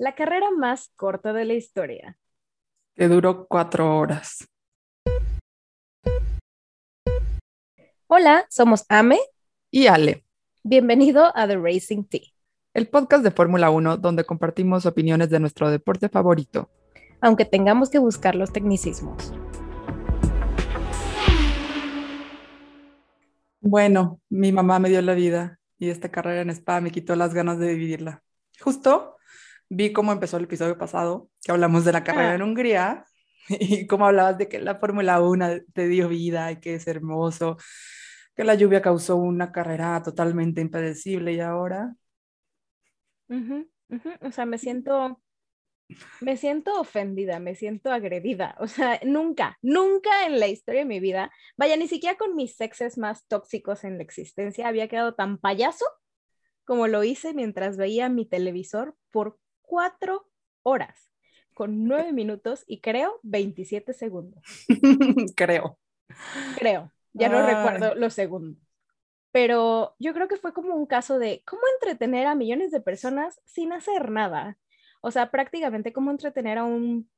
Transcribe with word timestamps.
la 0.00 0.14
carrera 0.14 0.50
más 0.50 0.90
corta 0.96 1.34
de 1.34 1.44
la 1.44 1.52
historia. 1.52 2.16
Que 2.94 3.06
duró 3.06 3.46
cuatro 3.46 3.98
horas. 3.98 4.48
Hola, 8.06 8.46
somos 8.48 8.86
Ame 8.88 9.18
y 9.70 9.88
Ale. 9.88 10.24
Bienvenido 10.62 11.30
a 11.36 11.46
The 11.46 11.58
Racing 11.58 12.04
Tea, 12.04 12.32
el 12.72 12.88
podcast 12.88 13.22
de 13.22 13.30
Fórmula 13.30 13.68
1 13.68 13.98
donde 13.98 14.24
compartimos 14.24 14.86
opiniones 14.86 15.28
de 15.28 15.38
nuestro 15.38 15.70
deporte 15.70 16.08
favorito. 16.08 16.70
Aunque 17.20 17.44
tengamos 17.44 17.90
que 17.90 17.98
buscar 17.98 18.34
los 18.34 18.54
tecnicismos. 18.54 19.34
Bueno, 23.60 24.18
mi 24.30 24.50
mamá 24.50 24.78
me 24.78 24.88
dio 24.88 25.02
la 25.02 25.12
vida 25.12 25.60
y 25.76 25.90
esta 25.90 26.10
carrera 26.10 26.40
en 26.40 26.48
Spa 26.48 26.80
me 26.80 26.90
quitó 26.90 27.16
las 27.16 27.34
ganas 27.34 27.58
de 27.58 27.74
vivirla. 27.74 28.22
Justo 28.58 29.18
vi 29.70 29.92
cómo 29.92 30.12
empezó 30.12 30.36
el 30.36 30.44
episodio 30.44 30.76
pasado, 30.76 31.30
que 31.42 31.52
hablamos 31.52 31.84
de 31.84 31.92
la 31.92 32.04
carrera 32.04 32.32
ah. 32.32 32.34
en 32.34 32.42
Hungría 32.42 33.06
y 33.48 33.86
cómo 33.86 34.06
hablabas 34.06 34.36
de 34.36 34.48
que 34.48 34.58
la 34.58 34.74
Fórmula 34.74 35.20
1 35.22 35.60
te 35.72 35.88
dio 35.88 36.08
vida 36.08 36.52
y 36.52 36.60
que 36.60 36.74
es 36.74 36.86
hermoso, 36.86 37.56
que 38.36 38.44
la 38.44 38.54
lluvia 38.54 38.82
causó 38.82 39.16
una 39.16 39.52
carrera 39.52 40.02
totalmente 40.02 40.60
impredecible 40.60 41.32
y 41.32 41.40
ahora... 41.40 41.94
O 44.20 44.32
sea, 44.32 44.44
me 44.44 44.58
siento 44.58 45.20
me 46.20 46.36
siento 46.36 46.80
ofendida, 46.80 47.38
me 47.38 47.54
siento 47.54 47.92
agredida. 47.92 48.56
O 48.58 48.66
sea, 48.66 49.00
nunca, 49.04 49.58
nunca 49.62 50.26
en 50.26 50.38
la 50.40 50.48
historia 50.48 50.80
de 50.80 50.86
mi 50.86 51.00
vida, 51.00 51.30
vaya, 51.56 51.76
ni 51.76 51.88
siquiera 51.88 52.16
con 52.16 52.36
mis 52.36 52.56
sexes 52.56 52.98
más 52.98 53.26
tóxicos 53.26 53.84
en 53.84 53.96
la 53.96 54.02
existencia, 54.02 54.68
había 54.68 54.88
quedado 54.88 55.14
tan 55.14 55.38
payaso 55.38 55.84
como 56.64 56.86
lo 56.86 57.02
hice 57.02 57.34
mientras 57.34 57.76
veía 57.76 58.08
mi 58.08 58.26
televisor 58.26 58.94
por 59.10 59.38
cuatro 59.70 60.26
horas, 60.64 61.12
con 61.54 61.86
nueve 61.86 62.12
minutos 62.12 62.64
y 62.66 62.80
creo 62.80 63.20
27 63.22 63.92
segundos. 63.92 64.42
creo. 65.36 65.78
Creo, 66.56 66.92
ya 67.12 67.28
no 67.28 67.46
recuerdo 67.46 67.94
los 67.94 68.14
segundos. 68.14 68.60
Pero 69.30 69.94
yo 70.00 70.12
creo 70.12 70.26
que 70.26 70.36
fue 70.36 70.52
como 70.52 70.74
un 70.74 70.86
caso 70.86 71.20
de 71.20 71.44
cómo 71.46 71.62
entretener 71.74 72.26
a 72.26 72.34
millones 72.34 72.72
de 72.72 72.80
personas 72.80 73.40
sin 73.44 73.72
hacer 73.72 74.10
nada. 74.10 74.58
O 75.02 75.12
sea, 75.12 75.30
prácticamente 75.30 75.92
como 75.92 76.10
entretener 76.10 76.58
a, 76.58 76.64
un, 76.64 77.08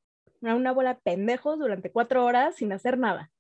a 0.43 0.55
una 0.55 0.73
bola 0.73 0.93
de 0.93 1.01
pendejos 1.01 1.59
durante 1.59 1.91
cuatro 1.91 2.23
horas 2.27 2.57
sin 2.57 2.71
hacer 2.71 2.99
nada. 2.99 3.33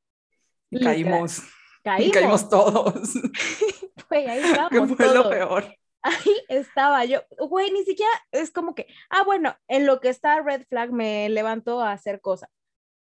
Caímos. 0.70 1.42
Caímos. 1.84 2.14
Caímos 2.14 2.48
todos. 2.48 3.12
Güey, 4.08 4.26
ahí 4.26 4.38
estábamos 4.44 4.90
¿Qué 4.90 4.96
fue 4.96 5.14
lo 5.14 5.28
peor? 5.28 5.76
Ahí 6.02 6.34
estaba 6.48 7.04
yo. 7.04 7.20
Güey, 7.38 7.70
ni 7.72 7.84
siquiera 7.84 8.10
es 8.32 8.50
como 8.50 8.74
que, 8.74 8.86
ah, 9.10 9.22
bueno, 9.24 9.56
en 9.68 9.86
lo 9.86 10.00
que 10.00 10.08
está 10.08 10.40
Red 10.42 10.64
Flag 10.68 10.92
me 10.92 11.28
levantó 11.28 11.80
a 11.80 11.92
hacer 11.92 12.20
cosas. 12.20 12.50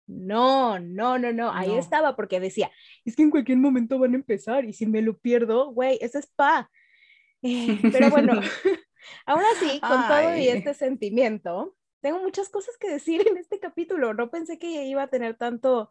No, 0.07 0.79
no, 0.79 1.19
no, 1.19 1.31
no, 1.31 1.51
ahí 1.53 1.77
estaba 1.77 2.15
porque 2.15 2.39
decía, 2.39 2.71
es 3.05 3.15
que 3.15 3.21
en 3.21 3.29
cualquier 3.29 3.59
momento 3.59 3.99
van 3.99 4.13
a 4.13 4.17
empezar 4.17 4.65
y 4.65 4.73
si 4.73 4.87
me 4.87 5.03
lo 5.03 5.15
pierdo, 5.19 5.71
güey, 5.71 5.99
eso 6.01 6.17
es 6.17 6.25
pa. 6.35 6.71
Eh, 7.43 7.79
pero 7.91 8.09
bueno, 8.09 8.33
Aún 9.25 9.41
así, 9.55 9.79
con 9.79 10.07
todo 10.07 10.35
y 10.35 10.47
este 10.47 10.73
sentimiento, 10.73 11.75
tengo 12.01 12.19
muchas 12.19 12.49
cosas 12.49 12.77
que 12.77 12.89
decir 12.89 13.27
en 13.27 13.37
este 13.37 13.59
capítulo. 13.59 14.13
No 14.13 14.29
pensé 14.29 14.59
que 14.59 14.85
iba 14.85 15.03
a 15.03 15.09
tener 15.09 15.35
tanto, 15.35 15.89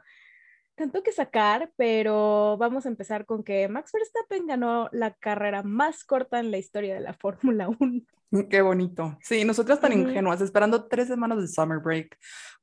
tanto 0.78 1.02
que 1.02 1.12
sacar, 1.12 1.72
pero 1.76 2.56
vamos 2.56 2.86
a 2.86 2.88
empezar 2.88 3.26
con 3.26 3.42
que 3.42 3.68
Max 3.68 3.90
Verstappen 3.92 4.46
ganó 4.46 4.88
la 4.92 5.12
carrera 5.12 5.62
más 5.62 6.04
corta 6.04 6.38
en 6.38 6.50
la 6.50 6.58
historia 6.58 6.94
de 6.94 7.00
la 7.00 7.12
Fórmula 7.12 7.68
1. 7.68 8.02
Qué 8.48 8.62
bonito. 8.62 9.18
Sí, 9.20 9.44
nosotras 9.44 9.80
tan 9.80 9.92
ingenuas, 9.92 10.40
esperando 10.40 10.86
tres 10.86 11.08
semanas 11.08 11.40
de 11.40 11.48
summer 11.48 11.80
break, 11.80 12.16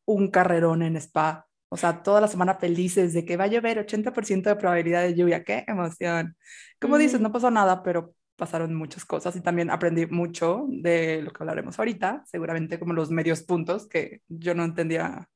un 0.06 0.32
carrerón 0.32 0.82
en 0.82 0.96
Spa. 0.96 1.46
O 1.70 1.78
sea, 1.78 2.04
toda 2.04 2.22
la 2.22 2.28
semana 2.28 2.56
felices 2.56 3.14
de 3.14 3.26
que 3.26 3.36
va 3.36 3.46
a 3.46 3.48
llover 3.48 3.80
80% 3.80 4.50
de 4.50 4.56
probabilidad 4.56 5.02
de 5.02 5.16
lluvia. 5.16 5.44
¡Qué 5.44 5.66
emoción! 5.68 6.38
Como 6.80 6.98
dices, 6.98 7.20
no 7.20 7.32
pasó 7.32 7.52
nada, 7.52 7.84
pero 7.84 8.14
pasaron 8.38 8.74
muchas 8.76 9.04
cosas 9.06 9.36
y 9.36 9.42
también 9.42 9.70
aprendí 9.70 10.06
mucho 10.06 10.66
de 10.70 11.22
lo 11.22 11.32
que 11.32 11.44
hablaremos 11.44 11.78
ahorita, 11.78 12.24
seguramente 12.26 12.80
como 12.80 12.94
los 12.94 13.12
medios 13.12 13.44
puntos 13.44 13.88
que 13.88 14.22
yo 14.28 14.54
no 14.56 14.64
entendía, 14.64 15.28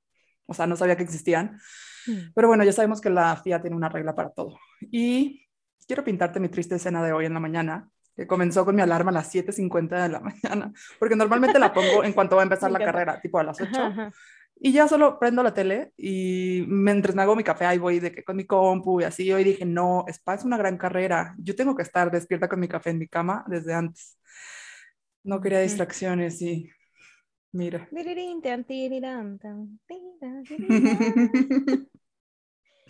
o 0.46 0.53
sea, 0.53 0.68
no 0.68 0.76
sabía 0.76 0.96
que 0.96 1.03
existían. 1.03 1.59
Mm. 2.08 2.32
Pero 2.34 2.48
bueno, 2.48 2.64
ya 2.64 2.72
sabemos 2.72 3.02
que 3.02 3.10
la 3.10 3.36
FIA 3.36 3.62
tiene 3.62 3.76
una 3.76 3.90
regla 3.90 4.16
para 4.16 4.30
todo. 4.30 4.58
Y 4.82 5.48
quiero 5.88 6.04
pintarte 6.04 6.40
mi 6.40 6.50
triste 6.50 6.76
escena 6.76 7.04
de 7.04 7.14
hoy 7.14 7.26
en 7.26 7.34
la 7.34 7.40
mañana, 7.40 7.90
que 8.16 8.28
comenzó 8.28 8.66
con 8.66 8.76
mi 8.76 8.82
alarma 8.82 9.12
a 9.12 9.16
las 9.16 9.34
7.50 9.34 10.04
de 10.04 10.09
la 10.09 10.20
mañana, 10.44 10.72
porque 11.00 11.16
normalmente 11.16 11.59
la 11.59 11.74
pongo 11.74 12.04
en 12.04 12.14
cuanto 12.14 12.36
va 12.36 12.42
a 12.42 12.44
empezar 12.44 12.72
la 12.72 12.80
carrera, 12.80 13.20
tipo 13.22 13.40
a 13.40 13.44
las 13.44 13.59
8. 13.59 14.12
Y 14.62 14.74
ya 14.74 14.90
solo 14.90 15.18
prendo 15.20 15.42
la 15.42 15.54
tele 15.54 15.94
y 15.96 16.66
mientras 16.68 17.16
me 17.16 17.22
hago 17.22 17.34
mi 17.34 17.46
café 17.46 17.66
ahí 17.66 17.78
voy 17.78 18.02
de 18.02 18.12
que 18.12 18.26
con 18.26 18.36
mi 18.36 18.46
compu 18.46 19.00
y 19.00 19.06
así. 19.06 19.32
Hoy 19.32 19.46
dije, 19.46 19.66
no, 19.66 20.04
Spa 20.09 20.34
es 20.34 20.44
una 20.44 20.58
gran 20.58 20.78
carrera. 20.78 21.34
Yo 21.38 21.56
tengo 21.56 21.76
que 21.76 21.84
estar 21.84 22.12
despierta 22.12 22.50
con 22.50 22.59
mi 22.59 22.68
café 22.68 22.90
en 22.90 23.00
mi 23.00 23.08
cama 23.08 23.46
desde 23.48 23.74
antes. 23.74 24.20
No 25.24 25.40
quería 25.40 25.62
distracciones 25.62 26.42
y 26.42 26.70
mira. 27.52 27.90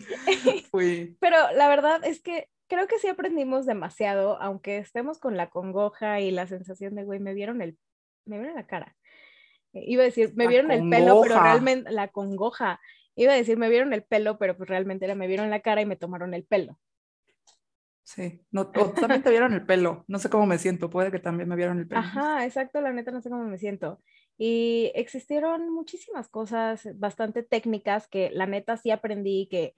Pero 1.20 1.36
la 1.54 1.68
verdad 1.68 2.04
es 2.04 2.22
que 2.22 2.48
creo 2.68 2.86
que 2.86 2.98
sí 2.98 3.08
aprendimos 3.08 3.66
demasiado, 3.66 4.40
aunque 4.40 4.78
estemos 4.78 5.18
con 5.18 5.36
la 5.36 5.50
congoja 5.50 6.20
y 6.20 6.30
la 6.30 6.46
sensación 6.46 6.94
de, 6.94 7.04
güey, 7.04 7.18
me 7.18 7.34
vieron 7.34 7.62
el, 7.62 7.76
me 8.24 8.38
vieron 8.38 8.56
la 8.56 8.66
cara. 8.66 8.96
Iba 9.72 10.02
a 10.02 10.06
decir, 10.06 10.32
me 10.34 10.48
vieron 10.48 10.70
el 10.70 10.88
pelo, 10.88 11.20
pero 11.22 11.40
realmente 11.40 11.90
la 11.92 12.08
congoja. 12.08 12.80
Iba 13.14 13.32
a 13.32 13.36
decir, 13.36 13.56
me 13.56 13.68
vieron 13.68 13.92
el 13.92 14.02
pelo, 14.02 14.38
pero 14.38 14.56
pues 14.56 14.68
realmente 14.68 15.04
era, 15.04 15.14
me 15.14 15.28
vieron 15.28 15.50
la 15.50 15.60
cara 15.60 15.80
y 15.80 15.86
me 15.86 15.96
tomaron 15.96 16.34
el 16.34 16.44
pelo. 16.44 16.78
Sí, 18.02 18.44
no, 18.50 18.70
también 18.70 19.22
te 19.22 19.30
vieron 19.30 19.52
el 19.52 19.64
pelo. 19.64 20.04
No 20.08 20.18
sé 20.18 20.28
cómo 20.28 20.46
me 20.46 20.58
siento, 20.58 20.90
puede 20.90 21.12
que 21.12 21.20
también 21.20 21.48
me 21.48 21.54
vieron 21.54 21.78
el 21.78 21.86
pelo. 21.86 22.00
Ajá, 22.00 22.44
exacto, 22.44 22.80
la 22.80 22.92
neta 22.92 23.12
no 23.12 23.20
sé 23.20 23.30
cómo 23.30 23.44
me 23.44 23.58
siento. 23.58 24.00
Y 24.42 24.90
existieron 24.94 25.68
muchísimas 25.68 26.30
cosas 26.30 26.88
bastante 26.94 27.42
técnicas 27.42 28.08
que 28.08 28.30
la 28.30 28.46
neta 28.46 28.78
sí 28.78 28.90
aprendí 28.90 29.48
que 29.50 29.76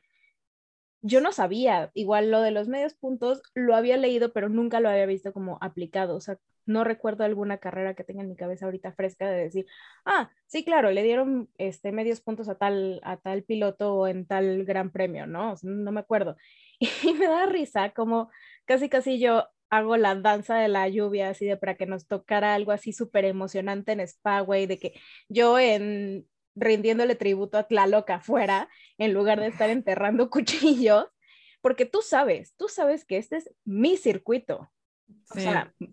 yo 1.01 1.21
no 1.21 1.33
sabía. 1.33 1.91
Igual 1.95 2.31
lo 2.31 2.41
de 2.41 2.53
los 2.53 2.69
medios 2.69 2.95
puntos 2.95 3.43
lo 3.55 3.75
había 3.75 3.97
leído, 3.97 4.33
pero 4.33 4.49
nunca 4.49 4.79
lo 4.79 4.89
había 4.89 5.05
visto 5.07 5.33
como 5.33 5.59
aplicado. 5.61 6.15
O 6.15 6.21
sea, 6.21 6.39
no 6.65 6.85
recuerdo 6.85 7.25
alguna 7.25 7.59
carrera 7.59 7.95
que 7.95 8.05
tenga 8.05 8.23
en 8.23 8.29
mi 8.29 8.37
cabeza 8.37 8.67
ahorita 8.67 8.93
fresca 8.93 9.29
de 9.29 9.43
decir, 9.43 9.67
ah, 10.05 10.31
sí, 10.47 10.65
claro, 10.65 10.93
le 10.93 11.03
dieron 11.03 11.51
este, 11.59 11.91
medios 11.91 12.21
puntos 12.21 12.49
a 12.49 12.55
tal, 12.55 13.01
a 13.03 13.17
tal 13.17 13.43
piloto 13.43 14.07
en 14.07 14.27
tal 14.27 14.65
gran 14.65 14.93
premio, 14.93 15.27
¿no? 15.27 15.57
no 15.65 15.91
me 15.91 16.01
acuerdo. 16.01 16.37
Y 17.03 17.15
me 17.15 17.27
da 17.27 17.47
risa 17.47 17.91
como 17.91 18.31
casi, 18.65 18.89
casi 18.89 19.19
yo 19.19 19.49
hago 19.73 19.97
la 19.97 20.15
danza 20.15 20.57
de 20.57 20.69
la 20.69 20.87
lluvia, 20.87 21.31
así 21.31 21.47
de 21.47 21.57
para 21.57 21.77
que 21.77 21.87
nos 21.87 22.07
tocara 22.07 22.53
algo 22.53 22.73
así 22.73 22.93
súper 22.93 23.25
emocionante 23.25 23.93
en 23.93 24.01
Spa, 24.01 24.41
güey, 24.41 24.67
de 24.67 24.79
que 24.79 25.01
yo 25.31 25.59
en 25.59 26.29
rindiéndole 26.55 27.15
tributo 27.15 27.57
a 27.57 27.63
Tlaloc 27.63 28.11
afuera, 28.11 28.69
en 28.99 29.15
lugar 29.15 29.41
de 29.41 29.47
estar 29.47 29.71
enterrando 29.71 30.29
cuchillos, 30.31 31.07
porque 31.63 31.87
tú 31.87 32.03
sabes, 32.03 32.55
tú 32.59 32.69
sabes 32.69 33.07
que 33.07 33.17
este 33.17 33.39
es 33.39 33.51
mi 33.65 33.97
circuito, 33.97 34.71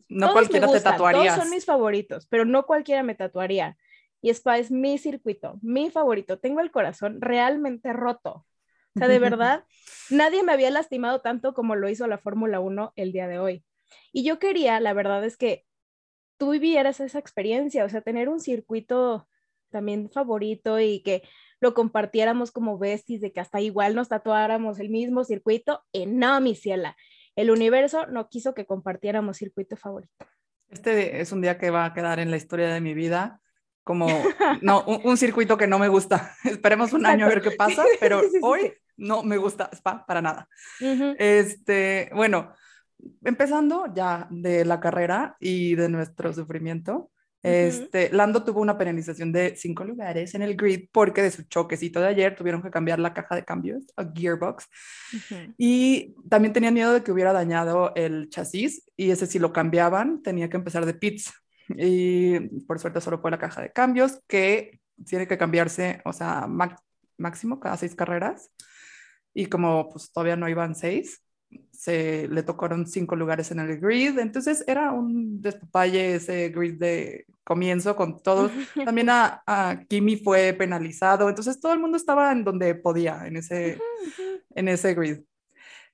no 0.09 0.33
cualquiera 0.33 0.69
te 0.69 0.81
tatuaría. 0.81 1.31
Todos 1.31 1.43
son 1.43 1.49
mis 1.49 1.63
favoritos, 1.63 2.27
pero 2.27 2.43
no 2.43 2.65
cualquiera 2.65 3.01
me 3.01 3.15
tatuaría. 3.15 3.77
Y 4.21 4.29
Spa 4.31 4.57
es 4.57 4.71
mi 4.71 4.97
circuito, 4.97 5.57
mi 5.61 5.89
favorito. 5.89 6.37
Tengo 6.37 6.59
el 6.59 6.71
corazón 6.71 7.21
realmente 7.21 7.93
roto. 7.93 8.45
O 8.95 8.99
sea, 8.99 9.07
de 9.07 9.19
verdad, 9.19 9.63
nadie 10.09 10.43
me 10.43 10.51
había 10.51 10.69
lastimado 10.69 11.21
tanto 11.21 11.53
como 11.53 11.77
lo 11.77 11.87
hizo 11.87 12.07
la 12.07 12.17
Fórmula 12.17 12.59
1 12.59 12.91
el 12.97 13.13
día 13.13 13.29
de 13.29 13.39
hoy. 13.39 13.63
Y 14.11 14.23
yo 14.23 14.39
quería, 14.39 14.79
la 14.79 14.93
verdad 14.93 15.23
es 15.25 15.37
que 15.37 15.65
tú 16.37 16.51
vivieras 16.51 16.99
esa 16.99 17.19
experiencia, 17.19 17.85
o 17.85 17.89
sea, 17.89 18.01
tener 18.01 18.29
un 18.29 18.39
circuito 18.39 19.27
también 19.69 20.09
favorito 20.09 20.79
y 20.79 21.01
que 21.01 21.23
lo 21.59 21.73
compartiéramos 21.73 22.51
como 22.51 22.77
besties, 22.77 23.21
de 23.21 23.31
que 23.31 23.39
hasta 23.39 23.61
igual 23.61 23.95
nos 23.95 24.09
tatuáramos 24.09 24.79
el 24.79 24.89
mismo 24.89 25.23
circuito. 25.23 25.83
Y 25.91 26.05
no, 26.05 26.39
mi 26.41 26.55
ciela, 26.55 26.95
el 27.35 27.51
universo 27.51 28.07
no 28.07 28.29
quiso 28.29 28.53
que 28.53 28.65
compartiéramos 28.65 29.37
circuito 29.37 29.75
favorito. 29.75 30.13
Este 30.69 31.19
es 31.19 31.31
un 31.31 31.41
día 31.41 31.57
que 31.57 31.71
va 31.71 31.85
a 31.85 31.93
quedar 31.93 32.19
en 32.19 32.31
la 32.31 32.37
historia 32.37 32.73
de 32.73 32.81
mi 32.81 32.93
vida 32.93 33.41
como, 33.83 34.07
no, 34.61 34.83
un, 34.83 35.17
circuito 35.17 35.57
que 35.57 35.67
no 35.67 35.79
me 35.79 35.87
gusta. 35.87 36.35
Esperemos 36.43 36.93
un 36.93 37.05
año 37.05 37.25
a 37.25 37.29
ver 37.29 37.41
qué 37.41 37.51
pasa, 37.51 37.83
pero 37.99 38.21
hoy 38.41 38.73
no 38.97 39.23
me 39.23 39.37
gusta 39.37 39.69
Spa 39.73 40.05
para 40.05 40.21
nada. 40.21 40.47
Este, 41.17 42.09
bueno, 42.13 42.53
empezando 43.23 43.85
ya 43.93 44.27
de 44.29 44.65
la 44.65 44.79
carrera 44.79 45.35
y 45.39 45.75
de 45.75 45.89
nuestro 45.89 46.33
sufrimiento, 46.33 47.11
este, 47.41 48.11
Lando 48.11 48.43
tuvo 48.43 48.59
una 48.59 48.77
penalización 48.77 49.31
de 49.31 49.55
cinco 49.55 49.85
lugares 49.85 50.35
en 50.35 50.41
el 50.41 50.57
grid 50.57 50.89
porque 50.91 51.21
de 51.21 51.31
su 51.31 51.43
choquecito 51.43 52.01
de 52.01 52.07
ayer 52.07 52.35
tuvieron 52.35 52.61
que 52.61 52.69
cambiar 52.69 52.99
la 52.99 53.13
caja 53.13 53.33
de 53.33 53.45
cambios 53.45 53.85
a 53.95 54.05
gearbox 54.13 54.67
y 55.57 56.15
también 56.29 56.51
tenían 56.51 56.73
miedo 56.73 56.91
de 56.91 57.01
que 57.01 57.13
hubiera 57.13 57.31
dañado 57.31 57.93
el 57.95 58.29
chasis 58.29 58.83
y 58.97 59.11
ese 59.11 59.25
si 59.25 59.39
lo 59.39 59.53
cambiaban 59.53 60.21
tenía 60.21 60.49
que 60.49 60.57
empezar 60.57 60.85
de 60.85 60.93
pits. 60.93 61.31
y 61.69 62.39
por 62.67 62.77
suerte 62.79 62.99
solo 62.99 63.21
fue 63.21 63.31
la 63.31 63.39
caja 63.39 63.61
de 63.61 63.71
cambios 63.71 64.21
que 64.27 64.81
tiene 65.05 65.27
que 65.27 65.37
cambiarse, 65.37 66.01
o 66.03 66.11
sea, 66.11 66.47
máximo 67.17 67.59
cada 67.59 67.77
seis 67.77 67.95
carreras. 67.95 68.51
Y 69.33 69.45
como 69.45 69.89
pues 69.89 70.11
todavía 70.11 70.35
no 70.35 70.49
iban 70.49 70.75
seis, 70.75 71.23
se 71.71 72.27
le 72.27 72.43
tocaron 72.43 72.85
cinco 72.87 73.15
lugares 73.15 73.51
en 73.51 73.59
el 73.59 73.79
grid, 73.79 74.19
entonces 74.19 74.63
era 74.67 74.91
un 74.91 75.41
despapalle 75.41 76.15
ese 76.15 76.49
grid 76.49 76.77
de 76.77 77.25
comienzo 77.43 77.95
con 77.95 78.21
todos. 78.21 78.51
También 78.85 79.09
a, 79.09 79.41
a, 79.47 79.79
Kimi 79.87 80.17
fue 80.17 80.53
penalizado, 80.53 81.29
entonces 81.29 81.59
todo 81.59 81.73
el 81.73 81.79
mundo 81.79 81.97
estaba 81.97 82.31
en 82.31 82.43
donde 82.43 82.75
podía 82.75 83.25
en 83.25 83.37
ese, 83.37 83.79
en 84.55 84.67
ese 84.67 84.93
grid. 84.93 85.19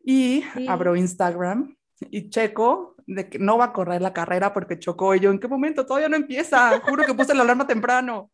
Y 0.04 0.44
abro 0.68 0.96
Instagram 0.96 1.76
y 2.00 2.30
checo 2.30 2.96
de 3.08 3.30
que 3.30 3.40
no 3.40 3.58
va 3.58 3.66
a 3.66 3.74
correr 3.74 4.02
la 4.02 4.14
carrera 4.14 4.54
porque 4.54 4.80
chocó 4.80 5.16
y 5.16 5.20
yo, 5.20 5.32
¿en 5.32 5.40
qué 5.40 5.48
momento? 5.48 5.86
Todavía 5.86 6.10
no 6.10 6.16
empieza, 6.16 6.80
juro 6.82 7.06
que 7.06 7.14
puse 7.14 7.34
la 7.34 7.44
alarma 7.44 7.68
temprano. 7.68 8.32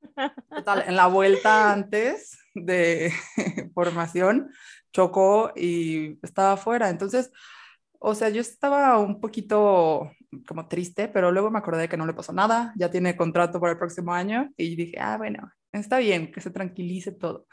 Total, 0.50 0.84
en 0.86 0.96
la 0.96 1.06
vuelta 1.06 1.72
antes 1.72 2.38
de 2.54 3.12
formación, 3.74 4.50
chocó 4.98 5.52
y 5.54 6.18
estaba 6.24 6.56
fuera. 6.56 6.90
Entonces, 6.90 7.30
o 8.00 8.14
sea, 8.16 8.30
yo 8.30 8.40
estaba 8.40 8.98
un 8.98 9.20
poquito 9.20 10.10
como 10.46 10.66
triste, 10.66 11.06
pero 11.06 11.30
luego 11.30 11.50
me 11.50 11.58
acordé 11.58 11.88
que 11.88 11.96
no 11.96 12.04
le 12.04 12.14
pasó 12.14 12.32
nada, 12.32 12.72
ya 12.76 12.90
tiene 12.90 13.16
contrato 13.16 13.60
para 13.60 13.72
el 13.72 13.78
próximo 13.78 14.12
año 14.12 14.50
y 14.56 14.74
dije, 14.74 14.98
ah, 15.00 15.16
bueno, 15.16 15.52
está 15.72 15.98
bien, 15.98 16.32
que 16.32 16.40
se 16.40 16.50
tranquilice 16.50 17.12
todo. 17.12 17.46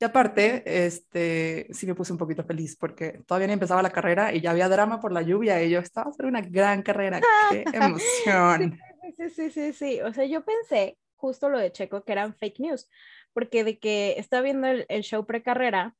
Y 0.00 0.04
aparte, 0.04 0.62
este, 0.86 1.66
sí 1.70 1.86
me 1.86 1.94
puse 1.94 2.12
un 2.12 2.18
poquito 2.18 2.44
feliz 2.44 2.76
porque 2.76 3.22
todavía 3.26 3.48
no 3.48 3.54
empezaba 3.54 3.82
la 3.82 3.90
carrera 3.90 4.32
y 4.32 4.40
ya 4.40 4.52
había 4.52 4.68
drama 4.68 5.00
por 5.00 5.12
la 5.12 5.22
lluvia 5.22 5.62
y 5.62 5.70
yo 5.70 5.80
estaba 5.80 6.10
haciendo 6.10 6.28
una 6.28 6.46
gran 6.46 6.82
carrera. 6.82 7.20
¡Qué 7.50 7.64
emoción! 7.72 8.78
Sí, 9.16 9.30
sí, 9.30 9.50
sí, 9.50 9.72
sí. 9.72 10.00
O 10.00 10.12
sea, 10.12 10.24
yo 10.26 10.44
pensé 10.44 10.96
justo 11.16 11.48
lo 11.48 11.58
de 11.58 11.72
Checo 11.72 12.04
que 12.04 12.12
eran 12.12 12.34
fake 12.34 12.60
news, 12.60 12.88
porque 13.32 13.64
de 13.64 13.78
que 13.78 14.14
estaba 14.18 14.42
viendo 14.42 14.68
el, 14.68 14.86
el 14.88 15.02
show 15.02 15.26
precarrera 15.26 15.96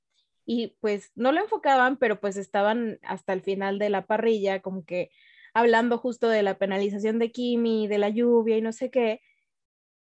y 0.47 0.77
pues 0.81 1.11
no 1.15 1.33
lo 1.33 1.41
enfocaban, 1.41 1.97
pero 1.97 2.21
pues 2.21 2.37
estaban 2.37 2.99
hasta 3.03 3.33
el 3.33 3.43
final 3.43 3.79
de 3.79 3.91
la 3.91 4.07
parrilla 4.07 4.61
como 4.61 4.85
que 4.85 5.11
hablando 5.55 5.99
justo 5.99 6.29
de 6.29 6.43
la 6.43 6.59
penalización 6.59 7.19
de 7.19 7.31
Kimi, 7.31 7.87
de 7.89 7.99
la 7.99 8.09
lluvia 8.09 8.59
y 8.59 8.63
no 8.63 8.73
sé 8.73 8.91
qué. 8.91 9.21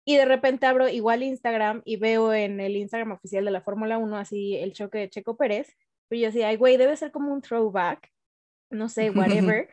Y 0.03 0.17
de 0.17 0.25
repente 0.25 0.65
abro 0.65 0.89
igual 0.89 1.23
Instagram 1.23 1.81
y 1.85 1.97
veo 1.97 2.33
en 2.33 2.59
el 2.59 2.75
Instagram 2.75 3.11
oficial 3.11 3.45
de 3.45 3.51
la 3.51 3.61
Fórmula 3.61 3.97
1 3.97 4.17
así 4.17 4.55
el 4.55 4.73
choque 4.73 4.99
de 4.99 5.09
Checo 5.09 5.37
Pérez. 5.37 5.75
Y 6.09 6.21
yo 6.21 6.29
así, 6.29 6.43
ay, 6.43 6.57
güey, 6.57 6.77
debe 6.77 6.95
ser 6.95 7.11
como 7.11 7.33
un 7.33 7.41
throwback, 7.41 8.11
no 8.69 8.89
sé, 8.89 9.09
whatever. 9.11 9.69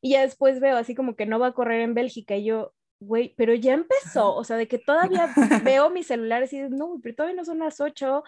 y 0.00 0.10
ya 0.10 0.22
después 0.22 0.60
veo 0.60 0.76
así 0.76 0.94
como 0.94 1.16
que 1.16 1.26
no 1.26 1.38
va 1.38 1.48
a 1.48 1.54
correr 1.54 1.80
en 1.80 1.94
Bélgica 1.94 2.36
y 2.36 2.44
yo, 2.44 2.74
güey, 3.00 3.34
pero 3.36 3.54
ya 3.54 3.74
empezó, 3.74 4.34
o 4.34 4.44
sea, 4.44 4.56
de 4.56 4.68
que 4.68 4.78
todavía 4.78 5.32
veo 5.64 5.90
mi 5.90 6.02
celular 6.04 6.48
y 6.50 6.56
no, 6.68 7.00
pero 7.02 7.16
todavía 7.16 7.36
no 7.36 7.44
son 7.44 7.58
las 7.58 7.80
8, 7.80 8.22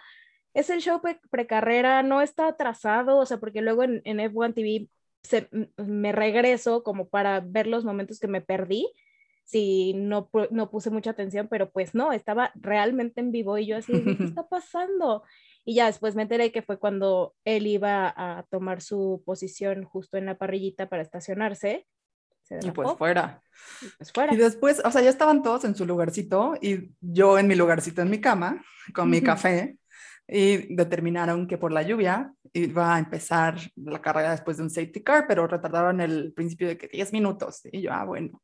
es 0.55 0.71
el 0.71 0.81
show 0.81 1.01
precarrera, 1.31 2.03
no 2.03 2.23
está 2.23 2.49
atrasado, 2.49 3.19
o 3.19 3.27
sea, 3.27 3.39
porque 3.39 3.61
luego 3.61 3.83
en, 3.83 4.01
en 4.05 4.19
F1 4.19 4.55
TV 4.55 4.89
se, 5.25 5.49
me 5.77 6.13
regreso 6.13 6.85
como 6.85 7.09
para 7.09 7.41
ver 7.41 7.67
los 7.67 7.85
momentos 7.85 8.21
que 8.21 8.29
me 8.29 8.41
perdí, 8.41 8.87
si 9.45 9.93
no, 9.95 10.31
no 10.51 10.71
puse 10.71 10.91
mucha 10.91 11.11
atención, 11.11 11.49
pero 11.49 11.71
pues 11.71 11.95
no, 11.95 12.13
estaba 12.13 12.53
realmente 12.55 13.21
en 13.21 13.33
vivo 13.33 13.59
y 13.59 13.67
yo 13.67 13.77
así, 13.77 13.93
¿qué 13.93 14.17
está 14.25 14.49
pasando? 14.49 15.25
Y 15.65 15.75
ya 15.75 15.87
después 15.87 16.15
me 16.15 16.23
enteré 16.23 16.53
que 16.53 16.63
fue 16.63 16.79
cuando 16.79 17.35
él 17.45 17.67
iba 17.67 18.13
a 18.17 18.45
tomar 18.45 18.81
su 18.81 19.23
posición 19.25 19.85
justo 19.85 20.17
en 20.19 20.27
la 20.27 20.37
parrillita 20.37 20.89
para 20.89 21.03
estacionarse. 21.03 21.87
y 22.63 22.71
pues 22.71 22.93
fuera. 22.97 23.43
Y 23.81 23.87
pues 23.97 24.13
fuera. 24.13 24.35
Y 24.35 24.37
después, 24.37 24.83
o 24.85 24.91
sea, 24.91 25.01
ya 25.01 25.11
estaban 25.11 25.43
todos 25.43 25.65
en 25.65 25.75
su 25.75 25.87
lugarcito 25.87 26.55
y 26.61 26.91
yo 27.01 27.39
en 27.39 27.47
mi 27.47 27.55
lugarcito 27.55 28.03
en 28.03 28.11
mi 28.11 28.21
cama 28.21 28.63
con 28.93 29.09
mi 29.09 29.23
café 29.23 29.79
y 30.27 30.75
determinaron 30.75 31.47
que 31.47 31.59
por 31.59 31.73
la 31.73 31.83
lluvia 31.83 32.33
iba 32.53 32.95
a 32.95 32.99
empezar 32.99 33.59
la 33.77 34.01
carrera 34.01 34.31
después 34.31 34.57
de 34.57 34.63
un 34.63 34.71
safety 34.71 35.03
car, 35.03 35.27
pero 35.27 35.47
retardaron 35.47 36.01
el 36.01 36.33
principio 36.33 36.69
de 36.69 36.79
que 36.79 36.89
10 36.89 37.13
minutos. 37.13 37.61
Y 37.71 37.83
yo, 37.83 37.93
ah, 37.93 38.05
bueno, 38.05 38.41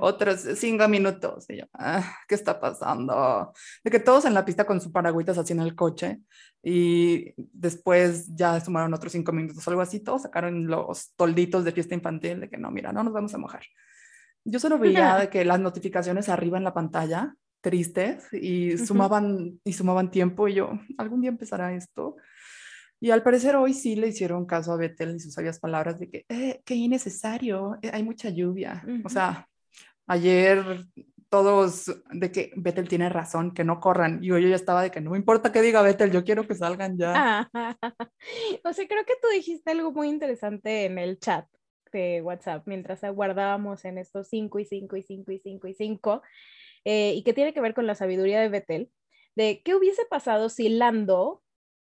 otros 0.00 0.40
5 0.40 0.88
minutos. 0.88 1.46
Y 1.48 1.58
yo, 1.58 1.64
ah, 1.74 2.04
¿qué 2.28 2.34
está 2.34 2.60
pasando? 2.60 3.52
De 3.82 3.90
que 3.90 4.00
todos 4.00 4.24
en 4.24 4.34
la 4.34 4.44
pista 4.44 4.64
con 4.64 4.80
su 4.80 4.92
paragüitas 4.92 5.38
haciendo 5.38 5.64
el 5.64 5.74
coche 5.74 6.20
y 6.62 7.32
después 7.36 8.26
ya 8.34 8.60
sumaron 8.60 8.94
otros 8.94 9.12
5 9.12 9.32
minutos, 9.32 9.66
algo 9.68 9.80
así, 9.80 10.00
todos 10.00 10.22
sacaron 10.22 10.66
los 10.66 11.14
tolditos 11.14 11.64
de 11.64 11.72
fiesta 11.72 11.94
infantil 11.94 12.40
de 12.40 12.50
que 12.50 12.58
no, 12.58 12.70
mira, 12.70 12.92
no 12.92 13.02
nos 13.02 13.12
vamos 13.12 13.34
a 13.34 13.38
mojar. 13.38 13.62
Yo 14.44 14.58
solo 14.58 14.78
veía 14.78 15.16
de 15.18 15.28
que 15.28 15.44
las 15.44 15.60
notificaciones 15.60 16.28
arriba 16.28 16.58
en 16.58 16.64
la 16.64 16.74
pantalla 16.74 17.34
tristes 17.62 18.30
y 18.32 18.76
sumaban, 18.76 19.58
y 19.64 19.72
sumaban 19.72 20.10
tiempo 20.10 20.48
y 20.48 20.54
yo, 20.54 20.72
algún 20.98 21.22
día 21.22 21.30
empezará 21.30 21.74
esto. 21.74 22.16
Y 23.00 23.10
al 23.10 23.22
parecer 23.22 23.56
hoy 23.56 23.72
sí 23.72 23.96
le 23.96 24.08
hicieron 24.08 24.46
caso 24.46 24.72
a 24.72 24.76
Vettel 24.76 25.16
y 25.16 25.20
sus 25.20 25.34
sabias 25.34 25.58
palabras 25.58 25.98
de 25.98 26.10
que, 26.10 26.24
eh, 26.28 26.60
qué 26.64 26.74
innecesario, 26.74 27.78
eh, 27.82 27.90
hay 27.92 28.02
mucha 28.02 28.28
lluvia. 28.28 28.84
O 29.04 29.08
sea, 29.08 29.48
ayer 30.06 30.84
todos 31.32 31.86
de 32.12 32.30
que 32.30 32.52
Vettel 32.56 32.88
tiene 32.88 33.08
razón, 33.08 33.54
que 33.54 33.64
no 33.64 33.80
corran. 33.80 34.22
Y 34.22 34.30
hoy 34.30 34.42
yo 34.42 34.48
ya 34.50 34.54
estaba 34.54 34.82
de 34.82 34.90
que 34.90 35.00
no 35.00 35.12
me 35.12 35.16
importa 35.16 35.50
que 35.50 35.62
diga 35.62 35.80
Vettel, 35.80 36.12
yo 36.12 36.24
quiero 36.24 36.46
que 36.46 36.54
salgan 36.54 36.98
ya. 36.98 37.50
o 38.64 38.72
sea, 38.72 38.86
creo 38.86 39.04
que 39.06 39.14
tú 39.20 39.28
dijiste 39.32 39.70
algo 39.70 39.92
muy 39.92 40.08
interesante 40.08 40.84
en 40.84 40.98
el 40.98 41.18
chat 41.18 41.46
de 41.90 42.20
WhatsApp 42.22 42.64
mientras 42.66 43.02
aguardábamos 43.02 43.84
en 43.84 43.98
estos 43.98 44.28
5 44.28 44.58
y 44.58 44.64
5 44.64 44.96
y 44.96 45.02
5 45.02 45.32
y 45.32 45.38
5 45.38 45.68
y 45.68 45.74
5. 45.74 46.22
Eh, 46.84 47.14
y 47.14 47.22
que 47.22 47.32
tiene 47.32 47.54
que 47.54 47.60
ver 47.60 47.74
con 47.74 47.86
la 47.86 47.94
sabiduría 47.94 48.40
de 48.40 48.48
Vettel, 48.48 48.90
de 49.36 49.62
qué 49.62 49.74
hubiese 49.74 50.04
pasado 50.10 50.48
si 50.48 50.68
Lando 50.68 51.42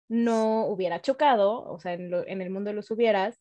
no 0.09 0.67
hubiera 0.67 1.03
chocado, 1.03 1.65
o 1.65 1.81
sea, 1.81 1.95
en, 1.95 2.13
el 2.43 2.51
mundo 2.51 2.71
de 2.71 2.77
los 2.77 2.91
hubieras, 2.91 3.39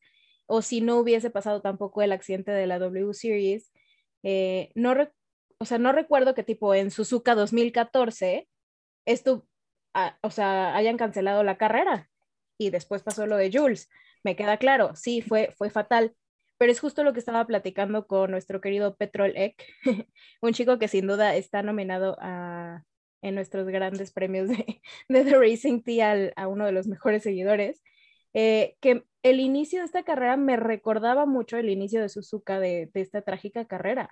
o 0.48 0.62
si 0.62 0.82
no 0.82 0.98
hubiese 0.98 1.30
pasado 1.30 1.62
tampoco 1.62 2.02
el 2.02 2.12
accidente 2.12 2.52
de 2.52 2.68
la 2.68 2.80
W 2.80 3.14
Series. 3.14 3.72
Eh, 4.24 4.72
no 4.76 4.94
o 5.60 5.66
sea, 5.66 5.78
no 5.78 5.92
recuerdo 5.94 6.34
que 6.36 6.44
tipo 6.44 6.74
en 6.74 6.92
Suzuka 6.92 7.36
2014 7.36 8.50
esto, 9.06 9.48
ah, 9.94 10.18
o 10.22 10.32
sea, 10.32 10.76
hayan 10.76 10.98
cancelado 10.98 11.44
la 11.44 11.58
carrera 11.58 12.10
y 12.58 12.70
después 12.70 13.04
pasó 13.04 13.28
lo 13.28 13.38
de 13.38 13.52
Jules. 13.54 13.90
Me 14.24 14.36
queda 14.36 14.58
claro, 14.58 14.96
sí, 14.96 15.22
fue, 15.22 15.54
fue 15.58 15.70
fatal, 15.70 16.16
pero 16.64 16.72
es 16.72 16.80
justo 16.80 17.04
lo 17.04 17.12
que 17.12 17.20
estaba 17.20 17.46
platicando 17.46 18.08
con 18.08 18.32
nuestro 18.32 18.62
querido 18.62 18.96
Petrol 18.96 19.34
Eck, 19.36 19.62
un 20.42 20.54
chico 20.54 20.80
que 20.80 20.88
sin 20.88 21.08
duda 21.08 21.36
está 21.36 21.62
nominado 21.62 22.16
a, 22.22 22.86
en 23.22 23.36
nuestros 23.36 23.68
grandes 23.68 24.14
premios 24.14 24.48
de, 24.48 24.82
de 25.10 25.26
The 25.26 25.38
Racing 25.38 25.82
Tea 25.82 26.32
a 26.38 26.48
uno 26.48 26.66
de 26.66 26.72
los 26.72 26.88
mejores 26.88 27.24
seguidores, 27.24 27.84
eh, 28.34 28.78
que 28.80 29.04
el 29.24 29.42
inicio 29.42 29.80
de 29.80 29.86
esta 29.88 30.04
carrera 30.04 30.38
me 30.38 30.56
recordaba 30.56 31.26
mucho 31.26 31.58
el 31.58 31.70
inicio 31.70 32.00
de 32.00 32.08
Suzuka 32.08 32.62
de, 32.62 32.90
de 32.94 33.02
esta 33.02 33.24
trágica 33.24 33.66
carrera. 33.66 34.10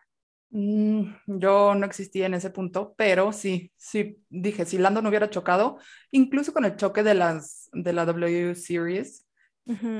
Mm, 0.50 1.14
yo 1.28 1.74
no 1.76 1.86
existía 1.86 2.26
en 2.26 2.34
ese 2.34 2.50
punto, 2.50 2.94
pero 2.98 3.32
sí, 3.32 3.72
sí, 3.78 4.22
dije, 4.30 4.66
si 4.66 4.78
Lando 4.78 5.02
no 5.02 5.08
hubiera 5.08 5.30
chocado, 5.30 5.78
incluso 6.12 6.52
con 6.52 6.66
el 6.66 6.76
choque 6.76 7.02
de, 7.02 7.14
las, 7.14 7.70
de 7.72 7.94
la 7.94 8.04
W 8.04 8.56
Series, 8.56 9.26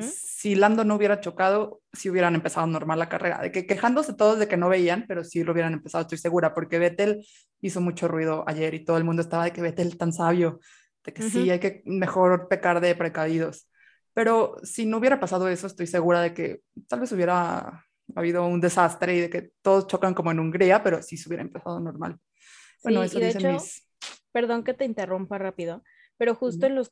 si 0.02 0.56
Lando 0.56 0.84
no 0.84 0.96
hubiera 0.96 1.20
chocado, 1.20 1.82
si 1.94 2.10
hubieran 2.10 2.36
empezado 2.36 2.68
normal 2.68 3.00
la 3.00 3.10
carrera, 3.10 3.40
de 3.42 3.52
que 3.52 3.66
quejándose 3.66 4.14
todos 4.14 4.40
de 4.40 4.48
que 4.48 4.58
no 4.58 4.70
veían, 4.70 5.06
pero 5.08 5.24
sí 5.24 5.44
lo 5.44 5.52
hubieran 5.52 5.74
empezado, 5.74 6.04
estoy 6.04 6.18
segura, 6.18 6.54
porque 6.54 6.80
Vettel 6.80 7.26
hizo 7.62 7.82
mucho 7.82 8.08
ruido 8.08 8.44
ayer 8.48 8.74
y 8.74 8.84
todo 8.84 8.98
el 8.98 9.04
mundo 9.04 9.22
estaba 9.22 9.46
de 9.46 9.54
que 9.54 9.62
Vettel 9.62 9.98
tan 9.98 10.14
sabio, 10.14 10.60
de 11.04 11.14
que 11.14 11.24
sí, 11.24 11.50
hay 11.50 11.60
que 11.60 11.82
mejor 11.86 12.48
pecar 12.48 12.82
de 12.82 12.96
precavidos. 12.96 13.68
Pero 14.14 14.58
si 14.64 14.86
no 14.86 14.98
hubiera 14.98 15.20
pasado 15.20 15.48
eso, 15.48 15.68
estoy 15.68 15.88
segura 15.88 16.22
de 16.22 16.34
que 16.34 16.62
tal 16.88 17.00
vez 17.00 17.12
hubiera 17.12 17.86
habido 18.16 18.46
un 18.46 18.60
desastre 18.60 19.16
y 19.16 19.22
de 19.22 19.30
que 19.30 19.52
todos 19.62 19.88
chocan 19.88 20.14
como 20.14 20.32
en 20.32 20.40
Hungría, 20.40 20.84
pero 20.84 21.02
sí 21.02 21.18
se 21.18 21.30
hubiera 21.30 21.44
empezado 21.44 21.80
normal. 21.80 22.18
Bueno, 22.84 23.04
eso 23.04 23.20
dicen 23.20 23.54
mis... 23.54 23.88
Perdón 24.32 24.64
que 24.64 24.74
te 24.74 24.86
interrumpa 24.86 25.38
rápido, 25.38 25.84
pero 26.18 26.36
justo 26.36 26.66
en 26.66 26.76
los 26.76 26.90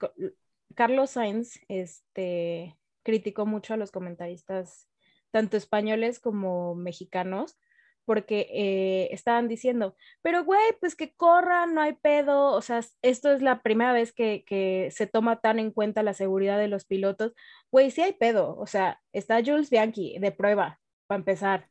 Carlos 0.76 1.12
Sainz 1.12 1.60
este, 1.68 2.78
criticó 3.04 3.46
mucho 3.46 3.74
a 3.74 3.78
los 3.78 3.92
comentaristas, 3.92 4.88
tanto 5.32 5.58
españoles 5.58 6.20
como 6.20 6.76
mexicanos, 6.76 7.58
porque 8.06 8.48
eh, 8.52 9.10
estaban 9.12 9.48
diciendo, 9.48 9.96
pero 10.24 10.44
güey, 10.44 10.74
pues 10.80 10.96
que 10.96 11.14
corran, 11.14 11.76
no 11.76 11.82
hay 11.82 11.94
pedo, 11.94 12.54
o 12.54 12.62
sea, 12.62 12.82
esto 13.04 13.32
es 13.32 13.44
la 13.44 13.62
primera 13.62 13.94
vez 13.94 14.14
que, 14.14 14.44
que, 14.48 14.90
se 14.92 15.06
toma 15.06 15.42
tan 15.42 15.60
en 15.60 15.72
cuenta 15.72 16.02
la 16.02 16.16
seguridad 16.16 16.58
de 16.58 16.70
los 16.70 16.86
pilotos, 16.86 17.34
güey, 17.72 17.92
sí 17.92 18.02
hay 18.02 18.14
pedo, 18.14 18.58
o 18.58 18.66
sea, 18.66 19.00
está 19.14 19.44
Jules 19.46 19.70
Bianchi 19.70 20.18
de 20.18 20.32
prueba, 20.32 20.80
para 21.06 21.20
empezar. 21.20 21.70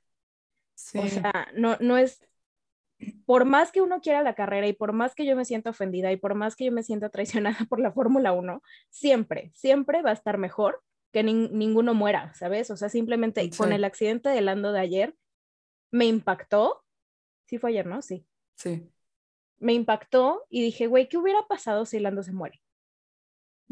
O 0.94 1.08
sea, 1.08 1.48
no, 1.54 1.76
no 1.80 1.98
es, 1.98 2.27
por 3.28 3.44
más 3.44 3.72
que 3.72 3.82
uno 3.82 4.00
quiera 4.00 4.22
la 4.22 4.34
carrera 4.34 4.68
y 4.68 4.72
por 4.72 4.94
más 4.94 5.14
que 5.14 5.26
yo 5.26 5.36
me 5.36 5.44
sienta 5.44 5.68
ofendida 5.68 6.10
y 6.10 6.16
por 6.16 6.34
más 6.34 6.56
que 6.56 6.64
yo 6.64 6.72
me 6.72 6.82
sienta 6.82 7.10
traicionada 7.50 7.58
por 7.68 7.78
la 7.78 7.92
Fórmula 7.92 8.32
1, 8.32 8.62
siempre, 8.88 9.52
siempre 9.54 10.00
va 10.00 10.08
a 10.08 10.14
estar 10.14 10.38
mejor 10.38 10.82
que 11.12 11.22
ninguno 11.22 11.92
muera, 11.92 12.32
¿sabes? 12.32 12.70
O 12.70 12.78
sea, 12.78 12.88
simplemente 12.88 13.50
con 13.54 13.74
el 13.74 13.84
accidente 13.84 14.30
de 14.30 14.40
Lando 14.40 14.72
de 14.72 14.80
ayer, 14.80 15.14
me 15.90 16.06
impactó. 16.06 16.82
Sí 17.44 17.58
fue 17.58 17.68
ayer, 17.68 17.84
¿no? 17.84 18.00
Sí. 18.00 18.26
Sí. 18.56 18.90
Me 19.58 19.74
impactó 19.74 20.46
y 20.48 20.62
dije, 20.62 20.86
güey, 20.86 21.06
¿qué 21.10 21.18
hubiera 21.18 21.42
pasado 21.46 21.84
si 21.84 21.98
Lando 21.98 22.22
se 22.22 22.32
muere? 22.32 22.62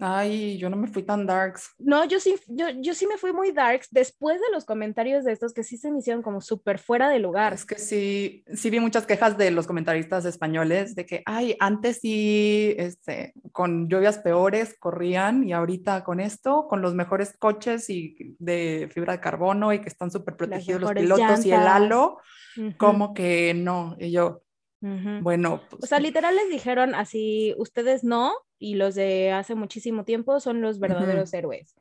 Ay, 0.00 0.59
yo 0.59 0.69
no 0.69 0.76
me 0.76 0.88
fui 0.88 1.03
tan 1.03 1.26
darks. 1.26 1.75
No, 1.79 2.05
yo 2.05 2.21
sí, 2.21 2.37
yo, 2.49 2.67
yo 2.81 2.93
sí 2.93 3.07
me 3.07 3.17
fui 3.17 3.33
muy 3.33 3.53
darks 3.53 3.88
después 3.91 4.41
de 4.41 4.47
los 4.53 4.67
comentarios 4.67 5.25
de 5.25 5.33
estos 5.33 5.55
que 5.55 5.65
sí 5.65 5.79
se 5.79 5.91
me 5.91 6.00
hicieron 6.00 6.23
como 6.23 6.43
súper 6.43 6.79
fuera 6.79 7.09
de 7.09 7.19
lugar. 7.19 7.55
Es 7.55 7.65
que 7.65 7.79
sí, 7.79 8.45
sí 8.55 8.69
vi 8.69 8.79
muchas 8.79 9.07
quejas 9.07 9.38
de 9.38 9.50
los 9.50 9.67
comentaristas 9.67 10.26
españoles 10.26 10.95
de 10.95 11.07
que, 11.07 11.23
ay, 11.25 11.57
antes 11.61 12.00
sí, 12.00 12.75
este, 12.76 13.33
con 13.53 13.88
lluvias 13.88 14.19
peores 14.19 14.76
corrían 14.79 15.45
y 15.45 15.55
ahorita 15.55 16.05
con 16.05 16.21
esto, 16.21 16.67
con 16.69 16.83
los 16.83 16.95
mejores 16.95 17.35
coches 17.38 17.88
y 17.88 18.37
de 18.38 18.91
fibra 18.93 19.15
de 19.15 19.21
carbono 19.21 19.73
y 19.73 19.81
que 19.81 19.88
están 19.88 20.11
súper 20.11 20.37
protegidos 20.37 20.83
los 20.83 20.93
pilotos 20.93 21.47
y 21.47 21.53
el 21.53 21.67
halo, 21.67 22.19
como 22.76 23.15
que 23.15 23.55
no. 23.55 23.97
Y 23.99 24.11
yo, 24.11 24.43
bueno, 24.81 25.62
pues, 25.71 25.85
o 25.85 25.87
sea, 25.87 26.00
literal 26.00 26.37
les 26.37 26.50
dijeron 26.50 26.95
así, 26.95 27.55
ustedes 27.57 28.05
no, 28.05 28.35
y 28.59 28.75
los 28.75 28.95
de 28.95 29.33
hace 29.33 29.55
muchísimo 29.55 30.05
tiempo 30.05 30.41
son 30.41 30.61
los 30.61 30.79
verdaderos 30.79 31.33
héroes. 31.35 31.75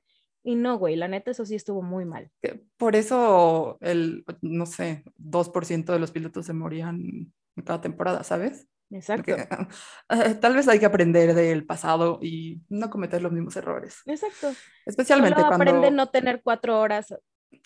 Y 0.43 0.55
no, 0.55 0.77
güey, 0.77 0.95
la 0.95 1.07
neta, 1.07 1.31
eso 1.31 1.45
sí 1.45 1.55
estuvo 1.55 1.81
muy 1.81 2.05
mal. 2.05 2.29
Por 2.77 2.95
eso 2.95 3.77
el, 3.81 4.23
no 4.41 4.65
sé, 4.65 5.03
2% 5.17 5.85
de 5.85 5.99
los 5.99 6.11
pilotos 6.11 6.45
se 6.45 6.53
morían 6.53 7.33
cada 7.63 7.81
temporada, 7.81 8.23
¿sabes? 8.23 8.67
Exacto. 8.91 9.35
Eh, 10.09 10.35
tal 10.35 10.55
vez 10.55 10.67
hay 10.67 10.77
que 10.77 10.85
aprender 10.85 11.33
del 11.33 11.65
pasado 11.65 12.19
y 12.21 12.61
no 12.69 12.91
cometer 12.91 13.23
los 13.23 13.31
mismos 13.31 13.55
errores. 13.55 14.01
Exacto. 14.05 14.51
Especialmente 14.85 15.41
solo 15.41 15.47
cuando... 15.47 15.71
aprende 15.71 15.89
no 15.89 16.09
tener 16.09 16.41
cuatro 16.43 16.79
horas. 16.79 17.15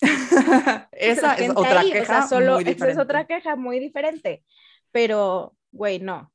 esa 0.92 1.34
es 1.34 1.50
otra 1.50 1.82
queja. 1.82 2.26
solo, 2.26 2.54
muy 2.54 2.64
Esa 2.64 2.88
es 2.88 2.98
otra 2.98 3.26
queja 3.26 3.56
muy 3.56 3.78
diferente 3.78 4.42
pero, 4.92 5.56
güey, 5.72 5.98
no. 5.98 6.32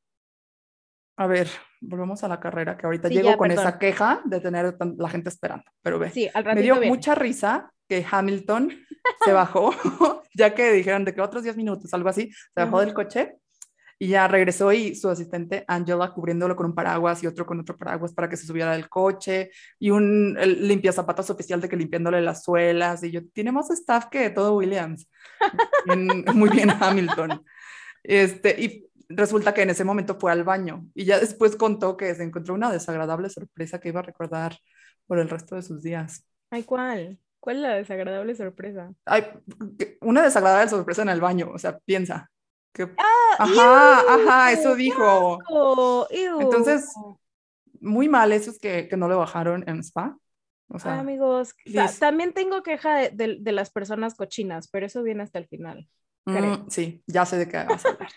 A 1.17 1.27
ver, 1.27 1.48
volvemos 1.88 2.24
a 2.24 2.27
la 2.27 2.39
carrera, 2.39 2.77
que 2.77 2.86
ahorita 2.86 3.10
llego 3.10 3.38
con 3.38 3.51
esa 3.51 3.77
queja 3.77 4.22
de 4.25 4.39
tener 4.39 4.75
la 4.98 5.10
gente 5.10 5.30
esperando, 5.30 5.65
pero 5.82 6.00
ve, 6.00 6.12
sí, 6.12 6.30
al 6.34 6.44
me 6.44 6.62
dio 6.62 6.82
mucha 6.82 7.15
risa 7.15 7.72
que 7.88 8.06
Hamilton 8.10 8.72
se 9.24 9.32
bajó, 9.32 9.74
ya 10.34 10.54
que 10.54 10.72
dijeron 10.72 11.06
de 11.06 11.13
que 11.13 11.22
otros 11.22 11.44
10 11.44 11.58
minutos, 11.58 11.94
algo 11.94 12.10
así, 12.10 12.32
se 12.32 12.63
bajó 12.63 12.80
del 12.80 12.94
coche 12.94 13.38
y 13.98 14.10
ya 14.10 14.27
regresó 14.27 14.74
y 14.74 14.94
su 14.96 15.10
asistente 15.10 15.63
Angela 15.68 16.12
cubriéndolo 16.12 16.56
con 16.56 16.65
un 16.68 16.75
paraguas 16.75 17.24
y 17.24 17.27
otro 17.27 17.46
con 17.46 17.62
otro 17.62 17.77
paraguas 17.77 18.13
para 18.13 18.27
que 18.27 18.36
se 18.36 18.46
subiera 18.46 18.74
del 18.74 18.89
coche 18.89 19.51
y 19.80 19.89
un 19.89 20.34
limpia 20.34 20.92
zapatos 20.92 21.30
oficial 21.30 21.62
de 21.62 21.70
que 21.70 21.77
limpiándole 21.77 22.22
las 22.22 22.44
suelas 22.44 23.04
y 23.04 23.12
yo, 23.12 23.22
tiene 23.34 23.51
más 23.51 23.70
staff 23.72 24.08
que 24.08 24.30
todo 24.30 24.58
Williams. 24.58 25.10
muy 26.34 26.50
bien 26.50 26.72
Hamilton. 26.72 27.44
Este, 28.04 28.62
y 28.62 28.86
resulta 29.09 29.53
que 29.53 29.62
en 29.62 29.69
ese 29.69 29.83
momento 29.83 30.15
fue 30.15 30.31
al 30.31 30.43
baño 30.43 30.85
y 30.93 31.05
ya 31.05 31.19
después 31.19 31.55
contó 31.55 31.97
que 31.97 32.13
se 32.15 32.24
encontró 32.24 32.53
una 32.53 32.71
desagradable 32.71 33.29
sorpresa 33.29 33.79
que 33.79 33.89
iba 33.89 34.00
a 34.00 34.03
recordar 34.03 34.57
por 35.07 35.19
el 35.19 35.29
resto 35.29 35.55
de 35.55 35.62
sus 35.62 35.81
días. 35.81 36.25
Ay, 36.50 36.63
¿cuál? 36.63 37.19
¿Cuál 37.39 37.57
es 37.57 37.62
la 37.62 37.75
desagradable 37.75 38.35
sorpresa? 38.35 38.91
Ay, 39.05 39.25
una 40.01 40.24
desagradable 40.24 40.69
sorpresa 40.69 41.03
en 41.03 41.09
el 41.09 41.21
baño, 41.21 41.51
o 41.53 41.59
sea, 41.59 41.77
piensa. 41.77 42.31
Que... 42.71 42.83
Ah, 42.97 43.35
ajá, 43.39 44.15
ajá, 44.15 44.51
eso 44.51 44.75
dijo. 44.75 45.39
Entonces, 46.39 46.91
muy 47.79 48.09
mal 48.09 48.31
eso 48.31 48.51
es 48.51 48.59
que, 48.59 48.88
que 48.88 48.97
no 48.97 49.07
le 49.07 49.15
bajaron 49.15 49.63
en 49.67 49.79
spa. 49.79 50.17
O 50.67 50.79
sea, 50.79 51.00
amigos, 51.00 51.53
también 52.00 52.33
tengo 52.33 52.63
queja 52.63 53.09
de, 53.09 53.38
de, 53.39 53.51
las 53.51 53.69
personas 53.69 54.15
cochinas, 54.15 54.67
pero 54.67 54.88
eso 54.88 55.03
viene 55.03 55.21
hasta 55.21 55.38
el 55.38 55.47
final. 55.47 55.88
Mm, 56.25 56.70
sí, 56.70 57.03
ya 57.08 57.25
sé 57.25 57.38
de 57.38 57.48
qué 57.48 57.58
vas 57.58 57.86
a 57.86 57.89
hablar. 57.89 58.10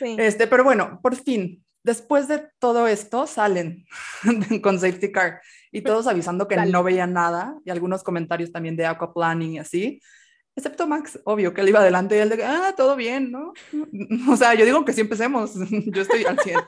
este, 0.18 0.46
pero 0.46 0.64
bueno, 0.64 1.00
por 1.02 1.16
fin, 1.16 1.64
después 1.82 2.28
de 2.28 2.48
todo 2.58 2.86
esto, 2.88 3.26
salen 3.26 3.84
con 4.62 4.78
safety 4.78 5.12
car 5.12 5.40
y 5.70 5.82
todos 5.82 6.06
avisando 6.06 6.48
que 6.48 6.56
no 6.56 6.82
veían 6.82 7.12
nada 7.12 7.56
y 7.64 7.70
algunos 7.70 8.02
comentarios 8.02 8.52
también 8.52 8.76
de 8.76 8.86
aquaplaning 8.86 9.54
y 9.54 9.58
así. 9.58 10.00
Excepto 10.54 10.86
Max, 10.86 11.18
obvio, 11.24 11.54
que 11.54 11.62
él 11.62 11.70
iba 11.70 11.80
adelante 11.80 12.16
y 12.16 12.18
él 12.18 12.28
de, 12.28 12.44
ah, 12.44 12.74
todo 12.76 12.94
bien, 12.94 13.30
¿no? 13.30 13.54
O 14.30 14.36
sea, 14.36 14.54
yo 14.54 14.66
digo 14.66 14.84
que 14.84 14.92
sí 14.92 15.00
empecemos, 15.00 15.52
yo 15.70 16.02
estoy 16.02 16.24
al 16.24 16.38
100. 16.38 16.60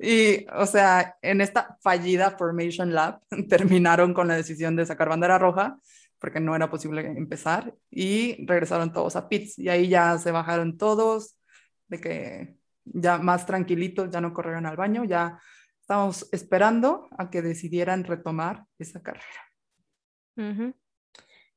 Y, 0.00 0.46
o 0.54 0.66
sea, 0.66 1.16
en 1.22 1.40
esta 1.40 1.76
fallida 1.80 2.32
Formation 2.32 2.92
Lab 2.92 3.20
terminaron 3.48 4.12
con 4.12 4.28
la 4.28 4.34
decisión 4.34 4.74
de 4.76 4.86
sacar 4.86 5.08
bandera 5.08 5.38
roja 5.38 5.76
porque 6.22 6.38
no 6.38 6.54
era 6.54 6.70
posible 6.70 7.04
empezar 7.04 7.74
y 7.90 8.46
regresaron 8.46 8.92
todos 8.92 9.16
a 9.16 9.28
pits 9.28 9.58
y 9.58 9.68
ahí 9.68 9.88
ya 9.88 10.16
se 10.18 10.30
bajaron 10.30 10.78
todos 10.78 11.36
de 11.88 12.00
que 12.00 12.56
ya 12.84 13.18
más 13.18 13.44
tranquilitos, 13.44 14.08
ya 14.08 14.20
no 14.20 14.32
corrieron 14.32 14.64
al 14.66 14.76
baño, 14.76 15.02
ya 15.02 15.40
estábamos 15.80 16.28
esperando 16.32 17.08
a 17.18 17.28
que 17.28 17.42
decidieran 17.42 18.04
retomar 18.04 18.66
esa 18.78 19.02
carrera. 19.02 19.26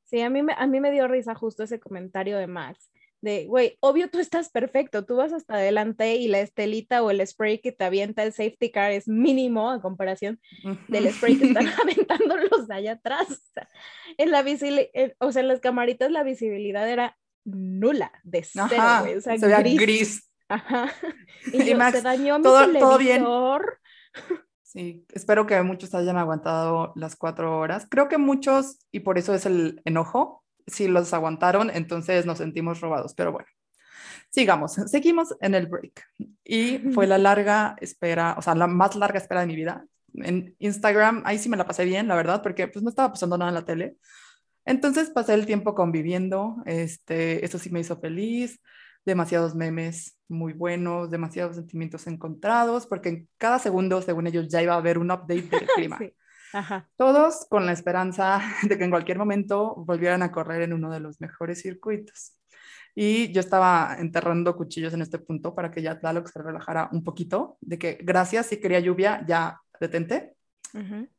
Sí, 0.03 0.22
a 0.22 0.31
mí, 0.31 0.41
a 0.57 0.65
mí 0.65 0.79
me 0.79 0.91
dio 0.91 1.07
risa 1.07 1.36
justo 1.36 1.62
ese 1.62 1.79
comentario 1.79 2.36
de 2.39 2.48
Max, 2.48 2.89
de, 3.25 3.48
güey, 3.48 3.75
obvio 3.79 4.08
tú 4.10 4.20
estás 4.20 4.50
perfecto, 4.50 5.03
tú 5.03 5.15
vas 5.15 5.34
hasta 5.34 5.55
adelante 5.55 6.15
y 6.15 6.27
la 6.27 6.39
estelita 6.41 7.01
o 7.01 7.10
el 7.10 7.25
spray 7.25 7.60
que 7.60 7.72
te 7.72 7.84
avienta 7.84 8.22
el 8.22 8.34
safety 8.34 8.72
car 8.72 8.91
es 8.91 9.08
mínimo 9.08 9.72
a 9.72 9.82
comparación 9.82 10.39
del 10.88 11.12
spray 11.12 11.38
que 11.38 11.48
están 11.48 11.67
aventando 11.82 12.38
los 12.38 12.67
de 12.67 12.75
allá 12.75 12.91
atrás. 12.94 13.32
O 13.32 13.53
sea, 13.53 13.67
en 14.17 14.29
la 14.29 14.46
o 15.20 15.32
sea, 15.32 15.41
en 15.41 15.48
las 15.48 15.60
camaritas 15.60 16.12
la 16.12 16.22
visibilidad 16.22 16.88
era 16.88 17.17
nula, 17.44 18.12
de 18.24 18.44
cero, 18.44 18.84
güey. 19.01 19.15
O 19.15 19.22
sea, 19.22 19.38
se 19.39 19.50
gris. 19.50 19.79
gris. 19.79 20.32
Ajá. 20.48 20.91
Y, 21.51 21.74
Max, 21.75 21.98
se 21.98 22.03
dañó 22.03 22.38
mi 22.38 22.44
todo, 22.44 22.72
todo 22.79 22.98
bien. 22.98 23.25
Sí, 24.62 25.05
espero 25.13 25.48
que 25.48 25.62
muchos 25.62 25.96
hayan 25.96 26.17
aguantado 26.17 26.91
las 26.98 27.15
cuatro 27.15 27.58
horas. 27.58 27.88
Creo 27.89 28.10
que 28.10 28.17
muchos, 28.17 28.77
y 28.91 29.00
por 29.00 29.17
eso 29.17 29.34
es 29.34 29.46
el 29.46 29.82
enojo, 29.86 30.44
si 30.67 30.88
los 30.88 31.13
aguantaron, 31.13 31.69
entonces 31.69 32.25
nos 32.25 32.39
sentimos 32.39 32.81
robados, 32.81 33.13
pero 33.13 33.31
bueno. 33.31 33.48
Sigamos, 34.29 34.74
seguimos 34.74 35.36
en 35.39 35.55
el 35.55 35.67
break. 35.67 36.03
Y 36.43 36.79
fue 36.93 37.07
la 37.07 37.17
larga 37.17 37.75
espera, 37.79 38.36
o 38.38 38.41
sea, 38.41 38.55
la 38.55 38.67
más 38.67 38.95
larga 38.95 39.17
espera 39.17 39.41
de 39.41 39.48
mi 39.48 39.55
vida. 39.55 39.86
En 40.13 40.55
Instagram, 40.60 41.24
ahí 41.25 41.38
sí 41.38 41.50
me 41.50 41.57
la 41.57 41.65
pasé 41.65 41.86
bien, 41.86 42.07
la 42.07 42.15
verdad, 42.15 42.41
porque 42.41 42.67
pues 42.67 42.84
no 42.84 42.89
estaba 42.89 43.12
pasando 43.12 43.38
nada 43.38 43.50
en 43.50 43.55
la 43.55 43.65
tele. 43.65 43.98
Entonces 44.65 45.10
pasé 45.10 45.36
el 45.36 45.45
tiempo 45.45 45.75
conviviendo, 45.75 46.57
este, 46.65 47.45
eso 47.45 47.60
sí 47.60 47.69
me 47.69 47.81
hizo 47.81 47.98
feliz, 48.00 48.60
demasiados 49.05 49.53
memes 49.53 50.17
muy 50.27 50.53
buenos, 50.53 51.12
demasiados 51.12 51.55
sentimientos 51.55 52.07
encontrados, 52.07 52.88
porque 52.88 53.10
en 53.10 53.29
cada 53.38 53.60
segundo, 53.60 54.01
según 54.01 54.27
ellos, 54.27 54.48
ya 54.48 54.62
iba 54.63 54.74
a 54.74 54.77
haber 54.77 54.98
un 54.98 55.12
update 55.12 55.43
del 55.43 55.67
clima. 55.75 55.98
sí. 56.00 56.12
Todos 56.97 57.45
con 57.49 57.65
la 57.65 57.71
esperanza 57.71 58.41
de 58.63 58.77
que 58.77 58.83
en 58.83 58.89
cualquier 58.89 59.17
momento 59.17 59.75
volvieran 59.75 60.23
a 60.23 60.31
correr 60.31 60.61
en 60.61 60.73
uno 60.73 60.91
de 60.91 60.99
los 60.99 61.19
mejores 61.19 61.61
circuitos. 61.61 62.33
Y 62.93 63.31
yo 63.33 63.41
estaba 63.41 63.97
enterrando 63.99 64.55
cuchillos 64.55 64.93
en 64.93 65.01
este 65.01 65.19
punto 65.19 65.53
para 65.53 65.69
que 65.69 65.81
ya 65.81 65.99
Tlaloc 65.99 66.27
se 66.27 66.41
relajara 66.41 66.89
un 66.93 67.03
poquito, 67.03 67.57
de 67.59 67.77
que 67.77 67.97
gracias, 68.01 68.45
si 68.45 68.57
quería 68.57 68.79
lluvia, 68.79 69.23
ya 69.27 69.59
detente. 69.79 70.33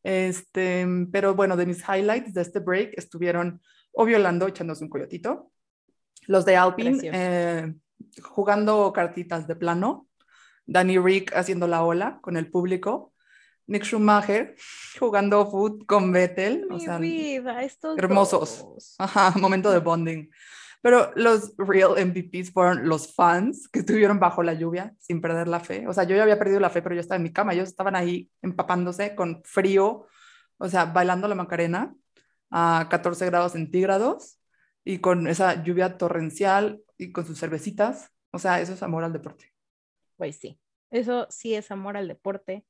este, 0.03 0.87
pero 1.13 1.35
bueno, 1.35 1.57
de 1.57 1.67
mis 1.67 1.83
highlights 1.87 2.33
de 2.33 2.43
este 2.43 2.61
break 2.61 2.95
estuvieron 2.97 3.61
o 3.93 4.05
violando, 4.05 4.47
echándose 4.47 4.85
un 4.85 4.91
coyotito, 4.91 5.51
los 6.27 6.45
de 6.45 6.57
Alpine 6.57 6.99
eh, 7.03 7.75
jugando 8.23 8.93
cartitas 8.93 9.47
de 9.47 9.57
plano, 9.57 10.09
Danny 10.67 10.99
Rick 10.99 11.35
haciendo 11.35 11.67
la 11.67 11.85
ola 11.85 12.19
con 12.21 12.37
el 12.37 12.51
público, 12.51 13.13
Nick 13.67 13.85
Schumacher 13.85 14.55
jugando 14.99 15.47
foot 15.51 15.87
con 15.87 16.13
Vettel. 16.13 16.67
o 16.71 16.79
sea, 16.79 16.99
vida, 16.99 17.63
estos 17.63 17.99
hermosos. 17.99 18.95
Ajá, 18.99 19.33
momento 19.39 19.71
de 19.71 19.79
bonding. 19.81 20.31
Pero 20.83 21.11
los 21.17 21.55
real 21.57 21.95
MVPs 21.97 22.53
fueron 22.53 22.89
los 22.89 23.13
fans 23.13 23.69
que 23.69 23.81
estuvieron 23.81 24.21
bajo 24.21 24.43
la 24.43 24.55
lluvia 24.55 24.95
sin 25.01 25.21
perder 25.21 25.49
la 25.49 25.59
fe. 25.59 25.89
O 25.89 25.93
sea, 25.93 26.05
yo 26.05 26.15
ya 26.15 26.23
había 26.23 26.39
perdido 26.39 26.61
la 26.61 26.71
fe, 26.71 26.81
pero 26.81 26.95
yo 26.95 27.01
estaba 27.01 27.17
en 27.17 27.25
mi 27.25 27.33
cama. 27.33 27.55
Ellos 27.55 27.69
estaban 27.69 27.97
ahí 27.97 28.31
empapándose 28.41 29.17
con 29.17 29.43
frío, 29.45 30.07
o 30.59 30.69
sea, 30.69 30.85
bailando 30.85 31.27
la 31.27 31.35
Macarena 31.35 31.95
a 32.51 32.87
14 32.89 33.27
grados 33.27 33.53
centígrados 33.53 34.39
y 34.85 34.99
con 34.99 35.27
esa 35.27 35.65
lluvia 35.65 35.99
torrencial 35.99 36.81
y 36.99 37.11
con 37.11 37.27
sus 37.27 37.41
cervecitas. 37.41 38.13
O 38.31 38.39
sea, 38.39 38.61
eso 38.61 38.75
es 38.75 38.83
amor 38.83 39.03
al 39.03 39.13
deporte. 39.13 39.53
Pues 40.17 40.37
sí, 40.37 40.61
eso 40.91 41.27
sí 41.31 41.55
es 41.55 41.71
amor 41.73 41.97
al 41.97 42.07
deporte 42.07 42.65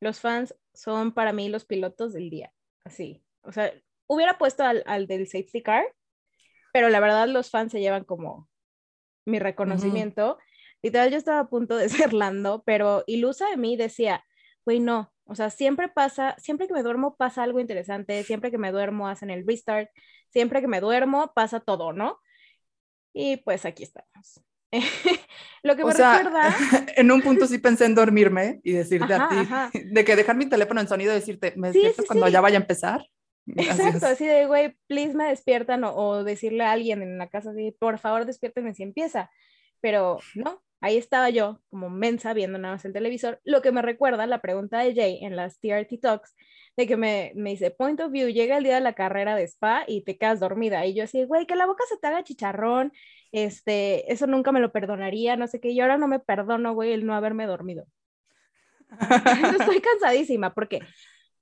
los 0.00 0.20
fans 0.20 0.54
son 0.74 1.12
para 1.12 1.32
mí 1.32 1.48
los 1.48 1.64
pilotos 1.64 2.12
del 2.12 2.30
día, 2.30 2.52
así. 2.84 3.24
O 3.42 3.52
sea, 3.52 3.72
hubiera 4.06 4.38
puesto 4.38 4.64
al, 4.64 5.06
del 5.06 5.26
safety 5.26 5.62
car, 5.62 5.84
pero 6.72 6.88
la 6.88 7.00
verdad 7.00 7.28
los 7.28 7.50
fans 7.50 7.72
se 7.72 7.80
llevan 7.80 8.04
como 8.04 8.48
mi 9.24 9.38
reconocimiento. 9.38 10.38
Literal, 10.82 11.10
yo 11.10 11.18
estaba 11.18 11.40
a 11.40 11.48
punto 11.48 11.76
de 11.76 11.88
ser 11.88 12.12
Lando, 12.12 12.62
pero 12.64 13.04
ilusa 13.06 13.48
de 13.50 13.56
mí 13.56 13.76
decía, 13.76 14.24
güey, 14.64 14.80
no, 14.80 15.12
o 15.24 15.34
sea, 15.34 15.50
siempre 15.50 15.88
pasa, 15.88 16.34
siempre 16.38 16.66
que 16.66 16.74
me 16.74 16.82
duermo 16.82 17.16
pasa 17.16 17.42
algo 17.42 17.60
interesante, 17.60 18.22
siempre 18.24 18.50
que 18.50 18.58
me 18.58 18.72
duermo 18.72 19.08
hacen 19.08 19.30
el 19.30 19.46
restart, 19.46 19.90
siempre 20.30 20.60
que 20.60 20.68
me 20.68 20.80
duermo 20.80 21.32
pasa 21.34 21.60
todo, 21.60 21.92
¿no? 21.92 22.18
Y 23.12 23.38
pues 23.38 23.64
aquí 23.64 23.82
estamos. 23.82 24.42
Lo 25.62 25.76
que 25.76 25.84
me 25.84 25.92
recuerda. 25.92 26.54
En 26.96 27.10
un 27.10 27.22
punto 27.22 27.46
sí 27.46 27.58
pensé 27.58 27.86
en 27.86 27.94
dormirme 27.94 28.60
y 28.62 28.72
decirte 28.72 29.14
a 29.14 29.28
ti, 29.28 29.80
de 29.90 30.04
que 30.04 30.16
dejar 30.16 30.36
mi 30.36 30.46
teléfono 30.46 30.80
en 30.80 30.88
sonido 30.88 31.12
y 31.12 31.16
decirte, 31.16 31.54
me 31.56 31.72
despierto 31.72 32.04
cuando 32.06 32.28
ya 32.28 32.40
vaya 32.40 32.58
a 32.58 32.62
empezar. 32.62 33.06
Exacto, 33.56 34.06
así, 34.06 34.26
de, 34.26 34.46
güey, 34.46 34.76
please 34.88 35.14
me 35.14 35.28
despiertan 35.28 35.82
o, 35.84 36.22
decirle 36.22 36.64
a 36.64 36.72
alguien 36.72 37.02
en 37.02 37.16
la 37.16 37.28
casa 37.28 37.50
así, 37.50 37.74
por 37.78 37.98
favor 37.98 38.26
despiértenme 38.26 38.74
si 38.74 38.82
empieza. 38.82 39.30
Pero 39.80 40.18
no, 40.34 40.62
ahí 40.80 40.96
estaba 40.96 41.30
yo 41.30 41.60
como 41.70 41.90
mensa 41.90 42.32
viendo 42.32 42.58
nada 42.58 42.74
más 42.74 42.84
el 42.84 42.92
televisor, 42.92 43.40
lo 43.44 43.62
que 43.62 43.72
me 43.72 43.82
recuerda 43.82 44.26
la 44.26 44.40
pregunta 44.40 44.80
de 44.80 44.94
Jay 44.94 45.18
en 45.22 45.36
las 45.36 45.60
TRT 45.60 46.00
Talks, 46.00 46.34
de 46.76 46.86
que 46.86 46.96
me, 46.96 47.32
me 47.34 47.50
dice, 47.50 47.70
point 47.70 48.00
of 48.00 48.12
view, 48.12 48.28
llega 48.28 48.58
el 48.58 48.64
día 48.64 48.76
de 48.76 48.80
la 48.80 48.92
carrera 48.92 49.34
de 49.34 49.42
spa 49.44 49.84
y 49.86 50.04
te 50.04 50.16
quedas 50.16 50.40
dormida. 50.40 50.86
Y 50.86 50.94
yo 50.94 51.04
así, 51.04 51.24
güey, 51.24 51.46
que 51.46 51.56
la 51.56 51.66
boca 51.66 51.84
se 51.88 51.96
te 51.98 52.06
haga 52.06 52.22
chicharrón, 52.22 52.92
este, 53.32 54.12
eso 54.12 54.26
nunca 54.26 54.52
me 54.52 54.60
lo 54.60 54.72
perdonaría, 54.72 55.36
no 55.36 55.48
sé 55.48 55.60
qué, 55.60 55.70
y 55.70 55.80
ahora 55.80 55.98
no 55.98 56.06
me 56.06 56.20
perdono, 56.20 56.74
güey, 56.74 56.92
el 56.92 57.04
no 57.04 57.14
haberme 57.14 57.46
dormido. 57.46 57.86
Estoy 59.60 59.80
cansadísima 59.80 60.54
porque 60.54 60.80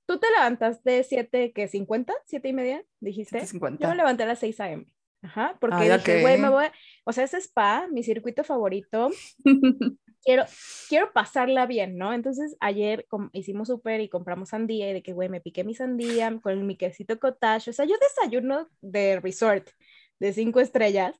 tú 0.05 0.19
te 0.19 0.29
levantaste 0.31 1.03
7, 1.03 1.51
¿qué? 1.53 1.69
¿50? 1.69 2.13
¿7 2.25 2.49
y 2.49 2.53
media? 2.53 2.83
Dijiste. 2.99 3.45
50. 3.45 3.83
Yo 3.83 3.89
me 3.89 3.95
levanté 3.95 4.23
a 4.23 4.27
las 4.27 4.39
6 4.39 4.59
a.m. 4.59 4.85
Ajá, 5.27 5.57
porque 5.59 5.91
dije, 5.91 6.21
güey, 6.21 6.37
me 6.37 6.49
voy, 6.49 6.65
o 7.03 7.11
sea, 7.11 7.25
es 7.25 7.33
spa, 7.33 7.87
mi 7.91 8.01
circuito 8.01 8.43
favorito. 8.43 9.09
quiero, 10.23 10.45
quiero 10.87 11.11
pasarla 11.11 11.65
bien, 11.65 11.97
¿no? 11.97 12.13
Entonces 12.13 12.55
ayer 12.61 13.05
hicimos 13.33 13.67
súper 13.67 13.99
y 14.01 14.09
compramos 14.09 14.49
sandía 14.49 14.89
y 14.89 14.93
de 14.93 15.03
que, 15.03 15.13
güey, 15.13 15.27
me 15.27 15.41
piqué 15.41 15.63
mi 15.65 15.75
sandía 15.75 16.37
con 16.41 16.65
mi 16.65 16.77
quesito 16.77 17.19
cottage. 17.19 17.69
O 17.69 17.73
sea, 17.73 17.85
yo 17.85 17.95
desayuno 17.99 18.69
de 18.81 19.19
resort 19.19 19.69
de 20.19 20.31
cinco 20.31 20.61
estrellas 20.61 21.19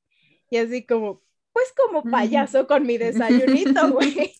y 0.49 0.57
así 0.57 0.85
como, 0.85 1.21
pues 1.51 1.73
como 1.75 2.03
payaso 2.03 2.65
con 2.65 2.85
mi 2.85 2.97
desayunito, 2.97 3.91
güey. 3.91 4.33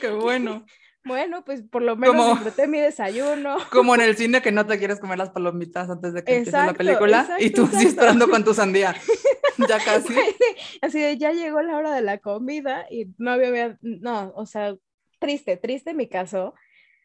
Qué 0.00 0.10
bueno. 0.20 0.66
Bueno, 1.04 1.44
pues 1.44 1.62
por 1.62 1.82
lo 1.82 1.96
menos 1.96 2.38
disfruté 2.40 2.66
mi 2.66 2.80
desayuno. 2.80 3.56
Como 3.70 3.94
en 3.94 4.00
el 4.00 4.16
cine 4.16 4.40
que 4.40 4.52
no 4.52 4.66
te 4.66 4.78
quieres 4.78 4.98
comer 4.98 5.18
las 5.18 5.30
palomitas 5.30 5.90
antes 5.90 6.14
de 6.14 6.24
que 6.24 6.36
empiece 6.36 6.56
la 6.56 6.72
película 6.72 7.28
y 7.38 7.50
tú 7.50 7.66
sí 7.72 7.86
esperando 7.86 8.28
con 8.28 8.42
tu 8.42 8.54
sandía. 8.54 8.94
ya 9.68 9.78
casi. 9.84 10.14
Así 10.80 11.00
de 11.00 11.18
ya 11.18 11.32
llegó 11.32 11.60
la 11.62 11.76
hora 11.76 11.94
de 11.94 12.00
la 12.00 12.18
comida 12.18 12.86
y 12.90 13.06
no 13.18 13.32
había, 13.32 13.78
no, 13.82 14.32
o 14.34 14.46
sea, 14.46 14.74
triste, 15.18 15.58
triste 15.58 15.92
mi 15.92 16.08
caso, 16.08 16.54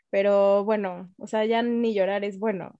pero 0.09 0.63
bueno, 0.63 1.13
o 1.17 1.27
sea, 1.27 1.45
ya 1.45 1.61
ni 1.61 1.93
llorar 1.93 2.23
es 2.23 2.39
bueno. 2.39 2.79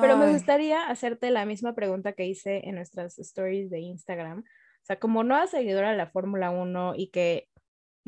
pero 0.00 0.18
me 0.18 0.30
gustaría 0.30 0.88
hacerte 0.88 1.30
la 1.30 1.46
misma 1.46 1.74
pregunta 1.74 2.12
que 2.12 2.26
hice 2.26 2.68
en 2.68 2.74
nuestras 2.74 3.18
stories 3.18 3.70
de 3.70 3.80
Instagram. 3.80 4.40
O 4.40 4.84
sea, 4.88 4.98
como 4.98 5.24
nueva 5.24 5.46
seguidora 5.46 5.90
de 5.90 5.96
la 5.96 6.06
Fórmula 6.06 6.50
1 6.50 6.94
y 6.96 7.08
que 7.08 7.48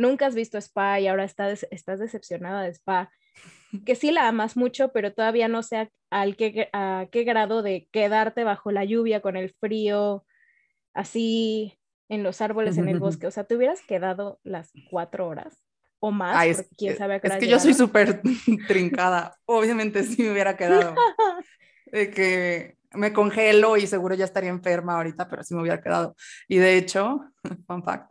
nunca 0.00 0.26
has 0.26 0.34
visto 0.34 0.58
Spa 0.58 0.98
y 0.98 1.06
ahora 1.06 1.24
estás, 1.24 1.66
estás 1.70 2.00
decepcionada 2.00 2.62
de 2.62 2.70
Spa, 2.70 3.10
que 3.86 3.94
sí 3.94 4.10
la 4.10 4.26
amas 4.26 4.56
mucho, 4.56 4.90
pero 4.92 5.12
todavía 5.12 5.48
no 5.48 5.62
sé 5.62 5.90
al 6.10 6.36
qué, 6.36 6.68
a 6.72 7.06
qué 7.12 7.22
grado 7.22 7.62
de 7.62 7.88
quedarte 7.92 8.42
bajo 8.42 8.72
la 8.72 8.84
lluvia 8.84 9.20
con 9.20 9.36
el 9.36 9.54
frío, 9.60 10.24
así 10.92 11.78
en 12.08 12.24
los 12.24 12.40
árboles 12.40 12.78
en 12.78 12.88
el 12.88 12.98
bosque. 12.98 13.26
O 13.26 13.30
sea, 13.30 13.44
¿te 13.44 13.56
hubieras 13.56 13.82
quedado 13.82 14.40
las 14.42 14.72
cuatro 14.90 15.28
horas 15.28 15.62
o 16.00 16.10
más? 16.10 16.46
es, 16.46 16.68
quién 16.76 16.96
sabe 16.96 17.20
es 17.22 17.36
que 17.36 17.46
yo 17.46 17.60
soy 17.60 17.74
súper 17.74 18.22
trincada. 18.66 19.36
Obviamente 19.44 20.02
sí 20.02 20.22
me 20.22 20.32
hubiera 20.32 20.56
quedado. 20.56 20.94
De 21.86 22.10
que 22.10 22.76
me 22.92 23.12
congelo 23.12 23.76
y 23.76 23.86
seguro 23.86 24.14
ya 24.14 24.24
estaría 24.24 24.50
enferma 24.50 24.96
ahorita, 24.96 25.28
pero 25.28 25.44
sí 25.44 25.54
me 25.54 25.60
hubiera 25.60 25.80
quedado. 25.80 26.16
Y 26.48 26.58
de 26.58 26.76
hecho, 26.76 27.20
fun 27.66 27.84
fact, 27.84 28.10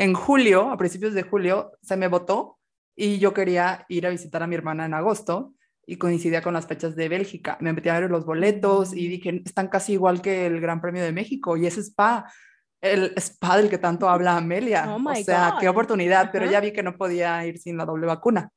en 0.00 0.14
julio, 0.14 0.70
a 0.70 0.78
principios 0.78 1.12
de 1.12 1.24
julio, 1.24 1.72
se 1.82 1.94
me 1.94 2.08
votó 2.08 2.58
y 2.96 3.18
yo 3.18 3.34
quería 3.34 3.84
ir 3.90 4.06
a 4.06 4.10
visitar 4.10 4.42
a 4.42 4.46
mi 4.46 4.54
hermana 4.54 4.86
en 4.86 4.94
agosto 4.94 5.52
y 5.86 5.96
coincidía 5.96 6.40
con 6.40 6.54
las 6.54 6.66
fechas 6.66 6.96
de 6.96 7.10
Bélgica. 7.10 7.58
Me 7.60 7.74
metí 7.74 7.90
a 7.90 8.00
ver 8.00 8.10
los 8.10 8.24
boletos 8.24 8.94
y 8.94 9.08
dije, 9.08 9.42
están 9.44 9.68
casi 9.68 9.92
igual 9.92 10.22
que 10.22 10.46
el 10.46 10.58
Gran 10.58 10.80
Premio 10.80 11.02
de 11.02 11.12
México 11.12 11.54
y 11.58 11.66
ese 11.66 11.82
spa, 11.82 12.32
el 12.80 13.12
spa 13.18 13.58
del 13.58 13.68
que 13.68 13.76
tanto 13.76 14.08
habla 14.08 14.38
Amelia. 14.38 14.86
Oh 14.88 15.06
o 15.06 15.14
sea, 15.16 15.56
qué 15.60 15.68
oportunidad, 15.68 16.30
pero 16.32 16.50
ya 16.50 16.60
vi 16.60 16.72
que 16.72 16.82
no 16.82 16.96
podía 16.96 17.44
ir 17.44 17.58
sin 17.58 17.76
la 17.76 17.84
doble 17.84 18.06
vacuna. 18.06 18.50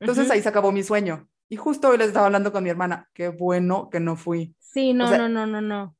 Entonces 0.00 0.30
ahí 0.30 0.40
se 0.40 0.48
acabó 0.48 0.72
mi 0.72 0.82
sueño. 0.82 1.28
Y 1.50 1.56
justo 1.56 1.90
hoy 1.90 1.98
les 1.98 2.08
estaba 2.08 2.24
hablando 2.24 2.52
con 2.52 2.64
mi 2.64 2.70
hermana, 2.70 3.06
qué 3.12 3.28
bueno 3.28 3.90
que 3.90 4.00
no 4.00 4.16
fui. 4.16 4.54
Sí, 4.60 4.94
no, 4.94 5.14
no, 5.14 5.28
no, 5.28 5.46
no, 5.46 5.60
no. 5.60 5.94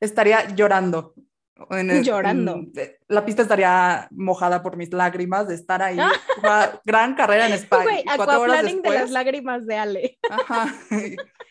Estaría 0.00 0.48
llorando 0.48 1.14
Llorando. 2.02 2.64
la 3.08 3.24
pista 3.24 3.42
estaría 3.42 4.08
mojada 4.10 4.62
por 4.62 4.76
mis 4.76 4.92
lágrimas 4.92 5.48
de 5.48 5.54
estar 5.54 5.82
ahí. 5.82 5.98
Una 6.42 6.80
gran 6.84 7.14
carrera 7.14 7.46
en 7.46 7.54
España. 7.54 7.84
Güey, 7.84 8.04
aquaplaning 8.08 8.82
de 8.82 8.90
las 8.90 9.10
lágrimas 9.10 9.66
de 9.66 9.76
Ale. 9.76 10.18
Ajá. 10.30 10.74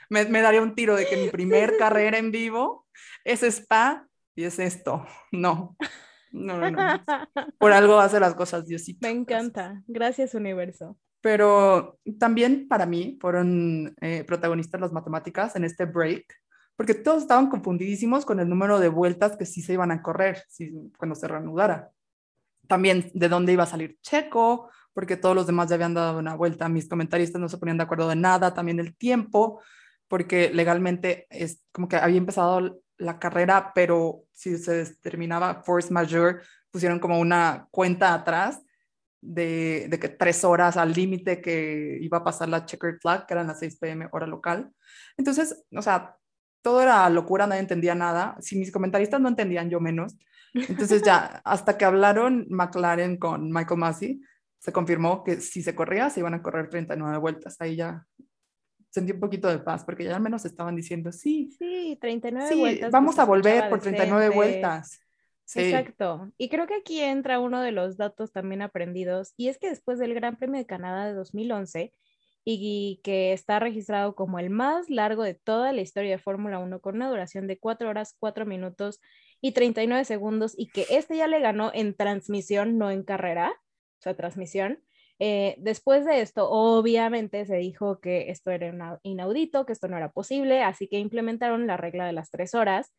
Me, 0.09 0.25
me, 0.25 0.41
daría 0.41 0.61
un 0.61 0.75
tiro 0.75 0.95
de 0.95 1.07
que 1.07 1.17
mi 1.17 1.29
primer 1.29 1.77
carrera 1.79 2.17
en 2.17 2.31
vivo 2.31 2.87
es 3.23 3.43
spa 3.43 4.07
y 4.35 4.43
es 4.43 4.59
esto. 4.59 5.05
No. 5.31 5.75
No, 6.31 6.57
no, 6.57 6.71
no. 6.71 7.05
Por 7.57 7.73
algo 7.73 7.99
hace 7.99 8.19
las 8.19 8.35
cosas 8.35 8.65
Diosito. 8.65 9.05
Me 9.05 9.13
encanta. 9.13 9.83
Gracias, 9.87 10.33
universo. 10.33 10.97
Pero 11.21 11.99
también 12.19 12.67
para 12.67 12.85
mí 12.85 13.17
fueron 13.21 13.93
eh, 14.01 14.23
protagonistas 14.25 14.81
las 14.81 14.91
matemáticas 14.91 15.55
en 15.55 15.65
este 15.65 15.85
break 15.85 16.25
porque 16.81 16.95
todos 16.95 17.21
estaban 17.21 17.47
confundidísimos 17.47 18.25
con 18.25 18.39
el 18.39 18.49
número 18.49 18.79
de 18.79 18.89
vueltas 18.89 19.37
que 19.37 19.45
sí 19.45 19.61
se 19.61 19.73
iban 19.73 19.91
a 19.91 20.01
correr 20.01 20.43
si, 20.49 20.73
cuando 20.97 21.13
se 21.13 21.27
reanudara. 21.27 21.91
También 22.65 23.11
de 23.13 23.29
dónde 23.29 23.53
iba 23.53 23.65
a 23.65 23.67
salir 23.67 23.99
Checo, 24.01 24.67
porque 24.91 25.15
todos 25.15 25.35
los 25.35 25.45
demás 25.45 25.69
ya 25.69 25.75
habían 25.75 25.93
dado 25.93 26.17
una 26.17 26.33
vuelta. 26.33 26.69
Mis 26.69 26.89
comentaristas 26.89 27.39
no 27.39 27.49
se 27.49 27.59
ponían 27.59 27.77
de 27.77 27.83
acuerdo 27.83 28.09
de 28.09 28.15
nada. 28.15 28.55
También 28.55 28.79
el 28.79 28.95
tiempo, 28.95 29.61
porque 30.07 30.49
legalmente 30.51 31.27
es 31.29 31.63
como 31.71 31.87
que 31.87 31.97
había 31.97 32.17
empezado 32.17 32.81
la 32.97 33.19
carrera, 33.19 33.73
pero 33.75 34.23
si 34.31 34.57
se 34.57 34.95
terminaba 35.01 35.61
force 35.61 35.93
majeure, 35.93 36.39
pusieron 36.71 36.97
como 36.97 37.19
una 37.19 37.67
cuenta 37.69 38.15
atrás 38.15 38.59
de, 39.21 39.85
de 39.87 39.99
que 39.99 40.09
tres 40.09 40.43
horas 40.43 40.77
al 40.77 40.93
límite 40.93 41.41
que 41.41 41.99
iba 42.01 42.17
a 42.17 42.23
pasar 42.23 42.49
la 42.49 42.65
checkered 42.65 42.97
flag, 42.99 43.27
que 43.27 43.35
eran 43.35 43.45
las 43.45 43.59
6 43.59 43.77
pm 43.77 44.09
hora 44.13 44.25
local. 44.25 44.73
Entonces, 45.15 45.63
o 45.75 45.81
sea, 45.83 46.17
todo 46.61 46.81
era 46.81 47.09
locura, 47.09 47.47
nadie 47.47 47.61
entendía 47.61 47.95
nada. 47.95 48.35
Si 48.39 48.57
mis 48.57 48.71
comentaristas 48.71 49.19
no 49.19 49.29
entendían, 49.29 49.69
yo 49.69 49.79
menos. 49.79 50.17
Entonces 50.53 51.01
ya, 51.01 51.41
hasta 51.45 51.77
que 51.77 51.85
hablaron 51.85 52.45
McLaren 52.49 53.17
con 53.17 53.51
Michael 53.51 53.79
Massey, 53.79 54.21
se 54.59 54.71
confirmó 54.71 55.23
que 55.23 55.37
si 55.37 55.63
se 55.63 55.73
corría, 55.73 56.09
se 56.09 56.19
iban 56.19 56.33
a 56.33 56.41
correr 56.41 56.69
39 56.69 57.17
vueltas. 57.17 57.59
Ahí 57.59 57.75
ya 57.75 58.05
sentí 58.91 59.13
un 59.13 59.19
poquito 59.19 59.47
de 59.47 59.59
paz, 59.59 59.83
porque 59.83 60.03
ya 60.03 60.15
al 60.15 60.21
menos 60.21 60.45
estaban 60.45 60.75
diciendo, 60.75 61.11
sí. 61.11 61.49
Sí, 61.57 61.97
39 61.99 62.49
sí, 62.49 62.59
vueltas. 62.59 62.91
Vamos 62.91 63.17
a 63.17 63.25
volver 63.25 63.69
por 63.69 63.79
39 63.79 64.29
vueltas. 64.29 64.99
Exacto. 65.55 66.31
Y 66.37 66.49
creo 66.49 66.67
que 66.67 66.75
aquí 66.75 66.99
entra 67.01 67.39
uno 67.39 67.61
de 67.61 67.71
los 67.71 67.97
datos 67.97 68.31
también 68.31 68.61
aprendidos, 68.61 69.33
y 69.37 69.47
es 69.47 69.57
que 69.57 69.69
después 69.69 69.99
del 69.99 70.13
Gran 70.13 70.37
Premio 70.37 70.59
de 70.59 70.65
Canadá 70.65 71.05
de 71.07 71.13
2011, 71.13 71.93
y 72.43 73.01
que 73.03 73.33
está 73.33 73.59
registrado 73.59 74.15
como 74.15 74.39
el 74.39 74.49
más 74.49 74.89
largo 74.89 75.23
de 75.23 75.35
toda 75.35 75.73
la 75.73 75.81
historia 75.81 76.11
de 76.11 76.17
Fórmula 76.17 76.59
1 76.59 76.81
con 76.81 76.95
una 76.95 77.09
duración 77.09 77.47
de 77.47 77.59
4 77.59 77.89
horas, 77.89 78.15
4 78.19 78.45
minutos 78.45 78.99
y 79.41 79.51
39 79.51 80.05
segundos 80.05 80.53
y 80.57 80.67
que 80.67 80.85
este 80.89 81.17
ya 81.17 81.27
le 81.27 81.39
ganó 81.39 81.71
en 81.73 81.95
transmisión, 81.95 82.77
no 82.77 82.89
en 82.91 83.03
carrera, 83.03 83.51
o 83.51 84.01
sea, 84.01 84.15
transmisión. 84.15 84.83
Eh, 85.19 85.55
después 85.59 86.03
de 86.05 86.21
esto, 86.21 86.49
obviamente 86.49 87.45
se 87.45 87.57
dijo 87.57 87.99
que 87.99 88.31
esto 88.31 88.49
era 88.49 88.99
inaudito, 89.03 89.67
que 89.67 89.73
esto 89.73 89.87
no 89.87 89.97
era 89.97 90.11
posible, 90.11 90.63
así 90.63 90.87
que 90.87 90.97
implementaron 90.97 91.67
la 91.67 91.77
regla 91.77 92.07
de 92.07 92.13
las 92.13 92.31
tres 92.31 92.55
horas, 92.55 92.91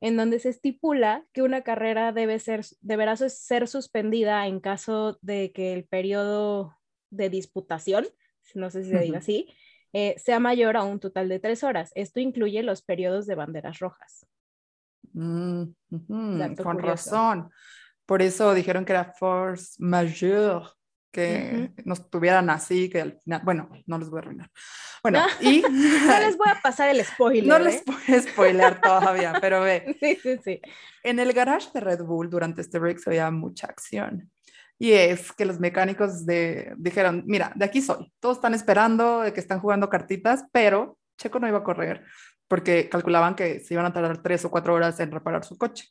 en 0.00 0.16
donde 0.16 0.38
se 0.38 0.50
estipula 0.50 1.24
que 1.32 1.42
una 1.42 1.62
carrera 1.62 2.12
debe 2.12 2.38
ser, 2.38 2.64
deberá 2.80 3.16
ser 3.16 3.66
suspendida 3.66 4.46
en 4.46 4.60
caso 4.60 5.18
de 5.20 5.50
que 5.50 5.72
el 5.72 5.84
periodo 5.84 6.76
de 7.10 7.30
disputación 7.30 8.06
no 8.54 8.70
sé 8.70 8.84
si 8.84 8.90
se 8.90 8.98
diga 8.98 9.18
así, 9.18 9.54
eh, 9.92 10.14
sea 10.18 10.40
mayor 10.40 10.76
a 10.76 10.82
un 10.82 11.00
total 11.00 11.28
de 11.28 11.38
tres 11.38 11.62
horas. 11.64 11.92
Esto 11.94 12.20
incluye 12.20 12.62
los 12.62 12.82
periodos 12.82 13.26
de 13.26 13.34
banderas 13.34 13.78
rojas. 13.78 14.26
Mm, 15.12 15.64
con 16.62 16.78
razón. 16.78 17.50
Por 18.06 18.20
eso 18.20 18.52
dijeron 18.54 18.84
que 18.84 18.92
era 18.92 19.12
force 19.12 19.76
majeure, 19.78 20.66
que 21.14 21.72
nos 21.84 22.10
tuvieran 22.10 22.50
así, 22.50 22.90
que 22.90 23.00
al 23.00 23.20
final, 23.22 23.42
bueno, 23.44 23.70
no 23.86 23.98
les 23.98 24.10
voy 24.10 24.18
a 24.18 24.22
arruinar. 24.22 24.50
Bueno, 25.00 25.20
y... 25.40 25.62
no 25.62 26.18
les 26.18 26.36
voy 26.36 26.48
a 26.50 26.60
pasar 26.60 26.90
el 26.90 27.04
spoiler. 27.04 27.46
No 27.46 27.58
les 27.60 27.84
voy 27.84 28.16
a 28.16 28.20
spoiler 28.20 28.80
todavía, 28.80 29.34
pero 29.40 29.60
ve. 29.60 29.96
Sí, 30.00 30.18
sí, 30.20 30.38
sí. 30.44 30.60
En 31.04 31.20
el 31.20 31.32
garage 31.32 31.68
de 31.72 31.80
Red 31.80 32.02
Bull 32.02 32.28
durante 32.28 32.62
este 32.62 32.78
break 32.78 32.98
se 32.98 33.10
veía 33.10 33.30
mucha 33.30 33.68
acción. 33.68 34.30
Y 34.84 34.92
es 34.92 35.32
que 35.32 35.46
los 35.46 35.60
mecánicos 35.60 36.26
de, 36.26 36.74
dijeron, 36.76 37.22
mira, 37.26 37.50
de 37.54 37.64
aquí 37.64 37.80
soy, 37.80 38.12
todos 38.20 38.36
están 38.36 38.52
esperando 38.52 39.22
de 39.22 39.32
que 39.32 39.40
están 39.40 39.58
jugando 39.58 39.88
cartitas, 39.88 40.44
pero 40.52 40.98
Checo 41.16 41.38
no 41.40 41.48
iba 41.48 41.56
a 41.56 41.64
correr 41.64 42.04
porque 42.48 42.90
calculaban 42.90 43.34
que 43.34 43.60
se 43.60 43.72
iban 43.72 43.86
a 43.86 43.94
tardar 43.94 44.22
tres 44.22 44.44
o 44.44 44.50
cuatro 44.50 44.74
horas 44.74 45.00
en 45.00 45.10
reparar 45.10 45.42
su 45.42 45.56
coche. 45.56 45.88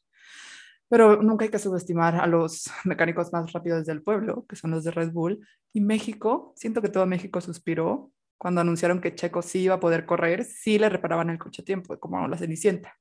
Pero 0.90 1.24
nunca 1.24 1.44
hay 1.44 1.50
que 1.50 1.58
subestimar 1.58 2.18
a 2.18 2.28
los 2.28 2.70
mecánicos 2.84 3.34
más 3.34 3.52
rápidos 3.52 3.88
del 3.88 4.04
pueblo, 4.04 4.46
que 4.48 4.56
son 4.56 4.70
los 4.70 4.84
de 4.84 4.92
Red 4.92 5.12
Bull. 5.12 5.44
Y 5.74 5.82
México, 5.82 6.54
siento 6.56 6.80
que 6.84 6.90
todo 6.90 7.08
México 7.08 7.42
suspiró 7.42 8.12
cuando 8.38 8.62
anunciaron 8.62 9.02
que 9.02 9.16
Checo 9.16 9.42
sí 9.42 9.62
iba 9.62 9.74
a 9.74 9.80
poder 9.80 10.06
correr, 10.06 10.46
sí 10.46 10.78
le 10.78 10.90
reparaban 10.90 11.32
el 11.32 11.40
coche 11.40 11.64
a 11.64 11.66
tiempo, 11.66 12.00
como 12.00 12.28
la 12.28 12.38
Cenicienta. 12.38 12.96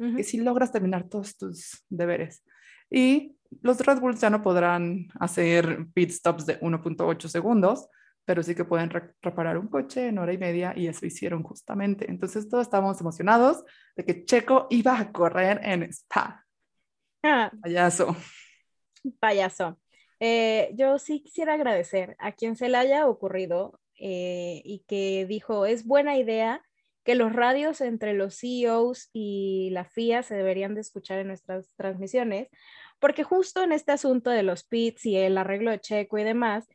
Y 0.00 0.24
si 0.24 0.38
logras 0.38 0.72
terminar 0.72 1.08
todos 1.08 1.36
tus 1.36 1.84
deberes. 1.88 2.42
Y 2.90 3.37
los 3.62 3.80
Red 3.80 4.00
Bulls 4.00 4.20
ya 4.20 4.30
no 4.30 4.42
podrán 4.42 5.08
hacer 5.20 5.86
pit 5.94 6.10
stops 6.10 6.46
de 6.46 6.60
1.8 6.60 7.28
segundos, 7.28 7.88
pero 8.24 8.42
sí 8.42 8.54
que 8.54 8.64
pueden 8.64 8.90
reparar 9.22 9.56
un 9.56 9.68
coche 9.68 10.08
en 10.08 10.18
hora 10.18 10.32
y 10.32 10.38
media 10.38 10.74
y 10.76 10.86
eso 10.86 11.06
hicieron 11.06 11.42
justamente. 11.42 12.10
Entonces 12.10 12.48
todos 12.48 12.66
estábamos 12.66 13.00
emocionados 13.00 13.64
de 13.96 14.04
que 14.04 14.24
Checo 14.24 14.66
iba 14.70 14.98
a 14.98 15.10
correr 15.12 15.60
en 15.62 15.84
Spa. 15.84 16.44
Ah. 17.22 17.50
Payaso. 17.62 18.14
Payaso. 19.18 19.80
Eh, 20.20 20.72
yo 20.74 20.98
sí 20.98 21.22
quisiera 21.22 21.54
agradecer 21.54 22.16
a 22.18 22.32
quien 22.32 22.56
se 22.56 22.68
le 22.68 22.76
haya 22.76 23.06
ocurrido 23.08 23.80
eh, 23.98 24.60
y 24.64 24.84
que 24.86 25.26
dijo, 25.26 25.64
es 25.64 25.86
buena 25.86 26.16
idea 26.18 26.62
que 27.04 27.14
los 27.14 27.32
radios 27.32 27.80
entre 27.80 28.12
los 28.12 28.38
CEOs 28.38 29.08
y 29.14 29.70
la 29.72 29.84
FIA 29.84 30.22
se 30.22 30.34
deberían 30.34 30.74
de 30.74 30.82
escuchar 30.82 31.18
en 31.18 31.28
nuestras 31.28 31.74
transmisiones, 31.76 32.48
porque 32.98 33.24
justo 33.24 33.62
en 33.62 33.72
este 33.72 33.92
asunto 33.92 34.30
de 34.30 34.42
los 34.42 34.64
pits 34.64 35.06
y 35.06 35.16
el 35.16 35.38
arreglo 35.38 35.70
de 35.70 35.80
Checo 35.80 36.18
y 36.18 36.24
demás, 36.24 36.66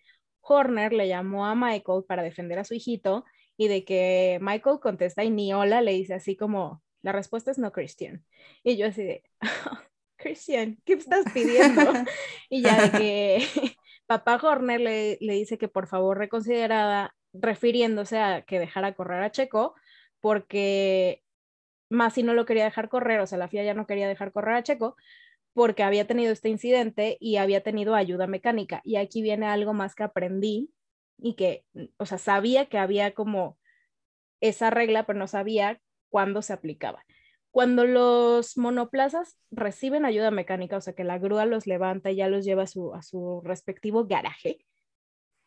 Horner 0.41 0.93
le 0.93 1.07
llamó 1.07 1.45
a 1.45 1.55
Michael 1.55 2.03
para 2.07 2.23
defender 2.23 2.59
a 2.59 2.65
su 2.65 2.73
hijito 2.73 3.25
y 3.57 3.67
de 3.67 3.85
que 3.85 4.39
Michael 4.41 4.79
contesta 4.81 5.23
y 5.23 5.29
ni 5.29 5.53
hola 5.53 5.81
le 5.81 5.93
dice 5.93 6.13
así 6.13 6.35
como, 6.35 6.81
la 7.01 7.11
respuesta 7.11 7.51
es 7.51 7.57
no, 7.57 7.71
Christian. 7.71 8.25
Y 8.63 8.77
yo 8.77 8.87
así 8.87 9.03
de, 9.03 9.23
Christian, 10.17 10.81
¿qué 10.85 10.93
estás 10.93 11.25
pidiendo? 11.33 11.81
y 12.49 12.61
ya 12.61 12.81
de 12.81 12.97
que 12.97 13.45
papá 14.05 14.39
Horner 14.41 14.81
le, 14.81 15.17
le 15.21 15.33
dice 15.33 15.57
que 15.57 15.67
por 15.67 15.87
favor 15.87 16.17
reconsiderada, 16.17 17.15
refiriéndose 17.33 18.19
a 18.19 18.43
que 18.43 18.59
dejara 18.59 18.93
correr 18.93 19.23
a 19.23 19.31
Checo, 19.31 19.75
porque 20.19 21.23
más 21.89 22.13
si 22.13 22.23
no 22.23 22.33
lo 22.33 22.45
quería 22.45 22.63
dejar 22.65 22.89
correr, 22.89 23.19
o 23.19 23.27
sea, 23.27 23.37
la 23.37 23.47
FIA 23.47 23.63
ya 23.63 23.73
no 23.73 23.87
quería 23.87 24.07
dejar 24.07 24.31
correr 24.31 24.55
a 24.55 24.63
Checo, 24.63 24.95
porque 25.53 25.83
había 25.83 26.07
tenido 26.07 26.31
este 26.31 26.49
incidente 26.49 27.17
y 27.19 27.37
había 27.37 27.61
tenido 27.61 27.95
ayuda 27.95 28.27
mecánica. 28.27 28.81
Y 28.83 28.95
aquí 28.95 29.21
viene 29.21 29.45
algo 29.45 29.73
más 29.73 29.95
que 29.95 30.03
aprendí 30.03 30.71
y 31.17 31.35
que, 31.35 31.65
o 31.97 32.05
sea, 32.05 32.17
sabía 32.17 32.67
que 32.67 32.77
había 32.77 33.13
como 33.13 33.57
esa 34.41 34.69
regla, 34.69 35.05
pero 35.05 35.19
no 35.19 35.27
sabía 35.27 35.79
cuándo 36.09 36.41
se 36.41 36.53
aplicaba. 36.53 37.05
Cuando 37.51 37.85
los 37.85 38.57
monoplazas 38.57 39.37
reciben 39.51 40.05
ayuda 40.05 40.31
mecánica, 40.31 40.77
o 40.77 40.81
sea, 40.81 40.93
que 40.93 41.03
la 41.03 41.19
grúa 41.19 41.45
los 41.45 41.67
levanta 41.67 42.09
y 42.11 42.15
ya 42.15 42.27
los 42.27 42.45
lleva 42.45 42.63
a 42.63 42.67
su, 42.67 42.93
a 42.95 43.03
su 43.03 43.41
respectivo 43.45 44.05
garaje, 44.05 44.65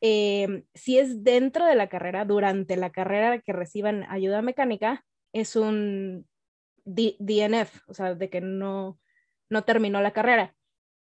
Em, 0.00 0.64
si 0.74 0.98
es 0.98 1.24
dentro 1.24 1.64
de 1.64 1.74
la 1.74 1.88
carrera, 1.88 2.24
durante 2.24 2.76
la 2.76 2.90
carrera 2.90 3.40
que 3.40 3.52
reciban 3.52 4.04
ayuda 4.10 4.42
mecánica, 4.42 5.04
es 5.32 5.56
un 5.56 6.28
DNF, 6.84 7.80
o 7.88 7.94
sea, 7.94 8.14
de 8.14 8.30
que 8.30 8.40
no, 8.40 8.98
no 9.50 9.64
terminó 9.64 10.00
la 10.00 10.12
carrera. 10.12 10.54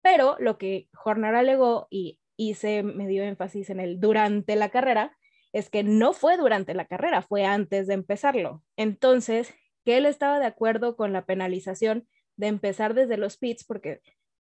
Pero 0.03 0.37
lo 0.39 0.59
que 0.59 0.89
Horner 1.05 1.35
alegó 1.35 1.89
y 1.91 2.21
hice 2.37 2.83
medio 2.83 3.25
énfasis 3.25 3.71
en 3.71 3.81
el 3.81 4.01
durante 4.01 4.57
la 4.57 4.71
carrera, 4.71 5.17
es 5.53 5.71
que 5.71 5.83
no 5.83 6.13
fue 6.13 6.37
durante 6.37 6.75
la 6.75 6.85
carrera, 6.85 7.23
fue 7.23 7.45
antes 7.45 7.87
de 7.87 7.95
empezarlo. 7.95 8.63
Entonces, 8.77 9.55
que 9.85 9.97
él 9.97 10.07
estaba 10.07 10.39
de 10.39 10.47
acuerdo 10.47 10.97
con 10.97 11.13
la 11.13 11.25
penalización 11.25 12.07
de 12.37 12.49
empezar 12.49 12.95
desde 12.95 13.17
los 13.17 13.39
pits 13.39 13.65
porque 13.65 14.01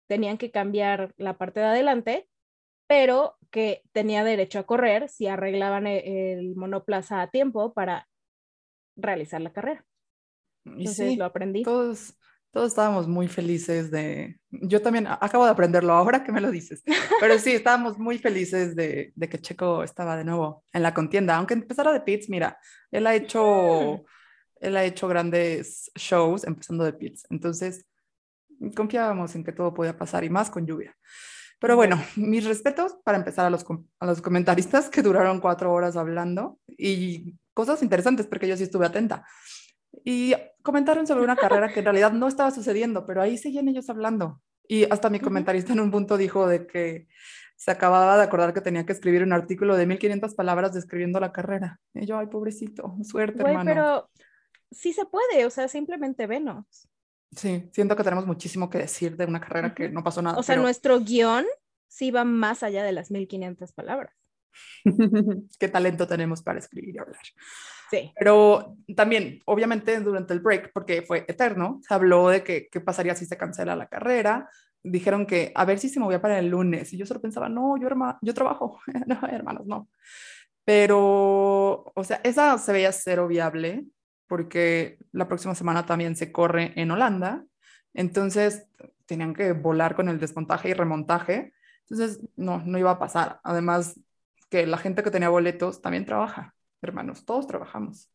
tenían 0.06 0.38
que 0.38 0.50
cambiar 0.50 1.14
la 1.16 1.38
parte 1.38 1.60
de 1.60 1.66
adelante 1.66 2.28
pero 2.90 3.36
que 3.52 3.84
tenía 3.92 4.24
derecho 4.24 4.58
a 4.58 4.66
correr 4.66 5.08
si 5.08 5.28
arreglaban 5.28 5.86
e-, 5.86 6.32
el, 6.32 6.56
monoplaza 6.56 7.22
a 7.22 7.30
tiempo 7.30 7.72
para 7.72 8.08
realizar 8.96 9.40
la 9.40 9.52
carrera. 9.52 9.86
Entonces 10.64 11.16
lo 11.16 11.24
aprendí. 11.24 11.62
Todos, 11.62 12.18
todos 12.52 12.68
estábamos 12.68 13.06
muy 13.06 13.28
felices 13.28 13.90
de... 13.90 14.38
Yo 14.50 14.82
también 14.82 15.06
acabo 15.06 15.44
de 15.44 15.52
aprenderlo 15.52 15.92
ahora 15.92 16.24
que 16.24 16.32
me 16.32 16.40
lo 16.40 16.50
dices, 16.50 16.82
pero 17.20 17.38
sí, 17.38 17.52
estábamos 17.52 17.98
muy 17.98 18.18
felices 18.18 18.74
de, 18.74 19.12
de 19.14 19.28
que 19.28 19.40
Checo 19.40 19.82
estaba 19.82 20.16
de 20.16 20.24
nuevo 20.24 20.64
en 20.72 20.82
la 20.82 20.92
contienda, 20.92 21.36
aunque 21.36 21.54
empezara 21.54 21.92
de 21.92 22.00
pits, 22.00 22.28
mira, 22.28 22.58
él 22.90 23.06
ha 23.06 23.14
hecho, 23.14 24.04
él 24.56 24.76
ha 24.76 24.84
hecho 24.84 25.06
grandes 25.06 25.90
shows 25.94 26.44
empezando 26.44 26.84
de 26.84 26.92
pits, 26.92 27.26
entonces 27.30 27.86
confiábamos 28.74 29.34
en 29.34 29.44
que 29.44 29.52
todo 29.52 29.72
podía 29.72 29.96
pasar 29.96 30.24
y 30.24 30.30
más 30.30 30.50
con 30.50 30.66
lluvia. 30.66 30.96
Pero 31.60 31.76
bueno, 31.76 32.02
mis 32.16 32.44
respetos 32.44 32.96
para 33.04 33.18
empezar 33.18 33.46
a 33.46 33.50
los, 33.50 33.64
a 34.00 34.06
los 34.06 34.20
comentaristas 34.22 34.88
que 34.88 35.02
duraron 35.02 35.40
cuatro 35.40 35.72
horas 35.72 35.96
hablando 35.96 36.58
y 36.66 37.36
cosas 37.54 37.82
interesantes 37.82 38.26
porque 38.26 38.48
yo 38.48 38.56
sí 38.56 38.64
estuve 38.64 38.86
atenta. 38.86 39.24
Y 40.04 40.34
comentaron 40.62 41.06
sobre 41.06 41.24
una 41.24 41.36
carrera 41.36 41.72
que 41.72 41.80
en 41.80 41.86
realidad 41.86 42.12
no 42.12 42.28
estaba 42.28 42.50
sucediendo, 42.50 43.06
pero 43.06 43.22
ahí 43.22 43.36
seguían 43.36 43.68
ellos 43.68 43.90
hablando. 43.90 44.40
Y 44.68 44.84
hasta 44.90 45.10
mi 45.10 45.20
comentarista 45.20 45.72
en 45.72 45.80
un 45.80 45.90
punto 45.90 46.16
dijo 46.16 46.46
de 46.46 46.66
que 46.66 47.08
se 47.56 47.70
acababa 47.70 48.16
de 48.16 48.22
acordar 48.22 48.54
que 48.54 48.60
tenía 48.60 48.86
que 48.86 48.92
escribir 48.92 49.22
un 49.22 49.32
artículo 49.32 49.76
de 49.76 49.86
1500 49.86 50.34
palabras 50.34 50.72
describiendo 50.72 51.20
la 51.20 51.32
carrera. 51.32 51.80
Y 51.92 52.06
yo, 52.06 52.18
ay, 52.18 52.26
pobrecito, 52.26 52.96
suerte, 53.02 53.42
hermano. 53.42 53.64
Pero 53.64 54.10
sí 54.70 54.92
se 54.92 55.04
puede, 55.04 55.44
o 55.44 55.50
sea, 55.50 55.68
simplemente 55.68 56.26
venos. 56.26 56.88
Sí, 57.36 57.68
siento 57.72 57.96
que 57.96 58.04
tenemos 58.04 58.26
muchísimo 58.26 58.70
que 58.70 58.78
decir 58.78 59.16
de 59.16 59.24
una 59.24 59.40
carrera 59.40 59.74
que 59.74 59.88
no 59.88 60.02
pasó 60.02 60.22
nada. 60.22 60.38
O 60.38 60.42
sea, 60.42 60.56
nuestro 60.56 61.00
guion 61.00 61.44
sí 61.86 62.10
va 62.10 62.24
más 62.24 62.62
allá 62.62 62.82
de 62.82 62.92
las 62.92 63.10
1500 63.10 63.72
palabras. 63.72 64.14
Qué 65.58 65.68
talento 65.68 66.06
tenemos 66.06 66.42
para 66.42 66.58
escribir 66.58 66.96
y 66.96 66.98
hablar. 66.98 67.20
Sí. 67.90 68.12
Pero 68.18 68.76
también, 68.96 69.40
obviamente, 69.46 69.98
durante 70.00 70.32
el 70.32 70.40
break, 70.40 70.72
porque 70.72 71.02
fue 71.02 71.24
eterno, 71.28 71.80
se 71.86 71.92
habló 71.92 72.28
de 72.28 72.44
que 72.44 72.68
qué 72.68 72.80
pasaría 72.80 73.14
si 73.14 73.26
se 73.26 73.36
cancela 73.36 73.74
la 73.74 73.88
carrera. 73.88 74.48
Dijeron 74.82 75.26
que 75.26 75.52
a 75.54 75.64
ver 75.64 75.78
si 75.78 75.88
se 75.88 76.00
movía 76.00 76.22
para 76.22 76.38
el 76.38 76.48
lunes. 76.48 76.92
Y 76.92 76.96
yo 76.96 77.06
solo 77.06 77.20
pensaba, 77.20 77.48
no, 77.48 77.76
yo, 77.76 77.88
yo 78.22 78.34
trabajo. 78.34 78.80
no, 79.06 79.20
hermanos, 79.28 79.66
no. 79.66 79.88
Pero, 80.64 81.92
o 81.94 82.04
sea, 82.04 82.20
esa 82.22 82.56
se 82.58 82.72
veía 82.72 82.92
cero 82.92 83.26
viable 83.26 83.84
porque 84.28 84.98
la 85.10 85.26
próxima 85.26 85.56
semana 85.56 85.84
también 85.84 86.14
se 86.14 86.30
corre 86.30 86.72
en 86.76 86.92
Holanda. 86.92 87.44
Entonces, 87.94 88.66
tenían 89.06 89.34
que 89.34 89.52
volar 89.52 89.96
con 89.96 90.08
el 90.08 90.20
desmontaje 90.20 90.68
y 90.68 90.74
remontaje. 90.74 91.52
Entonces, 91.88 92.20
no, 92.36 92.62
no 92.64 92.78
iba 92.78 92.92
a 92.92 92.98
pasar. 93.00 93.40
Además, 93.42 93.98
que 94.48 94.66
la 94.66 94.78
gente 94.78 95.02
que 95.02 95.10
tenía 95.10 95.28
boletos 95.28 95.82
también 95.82 96.04
trabaja, 96.04 96.54
hermanos, 96.82 97.24
todos 97.24 97.46
trabajamos. 97.46 98.10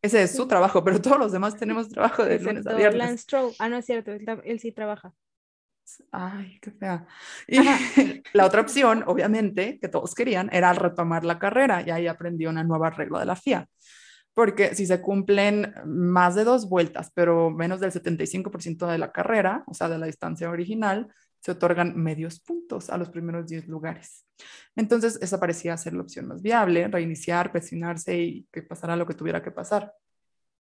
Ese 0.00 0.22
es 0.22 0.34
su 0.34 0.46
trabajo, 0.46 0.84
pero 0.84 1.00
todos 1.00 1.18
los 1.18 1.32
demás 1.32 1.56
tenemos 1.56 1.88
trabajo 1.90 2.24
de 2.24 2.38
lunes 2.38 2.66
a 2.66 2.74
viernes. 2.74 2.98
Lance 2.98 3.22
Stroll. 3.24 3.52
Ah, 3.58 3.68
no 3.68 3.76
es 3.76 3.84
cierto, 3.84 4.12
él, 4.12 4.60
sí 4.60 4.72
trabaja. 4.72 5.12
Ay, 6.12 6.58
qué 6.60 6.70
fea. 6.70 7.06
Y 7.46 7.58
la 8.34 8.46
otra 8.46 8.60
opción, 8.60 9.04
obviamente, 9.06 9.78
que 9.80 9.88
todos 9.88 10.14
querían, 10.14 10.50
era 10.52 10.72
retomar 10.72 11.24
la 11.24 11.38
carrera 11.38 11.82
y 11.86 11.90
ahí 11.90 12.06
aprendió 12.06 12.50
una 12.50 12.62
nueva 12.62 12.90
regla 12.90 13.20
de 13.20 13.26
la 13.26 13.36
FIA 13.36 13.68
porque 14.38 14.76
si 14.76 14.86
se 14.86 15.00
cumplen 15.00 15.74
más 15.84 16.36
de 16.36 16.44
dos 16.44 16.68
vueltas, 16.68 17.10
pero 17.12 17.50
menos 17.50 17.80
del 17.80 17.90
75% 17.90 18.86
de 18.86 18.96
la 18.96 19.10
carrera, 19.10 19.64
o 19.66 19.74
sea, 19.74 19.88
de 19.88 19.98
la 19.98 20.06
distancia 20.06 20.48
original, 20.48 21.08
se 21.40 21.52
otorgan 21.52 21.96
medios 21.96 22.40
puntos 22.40 22.90
a 22.90 22.98
los 22.98 23.10
primeros 23.10 23.46
10 23.46 23.68
lugares. 23.68 24.26
Entonces, 24.76 25.18
esa 25.22 25.40
parecía 25.40 25.76
ser 25.76 25.94
la 25.94 26.02
opción 26.02 26.26
más 26.26 26.42
viable, 26.42 26.88
reiniciar, 26.88 27.52
presionarse 27.52 28.18
y 28.18 28.46
que 28.52 28.62
pasara 28.62 28.96
lo 28.96 29.06
que 29.06 29.14
tuviera 29.14 29.42
que 29.42 29.50
pasar. 29.50 29.94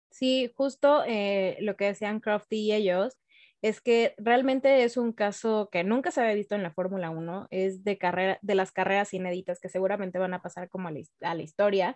Sí, 0.09 0.51
justo 0.55 1.03
eh, 1.07 1.57
lo 1.61 1.75
que 1.75 1.85
decían 1.85 2.19
Crofty 2.19 2.57
y 2.57 2.73
ellos 2.73 3.17
es 3.63 3.79
que 3.79 4.13
realmente 4.17 4.83
es 4.83 4.97
un 4.97 5.13
caso 5.13 5.69
que 5.71 5.85
nunca 5.85 6.11
se 6.11 6.19
había 6.19 6.35
visto 6.35 6.53
en 6.53 6.63
la 6.63 6.73
Fórmula 6.73 7.09
1, 7.09 7.47
es 7.49 7.85
de, 7.85 7.97
carrera, 7.97 8.37
de 8.41 8.55
las 8.55 8.73
carreras 8.73 9.13
inéditas 9.13 9.61
que 9.61 9.69
seguramente 9.69 10.19
van 10.19 10.33
a 10.33 10.41
pasar 10.41 10.69
como 10.69 10.89
a 10.89 10.91
la, 10.91 11.41
historia, 11.41 11.95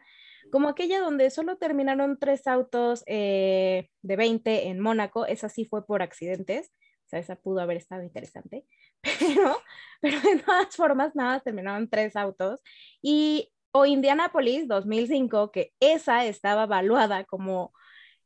como 0.49 0.69
aquella 0.69 1.01
donde 1.01 1.29
solo 1.29 1.57
terminaron 1.57 2.17
tres 2.19 2.47
autos 2.47 3.03
eh, 3.05 3.89
de 4.01 4.15
20 4.15 4.69
en 4.69 4.79
Mónaco, 4.79 5.25
esa 5.25 5.49
sí 5.49 5.65
fue 5.65 5.85
por 5.85 6.01
accidentes, 6.01 6.71
o 7.07 7.09
sea, 7.09 7.19
esa 7.19 7.37
pudo 7.37 7.61
haber 7.61 7.77
estado 7.77 8.03
interesante, 8.03 8.65
pero, 9.01 9.57
pero 10.01 10.19
de 10.19 10.39
todas 10.39 10.75
formas, 10.75 11.15
nada, 11.15 11.39
terminaron 11.39 11.89
tres 11.89 12.15
autos, 12.17 12.61
y 13.01 13.49
o 13.71 13.85
Indianapolis 13.85 14.67
2005, 14.67 15.51
que 15.51 15.73
esa 15.79 16.25
estaba 16.25 16.63
evaluada 16.63 17.23
como 17.23 17.73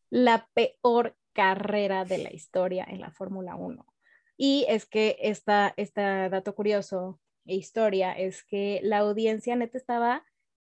la 0.09 0.47
peor 0.53 1.15
carrera 1.33 2.05
de 2.05 2.17
la 2.19 2.33
historia 2.33 2.85
en 2.89 3.01
la 3.01 3.11
Fórmula 3.11 3.55
1. 3.55 3.85
Y 4.37 4.65
es 4.67 4.85
que 4.85 5.17
esta, 5.21 5.73
este 5.77 6.01
dato 6.01 6.55
curioso 6.55 7.19
e 7.45 7.55
historia 7.55 8.13
es 8.13 8.43
que 8.43 8.79
la 8.83 8.99
audiencia 8.99 9.55
neta 9.55 9.77
estaba 9.77 10.25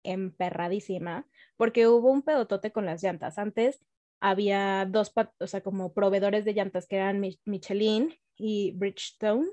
emperradísima 0.02 1.26
porque 1.56 1.86
hubo 1.86 2.10
un 2.10 2.22
pedotote 2.22 2.72
con 2.72 2.86
las 2.86 3.02
llantas. 3.02 3.38
Antes 3.38 3.80
había 4.22 4.86
dos, 4.88 5.12
o 5.40 5.46
sea, 5.48 5.62
como 5.62 5.92
proveedores 5.92 6.44
de 6.44 6.54
llantas 6.54 6.86
que 6.86 6.96
eran 6.96 7.20
Michelin 7.44 8.14
y 8.36 8.70
Bridgestone. 8.76 9.48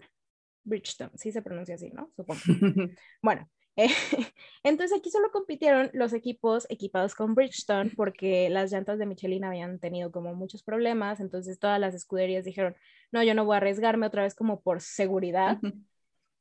Bridgestone, 0.64 1.10
sí 1.16 1.32
se 1.32 1.42
pronuncia 1.42 1.74
así, 1.74 1.90
¿no? 1.90 2.12
Supongo. 2.16 2.40
bueno, 3.24 3.50
entonces 4.64 4.96
aquí 4.96 5.10
solo 5.10 5.32
compitieron 5.32 5.90
los 5.94 6.14
equipos 6.14 6.68
equipados 6.70 7.16
con 7.16 7.34
Bridgestone 7.34 7.92
porque 7.96 8.48
las 8.50 8.72
llantas 8.72 9.00
de 9.00 9.08
Michelin 9.08 9.44
habían 9.44 9.80
tenido 9.80 10.12
como 10.12 10.36
muchos 10.36 10.62
problemas, 10.62 11.20
entonces 11.20 11.58
todas 11.58 11.80
las 11.80 11.96
escuderías 11.96 12.46
dijeron, 12.46 12.76
no, 13.12 13.24
yo 13.24 13.34
no 13.34 13.46
voy 13.46 13.56
a 13.56 13.58
arriesgarme 13.58 14.06
otra 14.06 14.22
vez 14.22 14.36
como 14.36 14.62
por 14.62 14.82
seguridad. 14.82 15.58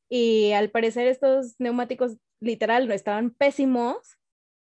Y 0.07 0.51
al 0.51 0.69
parecer 0.69 1.07
estos 1.07 1.55
neumáticos 1.59 2.17
literal 2.39 2.87
no 2.87 2.93
estaban 2.93 3.31
pésimos 3.31 4.18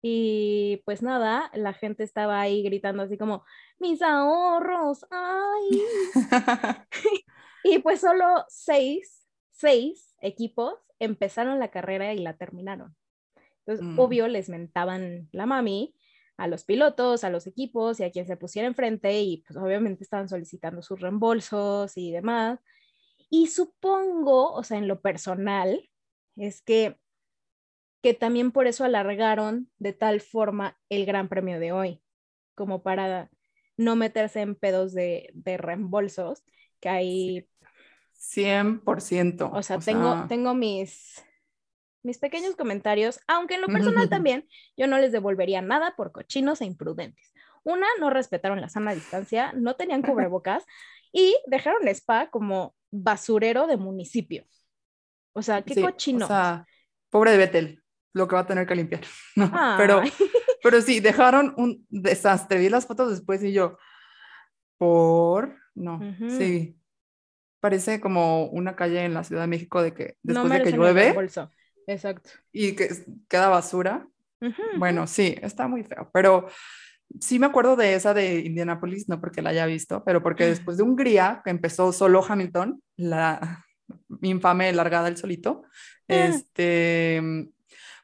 y 0.05 0.81
pues 0.85 1.01
nada, 1.01 1.49
la 1.53 1.71
gente 1.71 2.03
estaba 2.03 2.41
ahí 2.41 2.61
gritando 2.61 3.03
así 3.03 3.17
como, 3.17 3.45
mis 3.79 4.01
ahorros, 4.01 5.05
ay. 5.09 5.81
y 7.63 7.79
pues 7.79 8.01
solo 8.01 8.43
seis, 8.49 9.25
seis 9.49 10.13
equipos 10.19 10.75
empezaron 10.99 11.57
la 11.57 11.71
carrera 11.71 12.13
y 12.13 12.17
la 12.17 12.35
terminaron. 12.35 12.93
Entonces, 13.65 13.85
mm. 13.85 13.97
obvio, 13.97 14.27
les 14.27 14.49
mentaban 14.49 15.29
la 15.31 15.45
mami 15.45 15.95
a 16.35 16.47
los 16.47 16.65
pilotos, 16.65 17.23
a 17.23 17.29
los 17.29 17.47
equipos 17.47 18.01
y 18.01 18.03
a 18.03 18.11
quien 18.11 18.27
se 18.27 18.35
pusiera 18.35 18.67
enfrente 18.67 19.21
y 19.21 19.37
pues 19.47 19.55
obviamente 19.57 20.03
estaban 20.03 20.27
solicitando 20.27 20.81
sus 20.81 20.99
reembolsos 20.99 21.95
y 21.95 22.11
demás. 22.11 22.59
Y 23.29 23.47
supongo, 23.47 24.51
o 24.51 24.63
sea, 24.63 24.77
en 24.77 24.89
lo 24.89 25.01
personal, 25.01 25.89
es 26.35 26.61
que, 26.61 26.99
que 28.03 28.13
también 28.13 28.51
por 28.51 28.67
eso 28.67 28.83
alargaron 28.83 29.71
de 29.79 29.93
tal 29.93 30.19
forma 30.19 30.77
el 30.89 31.05
Gran 31.05 31.29
Premio 31.29 31.57
de 31.57 31.71
hoy, 31.71 32.03
como 32.53 32.83
para 32.83 33.31
no 33.77 33.95
meterse 33.95 34.41
en 34.41 34.55
pedos 34.55 34.93
de, 34.93 35.31
de 35.33 35.57
reembolsos, 35.57 36.43
que 36.81 36.89
hay 36.89 37.47
100%. 38.19 39.49
O 39.53 39.63
sea, 39.63 39.79
tengo, 39.79 40.25
tengo 40.27 40.53
mis, 40.53 41.23
mis 42.03 42.17
pequeños 42.17 42.57
comentarios, 42.57 43.21
aunque 43.25 43.55
en 43.55 43.61
lo 43.61 43.67
personal 43.67 44.09
también 44.09 44.49
yo 44.75 44.85
no 44.87 44.97
les 44.97 45.13
devolvería 45.13 45.61
nada 45.61 45.95
por 45.95 46.11
cochinos 46.11 46.59
e 46.59 46.65
imprudentes. 46.65 47.33
Una, 47.63 47.87
no 48.01 48.09
respetaron 48.09 48.59
la 48.59 48.67
sana 48.67 48.93
distancia, 48.93 49.53
no 49.53 49.77
tenían 49.77 50.01
cubrebocas 50.01 50.65
y 51.13 51.37
dejaron 51.47 51.87
Spa 51.87 52.29
como 52.29 52.75
basurero 52.91 53.65
de 53.65 53.77
municipio. 53.77 54.45
O 55.31 55.41
sea, 55.41 55.61
qué 55.61 55.81
cochino. 55.81 56.25
O 56.25 56.27
sea, 56.27 56.67
pobre 57.09 57.31
de 57.31 57.37
Betel, 57.37 57.82
lo 58.13 58.27
que 58.27 58.35
va 58.35 58.41
a 58.41 58.47
tener 58.47 58.67
que 58.67 58.75
limpiar. 58.75 59.01
pero, 59.77 60.01
pero 60.63 60.81
sí, 60.81 60.99
dejaron 60.99 61.53
un 61.57 61.85
desastre. 61.89 62.59
Vi 62.59 62.69
las 62.69 62.85
fotos 62.85 63.11
después 63.11 63.43
y 63.43 63.51
yo, 63.51 63.77
por, 64.77 65.55
no, 65.75 65.99
sí, 66.29 66.77
parece 67.59 67.99
como 67.99 68.45
una 68.47 68.75
calle 68.75 69.05
en 69.05 69.13
la 69.13 69.23
Ciudad 69.23 69.41
de 69.41 69.47
México 69.47 69.81
de 69.81 69.93
que 69.93 70.17
después 70.21 70.51
de 70.51 70.63
que 70.63 70.71
llueve. 70.71 71.15
Exacto. 71.87 72.29
Y 72.51 72.75
que 72.75 72.89
queda 73.27 73.49
basura. 73.49 74.07
Bueno, 74.77 75.07
sí, 75.07 75.37
está 75.41 75.69
muy 75.69 75.83
feo, 75.83 76.09
pero 76.11 76.47
sí 77.21 77.39
me 77.39 77.45
acuerdo 77.45 77.75
de 77.75 77.93
esa 77.93 78.13
de 78.13 78.39
Indianapolis, 78.39 79.07
no 79.07 79.21
porque 79.21 79.41
la 79.41 79.51
haya 79.51 79.65
visto, 79.65 80.03
pero 80.03 80.21
porque 80.21 80.45
después 80.45 80.75
de 80.77 80.83
Hungría, 80.83 81.41
que 81.43 81.51
empezó 81.51 81.93
solo 81.93 82.23
Hamilton, 82.27 82.81
la 82.97 83.65
infame 84.21 84.73
largada 84.73 85.05
del 85.05 85.17
solito, 85.17 85.63
ah. 86.09 86.13
este, 86.13 87.49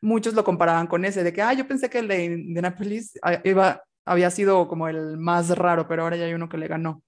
muchos 0.01 0.33
lo 0.33 0.43
comparaban 0.43 0.87
con 0.87 1.05
ese, 1.05 1.23
de 1.23 1.33
que, 1.33 1.41
ah, 1.41 1.53
yo 1.53 1.67
pensé 1.67 1.89
que 1.89 1.99
el 1.99 2.07
de 2.07 2.25
Indianapolis 2.25 3.17
ah, 3.21 3.41
iba, 3.43 3.83
había 4.05 4.31
sido 4.31 4.67
como 4.67 4.87
el 4.87 5.17
más 5.17 5.49
raro, 5.49 5.87
pero 5.87 6.03
ahora 6.03 6.17
ya 6.17 6.25
hay 6.25 6.33
uno 6.33 6.49
que 6.49 6.57
le 6.57 6.67
ganó. 6.67 7.03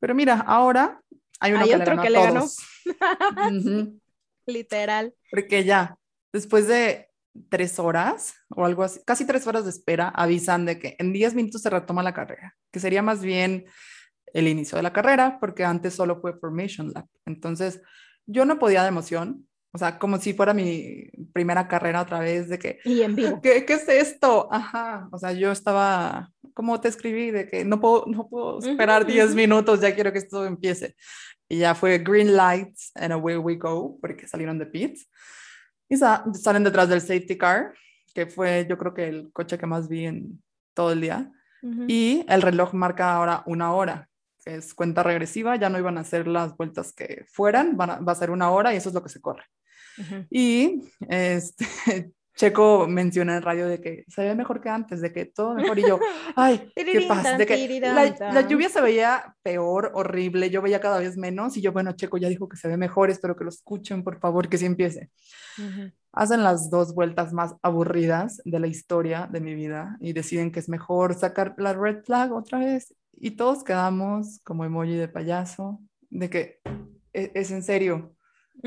Pero 0.00 0.14
mira, 0.14 0.40
ahora 0.40 1.00
hay 1.40 1.52
uno 1.52 1.66
que 1.66 1.76
otro 1.76 1.94
le 1.94 2.02
que 2.02 2.10
le 2.10 2.22
ganó. 2.22 2.46
Literal. 4.46 5.14
Porque 5.30 5.64
ya, 5.64 5.96
después 6.32 6.68
de 6.68 7.08
tres 7.48 7.78
horas 7.78 8.34
o 8.48 8.64
algo 8.64 8.82
así, 8.82 9.00
casi 9.04 9.26
tres 9.26 9.46
horas 9.46 9.64
de 9.64 9.70
espera, 9.70 10.08
avisan 10.08 10.64
de 10.64 10.78
que 10.78 10.96
en 10.98 11.12
diez 11.12 11.34
minutos 11.34 11.62
se 11.62 11.70
retoma 11.70 12.02
la 12.02 12.14
carrera, 12.14 12.56
que 12.70 12.80
sería 12.80 13.02
más 13.02 13.22
bien 13.22 13.66
el 14.32 14.48
inicio 14.48 14.76
de 14.76 14.82
la 14.82 14.92
carrera, 14.92 15.38
porque 15.40 15.64
antes 15.64 15.94
solo 15.94 16.20
fue 16.20 16.38
Formation 16.38 16.92
Lab. 16.92 17.06
Entonces, 17.24 17.80
yo 18.26 18.44
no 18.44 18.58
podía 18.58 18.82
de 18.82 18.88
emoción, 18.88 19.48
o 19.76 19.78
sea, 19.78 19.98
como 19.98 20.18
si 20.18 20.32
fuera 20.32 20.54
mi 20.54 21.04
primera 21.32 21.68
carrera 21.68 22.00
otra 22.00 22.18
vez, 22.18 22.48
de 22.48 22.58
que... 22.58 22.78
Y 22.84 23.02
en 23.02 23.14
vivo. 23.14 23.40
¿Qué, 23.42 23.64
qué 23.66 23.74
es 23.74 23.88
esto? 23.88 24.48
Ajá, 24.50 25.08
o 25.12 25.18
sea, 25.18 25.32
yo 25.32 25.52
estaba 25.52 26.32
como 26.56 26.80
te 26.80 26.88
escribí, 26.88 27.30
de 27.30 27.46
que 27.46 27.66
no 27.66 27.78
puedo, 27.78 28.06
no 28.06 28.28
puedo 28.28 28.60
esperar 28.60 29.04
10 29.04 29.34
minutos, 29.34 29.78
ya 29.78 29.94
quiero 29.94 30.10
que 30.10 30.20
esto 30.20 30.46
empiece. 30.46 30.96
Y 31.50 31.58
ya 31.58 31.74
fue 31.74 31.98
green 31.98 32.34
lights 32.34 32.92
and 32.94 33.12
away 33.12 33.36
we 33.36 33.56
go, 33.56 33.98
porque 34.00 34.26
salieron 34.26 34.58
de 34.58 34.64
pits. 34.64 35.06
Y 35.86 35.98
salen 35.98 36.64
detrás 36.64 36.88
del 36.88 37.02
safety 37.02 37.36
car, 37.36 37.74
que 38.14 38.24
fue 38.26 38.66
yo 38.66 38.78
creo 38.78 38.94
que 38.94 39.06
el 39.06 39.30
coche 39.34 39.58
que 39.58 39.66
más 39.66 39.86
vi 39.86 40.06
en 40.06 40.42
todo 40.72 40.92
el 40.92 41.02
día. 41.02 41.30
Y 41.88 42.24
el 42.28 42.40
reloj 42.40 42.72
marca 42.72 43.12
ahora 43.12 43.42
una 43.44 43.74
hora, 43.74 44.08
que 44.42 44.54
es 44.54 44.72
cuenta 44.72 45.02
regresiva, 45.02 45.56
ya 45.56 45.68
no 45.68 45.78
iban 45.78 45.98
a 45.98 46.02
hacer 46.02 46.26
las 46.26 46.56
vueltas 46.56 46.92
que 46.94 47.26
fueran, 47.28 47.76
van 47.76 48.06
va 48.06 48.12
a 48.12 48.14
ser 48.14 48.30
una 48.30 48.50
hora 48.50 48.72
y 48.72 48.76
eso 48.76 48.88
es 48.88 48.94
lo 48.94 49.02
que 49.02 49.08
se 49.10 49.20
corre. 49.20 49.42
Y 50.30 50.82
este, 51.08 51.66
Checo 52.36 52.86
menciona 52.86 53.36
en 53.36 53.42
radio 53.42 53.66
de 53.66 53.80
que 53.80 54.04
se 54.08 54.22
ve 54.22 54.34
mejor 54.34 54.60
que 54.60 54.68
antes, 54.68 55.00
de 55.00 55.12
que 55.12 55.24
todo 55.24 55.54
mejor 55.54 55.78
y 55.78 55.82
yo, 55.82 55.98
ay, 56.36 56.70
qué 56.76 57.06
pasa, 57.08 57.38
de 57.38 57.46
que 57.46 57.80
la, 57.80 58.46
lluvia 58.46 58.68
se 58.68 58.80
veía 58.80 59.34
peor, 59.42 59.90
horrible, 59.94 60.50
yo 60.50 60.60
veía 60.60 60.80
cada 60.80 60.98
vez 60.98 61.16
menos 61.16 61.56
y 61.56 61.62
yo, 61.62 61.72
bueno, 61.72 61.92
Checo 61.92 62.18
ya 62.18 62.28
dijo 62.28 62.48
que 62.48 62.58
se 62.58 62.68
ve 62.68 62.76
mejor, 62.76 63.10
espero 63.10 63.36
que 63.36 63.44
lo 63.44 63.50
escuchen, 63.50 64.04
por 64.04 64.18
favor, 64.20 64.48
que 64.48 64.58
sí 64.58 64.66
empiece. 64.66 65.10
Hacen 66.12 66.42
las 66.42 66.70
dos 66.70 66.94
vueltas 66.94 67.32
más 67.32 67.54
aburridas 67.62 68.42
de 68.44 68.60
la 68.60 68.66
historia 68.66 69.28
de 69.30 69.40
mi 69.40 69.54
vida 69.54 69.96
y 70.00 70.12
deciden 70.12 70.52
que 70.52 70.60
es 70.60 70.68
mejor 70.68 71.14
sacar 71.14 71.54
la 71.56 71.72
red 71.72 72.04
flag 72.04 72.32
otra 72.32 72.58
vez 72.58 72.94
y 73.18 73.32
todos 73.32 73.64
quedamos 73.64 74.40
como 74.44 74.64
emoji 74.64 74.94
de 74.96 75.08
payaso, 75.08 75.80
de 76.10 76.30
que 76.30 76.60
e, 77.12 77.32
es, 77.34 77.50
en 77.50 77.62
serio. 77.62 78.15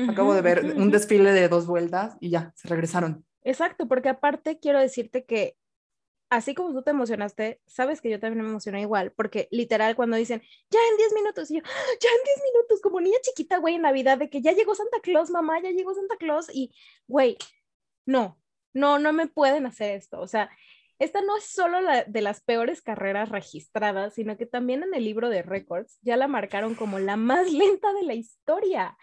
Acabo 0.08 0.34
de 0.34 0.42
ver 0.42 0.74
un 0.76 0.90
desfile 0.90 1.32
de 1.32 1.48
dos 1.48 1.66
vueltas 1.66 2.16
y 2.20 2.30
ya, 2.30 2.52
se 2.56 2.68
regresaron. 2.68 3.24
Exacto, 3.42 3.88
porque 3.88 4.08
aparte 4.08 4.58
quiero 4.58 4.78
decirte 4.78 5.24
que 5.24 5.56
así 6.30 6.54
como 6.54 6.72
tú 6.72 6.82
te 6.82 6.92
emocionaste, 6.92 7.60
sabes 7.66 8.00
que 8.00 8.08
yo 8.08 8.20
también 8.20 8.44
me 8.44 8.50
emocioné 8.50 8.80
igual, 8.80 9.12
porque 9.12 9.48
literal 9.50 9.96
cuando 9.96 10.16
dicen, 10.16 10.40
ya 10.70 10.78
en 10.90 10.96
10 10.96 11.12
minutos, 11.14 11.50
y 11.50 11.56
yo, 11.56 11.62
ah, 11.64 11.90
ya 12.00 12.08
en 12.08 12.24
10 12.24 12.42
minutos, 12.52 12.80
como 12.80 13.00
niña 13.00 13.18
chiquita, 13.20 13.58
güey, 13.58 13.74
en 13.74 13.82
Navidad, 13.82 14.16
de 14.16 14.30
que 14.30 14.40
ya 14.40 14.52
llegó 14.52 14.74
Santa 14.74 15.00
Claus, 15.02 15.30
mamá, 15.30 15.60
ya 15.60 15.70
llegó 15.70 15.92
Santa 15.92 16.16
Claus, 16.16 16.46
y, 16.54 16.72
güey, 17.08 17.36
no, 18.06 18.40
no, 18.72 19.00
no 19.00 19.12
me 19.12 19.26
pueden 19.26 19.66
hacer 19.66 19.96
esto, 19.96 20.20
o 20.20 20.28
sea, 20.28 20.50
esta 21.00 21.22
no 21.22 21.36
es 21.36 21.44
solo 21.44 21.80
la 21.80 22.04
de 22.04 22.20
las 22.20 22.42
peores 22.42 22.82
carreras 22.82 23.30
registradas, 23.30 24.14
sino 24.14 24.36
que 24.36 24.46
también 24.46 24.82
en 24.82 24.94
el 24.94 25.02
libro 25.02 25.30
de 25.30 25.42
récords 25.42 25.98
ya 26.02 26.16
la 26.16 26.28
marcaron 26.28 26.74
como 26.74 26.98
la 26.98 27.16
más 27.16 27.50
lenta 27.52 27.92
de 27.94 28.04
la 28.04 28.14
historia, 28.14 28.96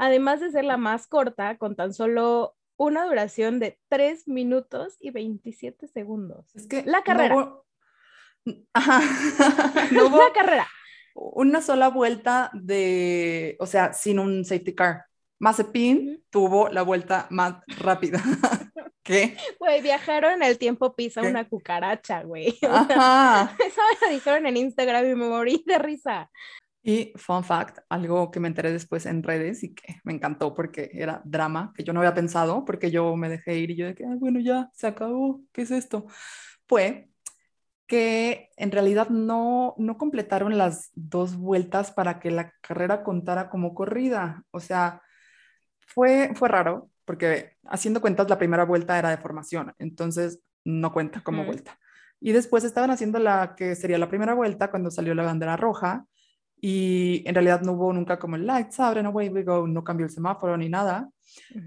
además 0.00 0.40
de 0.40 0.50
ser 0.50 0.64
la 0.64 0.76
más 0.76 1.06
corta, 1.06 1.56
con 1.58 1.76
tan 1.76 1.94
solo 1.94 2.56
una 2.76 3.04
duración 3.04 3.60
de 3.60 3.78
3 3.88 4.26
minutos 4.26 4.96
y 4.98 5.10
27 5.10 5.86
segundos. 5.86 6.46
Es 6.54 6.66
que 6.66 6.82
la 6.84 7.02
carrera. 7.02 7.34
No 8.42 8.54
Ajá. 8.72 9.02
no 9.92 10.08
la 10.08 10.32
carrera. 10.32 10.66
Una 11.14 11.60
sola 11.60 11.88
vuelta 11.88 12.50
de, 12.54 13.54
o 13.60 13.66
sea, 13.66 13.92
sin 13.92 14.18
un 14.18 14.46
safety 14.46 14.74
car. 14.74 15.04
Mazepin 15.38 16.24
tuvo 16.30 16.70
la 16.70 16.80
vuelta 16.80 17.26
más 17.28 17.56
rápida. 17.66 18.22
¿Qué? 19.02 19.36
Güey, 19.58 19.82
viajaron 19.82 20.32
en 20.32 20.42
el 20.42 20.56
tiempo 20.56 20.94
pisa 20.94 21.20
una 21.20 21.46
cucaracha, 21.46 22.22
güey. 22.22 22.58
Ajá. 22.62 23.54
Eso 23.58 23.80
me 24.00 24.06
lo 24.06 24.14
dijeron 24.14 24.46
en 24.46 24.56
Instagram 24.56 25.04
y 25.04 25.14
me 25.14 25.28
morí 25.28 25.62
de 25.66 25.78
risa. 25.78 26.30
Y 26.82 27.12
fun 27.16 27.44
fact, 27.44 27.80
algo 27.90 28.30
que 28.30 28.40
me 28.40 28.48
enteré 28.48 28.72
después 28.72 29.04
en 29.04 29.22
redes 29.22 29.62
y 29.62 29.74
que 29.74 29.96
me 30.04 30.14
encantó 30.14 30.54
porque 30.54 30.90
era 30.94 31.20
drama, 31.24 31.72
que 31.76 31.84
yo 31.84 31.92
no 31.92 32.00
había 32.00 32.14
pensado, 32.14 32.64
porque 32.64 32.90
yo 32.90 33.16
me 33.16 33.28
dejé 33.28 33.58
ir 33.58 33.70
y 33.70 33.76
yo 33.76 33.86
de 33.86 33.94
que, 33.94 34.04
bueno, 34.06 34.40
ya, 34.40 34.70
se 34.72 34.86
acabó, 34.86 35.42
¿qué 35.52 35.62
es 35.62 35.70
esto? 35.70 36.06
Fue 36.66 37.10
que 37.86 38.50
en 38.56 38.70
realidad 38.70 39.08
no, 39.10 39.74
no 39.76 39.98
completaron 39.98 40.56
las 40.56 40.90
dos 40.94 41.36
vueltas 41.36 41.90
para 41.92 42.20
que 42.20 42.30
la 42.30 42.52
carrera 42.60 43.02
contara 43.02 43.50
como 43.50 43.74
corrida. 43.74 44.44
O 44.52 44.60
sea, 44.60 45.02
fue, 45.80 46.30
fue 46.34 46.48
raro, 46.48 46.90
porque 47.04 47.56
haciendo 47.64 48.00
cuentas 48.00 48.30
la 48.30 48.38
primera 48.38 48.64
vuelta 48.64 48.98
era 48.98 49.10
de 49.10 49.18
formación, 49.18 49.74
entonces 49.78 50.40
no 50.64 50.92
cuenta 50.92 51.20
como 51.22 51.44
vuelta. 51.44 51.78
Y 52.20 52.32
después 52.32 52.64
estaban 52.64 52.90
haciendo 52.90 53.18
la 53.18 53.54
que 53.56 53.74
sería 53.74 53.98
la 53.98 54.08
primera 54.08 54.34
vuelta 54.34 54.70
cuando 54.70 54.90
salió 54.90 55.14
la 55.14 55.24
bandera 55.24 55.56
roja 55.56 56.06
y 56.60 57.22
en 57.26 57.34
realidad 57.34 57.62
no 57.62 57.72
hubo 57.72 57.92
nunca 57.92 58.18
como 58.18 58.36
el 58.36 58.46
lights 58.46 58.80
abren, 58.80 59.06
away 59.06 59.28
we 59.30 59.42
go, 59.42 59.66
no 59.66 59.82
cambió 59.82 60.06
el 60.06 60.12
semáforo 60.12 60.56
ni 60.56 60.68
nada. 60.68 61.08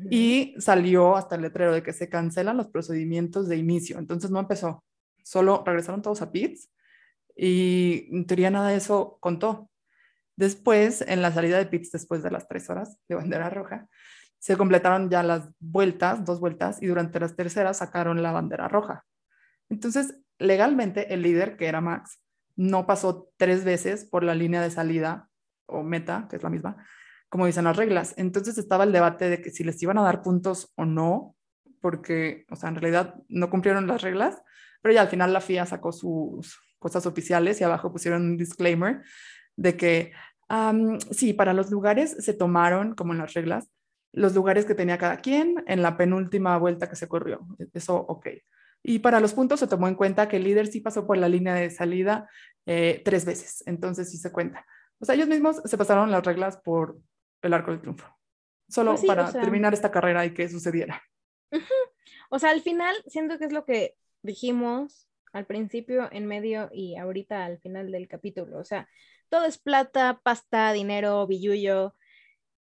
Y 0.09 0.55
salió 0.59 1.15
hasta 1.15 1.35
el 1.35 1.41
letrero 1.41 1.73
de 1.73 1.81
que 1.81 1.93
se 1.93 2.09
cancelan 2.09 2.57
los 2.57 2.67
procedimientos 2.67 3.47
de 3.47 3.57
inicio. 3.57 3.97
Entonces 3.97 4.29
no 4.29 4.39
empezó, 4.39 4.83
solo 5.23 5.63
regresaron 5.65 6.01
todos 6.01 6.21
a 6.21 6.31
pits 6.31 6.69
y 7.35 8.07
en 8.11 8.27
teoría 8.27 8.51
nada 8.51 8.69
de 8.69 8.75
eso 8.75 9.17
contó. 9.19 9.69
Después, 10.35 11.01
en 11.01 11.21
la 11.21 11.31
salida 11.31 11.57
de 11.57 11.65
pits, 11.65 11.91
después 11.91 12.23
de 12.23 12.31
las 12.31 12.47
tres 12.47 12.69
horas 12.69 12.97
de 13.07 13.15
bandera 13.15 13.49
roja, 13.49 13.87
se 14.39 14.57
completaron 14.57 15.09
ya 15.09 15.23
las 15.23 15.49
vueltas, 15.59 16.25
dos 16.25 16.39
vueltas, 16.39 16.81
y 16.81 16.87
durante 16.87 17.19
las 17.19 17.35
terceras 17.35 17.77
sacaron 17.77 18.21
la 18.21 18.31
bandera 18.31 18.67
roja. 18.67 19.05
Entonces, 19.69 20.15
legalmente, 20.37 21.13
el 21.13 21.21
líder, 21.21 21.55
que 21.55 21.67
era 21.67 21.81
Max, 21.81 22.19
no 22.55 22.85
pasó 22.85 23.31
tres 23.37 23.63
veces 23.63 24.05
por 24.05 24.23
la 24.23 24.35
línea 24.35 24.61
de 24.61 24.71
salida 24.71 25.29
o 25.65 25.83
meta, 25.83 26.27
que 26.29 26.35
es 26.35 26.43
la 26.43 26.49
misma, 26.49 26.85
como 27.29 27.45
dicen 27.45 27.63
las 27.65 27.77
reglas. 27.77 28.13
Entonces 28.17 28.57
estaba 28.57 28.83
el 28.83 28.91
debate 28.91 29.29
de 29.29 29.41
que 29.41 29.49
si 29.49 29.63
les 29.63 29.81
iban 29.81 29.97
a 29.97 30.03
dar 30.03 30.21
puntos 30.21 30.71
o 30.75 30.85
no, 30.85 31.35
porque, 31.81 32.45
o 32.49 32.55
sea, 32.55 32.69
en 32.69 32.75
realidad 32.75 33.15
no 33.27 33.49
cumplieron 33.49 33.87
las 33.87 34.01
reglas, 34.01 34.41
pero 34.81 34.93
ya 34.93 35.01
al 35.01 35.07
final 35.09 35.33
la 35.33 35.41
FIA 35.41 35.65
sacó 35.65 35.91
sus 35.91 36.59
cosas 36.79 37.05
oficiales 37.05 37.59
y 37.59 37.63
abajo 37.63 37.91
pusieron 37.91 38.23
un 38.23 38.37
disclaimer 38.37 39.01
de 39.55 39.77
que 39.77 40.11
sí, 41.11 41.33
para 41.33 41.53
los 41.53 41.71
lugares 41.71 42.15
se 42.19 42.33
tomaron, 42.33 42.93
como 42.95 43.13
en 43.13 43.19
las 43.19 43.33
reglas, 43.33 43.69
los 44.11 44.35
lugares 44.35 44.65
que 44.65 44.75
tenía 44.75 44.97
cada 44.97 45.17
quien 45.17 45.63
en 45.67 45.81
la 45.81 45.97
penúltima 45.97 46.57
vuelta 46.57 46.89
que 46.89 46.95
se 46.95 47.07
corrió. 47.07 47.47
Eso, 47.73 47.95
ok. 47.97 48.27
Y 48.83 48.99
para 48.99 49.19
los 49.19 49.33
puntos 49.33 49.61
se 49.61 49.67
tomó 49.67 49.87
en 49.87 49.95
cuenta 49.95 50.27
que 50.27 50.37
el 50.37 50.43
líder 50.43 50.67
sí 50.67 50.81
pasó 50.81 51.07
por 51.07 51.17
la 51.17 51.29
línea 51.29 51.55
de 51.55 51.69
salida 51.69 52.29
eh, 52.65 53.01
tres 53.05 53.25
veces, 53.25 53.63
entonces 53.65 54.11
sí 54.11 54.17
se 54.17 54.31
cuenta. 54.31 54.65
O 54.99 55.05
sea, 55.05 55.15
ellos 55.15 55.27
mismos 55.27 55.61
se 55.63 55.77
pasaron 55.77 56.11
las 56.11 56.23
reglas 56.23 56.57
por 56.57 56.97
el 57.41 57.53
arco 57.53 57.71
del 57.71 57.81
triunfo, 57.81 58.07
solo 58.69 58.91
pues 58.91 59.05
para 59.05 59.31
terminar 59.31 59.73
esta 59.73 59.91
carrera 59.91 60.25
y 60.25 60.33
que 60.33 60.49
sucediera. 60.49 61.01
O 62.29 62.39
sea, 62.39 62.49
al 62.49 62.61
final, 62.61 62.95
siento 63.07 63.37
que 63.37 63.45
es 63.45 63.53
lo 63.53 63.63
que 63.63 63.95
dijimos 64.23 65.07
al 65.33 65.45
principio, 65.45 66.09
en 66.11 66.25
medio 66.25 66.69
y 66.71 66.95
ahorita 66.95 67.45
al 67.45 67.59
final 67.59 67.91
del 67.91 68.07
capítulo. 68.07 68.59
O 68.59 68.63
sea, 68.63 68.87
todo 69.29 69.45
es 69.45 69.57
plata, 69.57 70.19
pasta, 70.23 70.71
dinero, 70.73 71.25
billullo. 71.27 71.95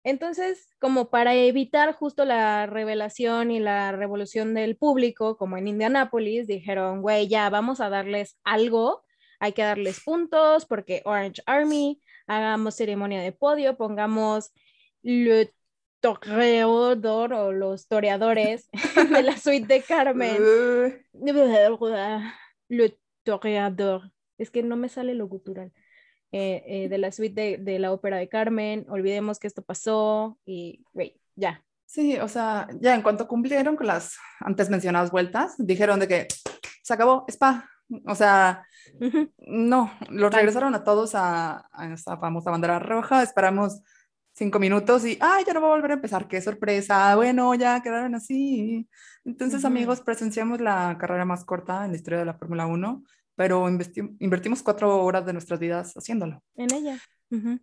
Entonces, 0.03 0.69
como 0.79 1.09
para 1.09 1.33
evitar 1.33 1.93
justo 1.93 2.25
la 2.25 2.65
revelación 2.65 3.51
y 3.51 3.59
la 3.59 3.91
revolución 3.93 4.53
del 4.53 4.75
público, 4.75 5.37
como 5.37 5.57
en 5.57 5.67
Indianápolis, 5.67 6.47
dijeron, 6.47 7.01
güey, 7.01 7.27
ya 7.27 7.49
vamos 7.49 7.79
a 7.79 7.89
darles 7.89 8.37
algo, 8.43 9.03
hay 9.39 9.53
que 9.53 9.63
darles 9.63 10.01
puntos 10.01 10.65
porque 10.65 11.01
Orange 11.05 11.41
Army, 11.45 12.01
hagamos 12.27 12.75
ceremonia 12.75 13.21
de 13.21 13.31
podio, 13.31 13.77
pongamos 13.77 14.51
le 15.01 15.53
toreador 15.99 17.33
o 17.33 17.53
los 17.53 17.87
toreadores 17.87 18.69
de 19.09 19.23
la 19.23 19.37
suite 19.37 19.73
de 19.73 19.81
Carmen. 19.81 20.37
le 22.67 22.97
toreador. 23.23 24.11
Es 24.37 24.51
que 24.51 24.63
no 24.63 24.75
me 24.75 24.89
sale 24.89 25.13
lo 25.13 25.27
gutural. 25.27 25.71
Eh, 26.35 26.63
eh, 26.65 26.89
de 26.89 26.97
la 26.97 27.11
suite 27.11 27.59
de, 27.59 27.77
la 27.77 27.91
ópera 27.91 28.17
de 28.17 28.27
Carmen, 28.27 28.87
olvidemos 28.89 29.37
que 29.37 29.45
esto 29.45 29.61
pasó 29.61 30.39
y, 30.45 30.83
güey, 30.91 31.21
ya. 31.35 31.63
Sí, 31.85 32.17
o 32.17 32.27
sea, 32.27 32.67
ya 32.81 32.95
en 32.95 33.03
cuanto 33.03 33.27
cumplieron 33.27 33.75
con 33.75 33.85
las 33.85 34.17
antes 34.39 34.71
mencionadas 34.71 35.11
vueltas, 35.11 35.53
dijeron 35.59 35.99
de 35.99 36.07
que 36.07 36.27
se 36.81 36.91
acabó, 36.91 37.25
spa. 37.27 37.69
O 38.07 38.15
sea, 38.15 38.65
no, 39.45 39.91
los 40.09 40.33
regresaron 40.33 40.73
a 40.73 40.83
todos 40.83 41.13
a, 41.13 41.67
a 41.71 41.93
esta 41.93 42.17
famosa 42.17 42.49
bandera 42.49 42.79
roja, 42.79 43.21
esperamos 43.21 43.83
cinco 44.33 44.57
minutos 44.57 45.05
y, 45.05 45.19
ay, 45.21 45.43
ya 45.45 45.53
no 45.53 45.61
va 45.61 45.67
a 45.67 45.75
volver 45.75 45.91
a 45.91 45.95
empezar, 45.95 46.27
qué 46.27 46.41
sorpresa, 46.41 47.15
bueno, 47.15 47.53
ya 47.53 47.83
quedaron 47.83 48.15
así. 48.15 48.89
Entonces, 49.23 49.65
amigos, 49.65 50.01
presenciamos 50.01 50.61
la 50.61 50.97
carrera 50.99 51.25
más 51.25 51.45
corta 51.45 51.85
en 51.85 51.91
la 51.91 51.97
historia 51.97 52.17
de 52.17 52.25
la 52.25 52.33
Fórmula 52.33 52.65
1 52.65 53.03
pero 53.35 53.67
invertimos 54.19 54.61
cuatro 54.61 55.03
horas 55.03 55.25
de 55.25 55.33
nuestras 55.33 55.59
vidas 55.59 55.93
haciéndolo. 55.93 56.43
En 56.55 56.73
ella. 56.73 56.99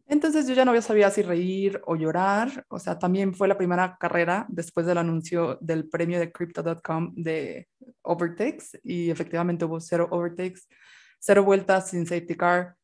Entonces 0.07 0.49
yo 0.49 0.55
ya 0.55 0.65
no 0.65 0.81
sabía 0.83 1.11
si 1.11 1.23
reír 1.23 1.81
o 1.87 1.95
llorar, 1.95 2.65
o 2.69 2.79
sea, 2.79 2.99
también 2.99 3.33
fue 3.35 3.47
la 3.47 3.57
primera 3.57 3.97
carrera 4.01 4.47
después 4.49 4.85
del 4.85 4.99
anuncio 4.99 5.59
del 5.61 5.89
premio 5.89 6.19
de 6.19 6.33
Crypto.com 6.33 7.15
de 7.15 7.69
overtakes 8.03 8.81
y 8.83 9.11
efectivamente 9.11 9.65
hubo 9.65 9.81
cero 9.81 10.09
overtakes, 10.11 10.63
cero 11.21 11.45
vueltas 11.45 11.91
sin 11.91 12.05
safety 12.05 12.35
car, 12.35 12.75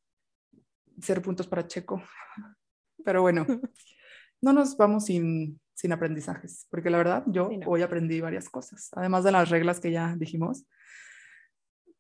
cero 1.01 1.21
puntos 1.23 1.49
para 1.49 1.67
Checo. 1.67 2.01
Pero 3.05 3.23
bueno, 3.23 3.45
no 4.41 4.53
nos 4.53 4.77
vamos 4.77 5.07
sin, 5.07 5.61
sin 5.75 5.93
aprendizajes, 5.93 6.69
porque 6.71 6.91
la 6.91 6.99
verdad 6.99 7.25
yo 7.27 7.51
hoy 7.67 7.83
aprendí 7.83 8.21
varias 8.21 8.49
cosas, 8.49 8.91
además 8.93 9.25
de 9.25 9.33
las 9.33 9.51
reglas 9.51 9.81
que 9.81 9.91
ya 9.91 10.15
dijimos 10.17 10.65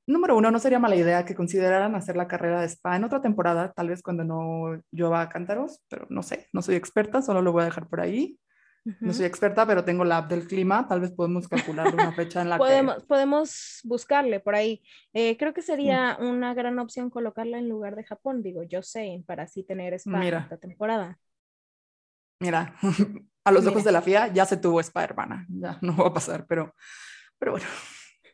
número 0.06 0.36
uno, 0.36 0.50
no 0.50 0.58
sería 0.58 0.78
mala 0.78 0.96
idea 0.96 1.24
que 1.24 1.34
consideraran 1.34 1.94
hacer 1.94 2.16
la 2.16 2.28
carrera 2.28 2.60
de 2.60 2.68
spa 2.68 2.96
en 2.96 3.04
otra 3.04 3.20
temporada, 3.20 3.72
tal 3.72 3.88
vez 3.88 4.02
cuando 4.02 4.24
no 4.24 4.80
llueva 4.92 5.20
a 5.20 5.28
cántaros, 5.28 5.82
pero 5.88 6.06
no 6.10 6.22
sé, 6.22 6.48
no 6.52 6.62
soy 6.62 6.76
experta, 6.76 7.22
solo 7.22 7.42
lo 7.42 7.52
voy 7.52 7.62
a 7.62 7.66
dejar 7.66 7.88
por 7.88 8.00
ahí. 8.00 8.38
No 9.00 9.12
soy 9.12 9.26
experta, 9.26 9.66
pero 9.66 9.84
tengo 9.84 10.04
la 10.04 10.18
app 10.18 10.30
del 10.30 10.46
clima, 10.46 10.86
tal 10.86 11.00
vez 11.00 11.10
podemos 11.10 11.48
calcular 11.48 11.92
una 11.92 12.12
fecha 12.12 12.40
en 12.40 12.50
la 12.50 12.58
podemos, 12.58 12.94
que... 12.98 13.06
Podemos 13.06 13.80
buscarle 13.82 14.38
por 14.38 14.54
ahí. 14.54 14.80
Eh, 15.12 15.36
creo 15.36 15.52
que 15.52 15.60
sería 15.60 16.16
una 16.20 16.54
gran 16.54 16.78
opción 16.78 17.10
colocarla 17.10 17.58
en 17.58 17.68
lugar 17.68 17.96
de 17.96 18.04
Japón, 18.04 18.44
digo, 18.44 18.62
yo 18.62 18.84
sé, 18.84 19.24
para 19.26 19.42
así 19.42 19.64
tener 19.64 19.92
spa 19.94 20.18
Mira. 20.18 20.38
esta 20.38 20.58
temporada. 20.58 21.18
Mira, 22.40 22.76
a 23.44 23.50
los 23.50 23.66
ojos 23.66 23.82
de 23.82 23.90
la 23.90 24.02
FIA 24.02 24.28
ya 24.28 24.46
se 24.46 24.56
tuvo 24.56 24.78
spa, 24.80 25.02
hermana, 25.02 25.46
ya 25.48 25.78
no 25.82 25.96
va 25.96 26.08
a 26.08 26.14
pasar, 26.14 26.46
pero, 26.46 26.72
pero 27.38 27.52
bueno. 27.52 27.66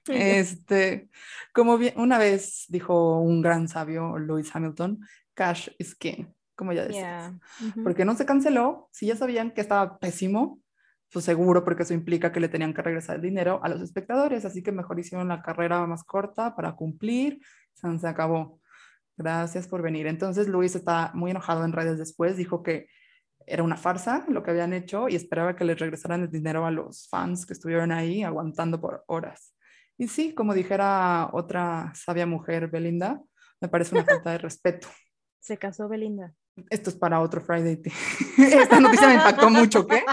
Este, 0.08 1.08
como 1.52 1.78
bien, 1.78 1.94
una 1.96 2.18
vez 2.18 2.64
dijo 2.68 3.20
un 3.20 3.40
gran 3.40 3.68
sabio, 3.68 4.18
Lewis 4.18 4.50
Hamilton, 4.54 5.00
cash 5.34 5.68
is 5.78 5.94
king, 5.94 6.26
como 6.54 6.72
ya 6.72 6.84
decías. 6.84 7.32
Porque 7.82 8.04
no 8.04 8.14
se 8.16 8.26
canceló, 8.26 8.88
si 8.92 9.06
ya 9.06 9.16
sabían 9.16 9.52
que 9.52 9.60
estaba 9.60 9.98
pésimo, 9.98 10.60
pues 11.12 11.24
seguro, 11.24 11.62
porque 11.62 11.82
eso 11.82 11.94
implica 11.94 12.32
que 12.32 12.40
le 12.40 12.48
tenían 12.48 12.72
que 12.72 12.82
regresar 12.82 13.16
el 13.16 13.22
dinero 13.22 13.60
a 13.62 13.68
los 13.68 13.82
espectadores, 13.82 14.44
así 14.44 14.62
que 14.62 14.72
mejor 14.72 14.98
hicieron 14.98 15.28
la 15.28 15.42
carrera 15.42 15.86
más 15.86 16.04
corta 16.04 16.56
para 16.56 16.74
cumplir, 16.74 17.40
se 17.74 18.08
acabó. 18.08 18.60
Gracias 19.16 19.68
por 19.68 19.82
venir. 19.82 20.06
Entonces 20.06 20.48
Luis 20.48 20.74
está 20.74 21.10
muy 21.14 21.30
enojado 21.30 21.64
en 21.64 21.72
redes 21.72 21.98
después, 21.98 22.36
dijo 22.36 22.62
que 22.62 22.88
era 23.46 23.62
una 23.62 23.76
farsa 23.76 24.24
lo 24.28 24.42
que 24.42 24.52
habían 24.52 24.72
hecho 24.72 25.08
y 25.08 25.16
esperaba 25.16 25.56
que 25.56 25.64
les 25.64 25.78
regresaran 25.78 26.22
el 26.22 26.30
dinero 26.30 26.64
a 26.64 26.70
los 26.70 27.08
fans 27.08 27.44
que 27.44 27.52
estuvieron 27.52 27.92
ahí 27.92 28.22
aguantando 28.22 28.80
por 28.80 29.04
horas. 29.06 29.54
Y 29.98 30.09
sí, 30.09 30.35
como 30.35 30.55
dijera 30.55 31.31
otra 31.33 31.92
sabia 31.94 32.26
mujer, 32.26 32.68
Belinda, 32.68 33.20
me 33.61 33.68
parece 33.68 33.94
una 33.94 34.05
falta 34.05 34.33
de 34.33 34.38
respeto. 34.38 34.88
Se 35.40 35.57
casó 35.57 35.88
Belinda. 35.88 36.35
Esto 36.68 36.90
es 36.90 36.96
para 36.96 37.20
otro 37.20 37.40
Friday. 37.40 37.81
Esta 38.38 38.78
noticia 38.78 39.09
me 39.09 39.14
impactó 39.14 39.48
mucho, 39.48 39.87
¿qué? 39.87 40.05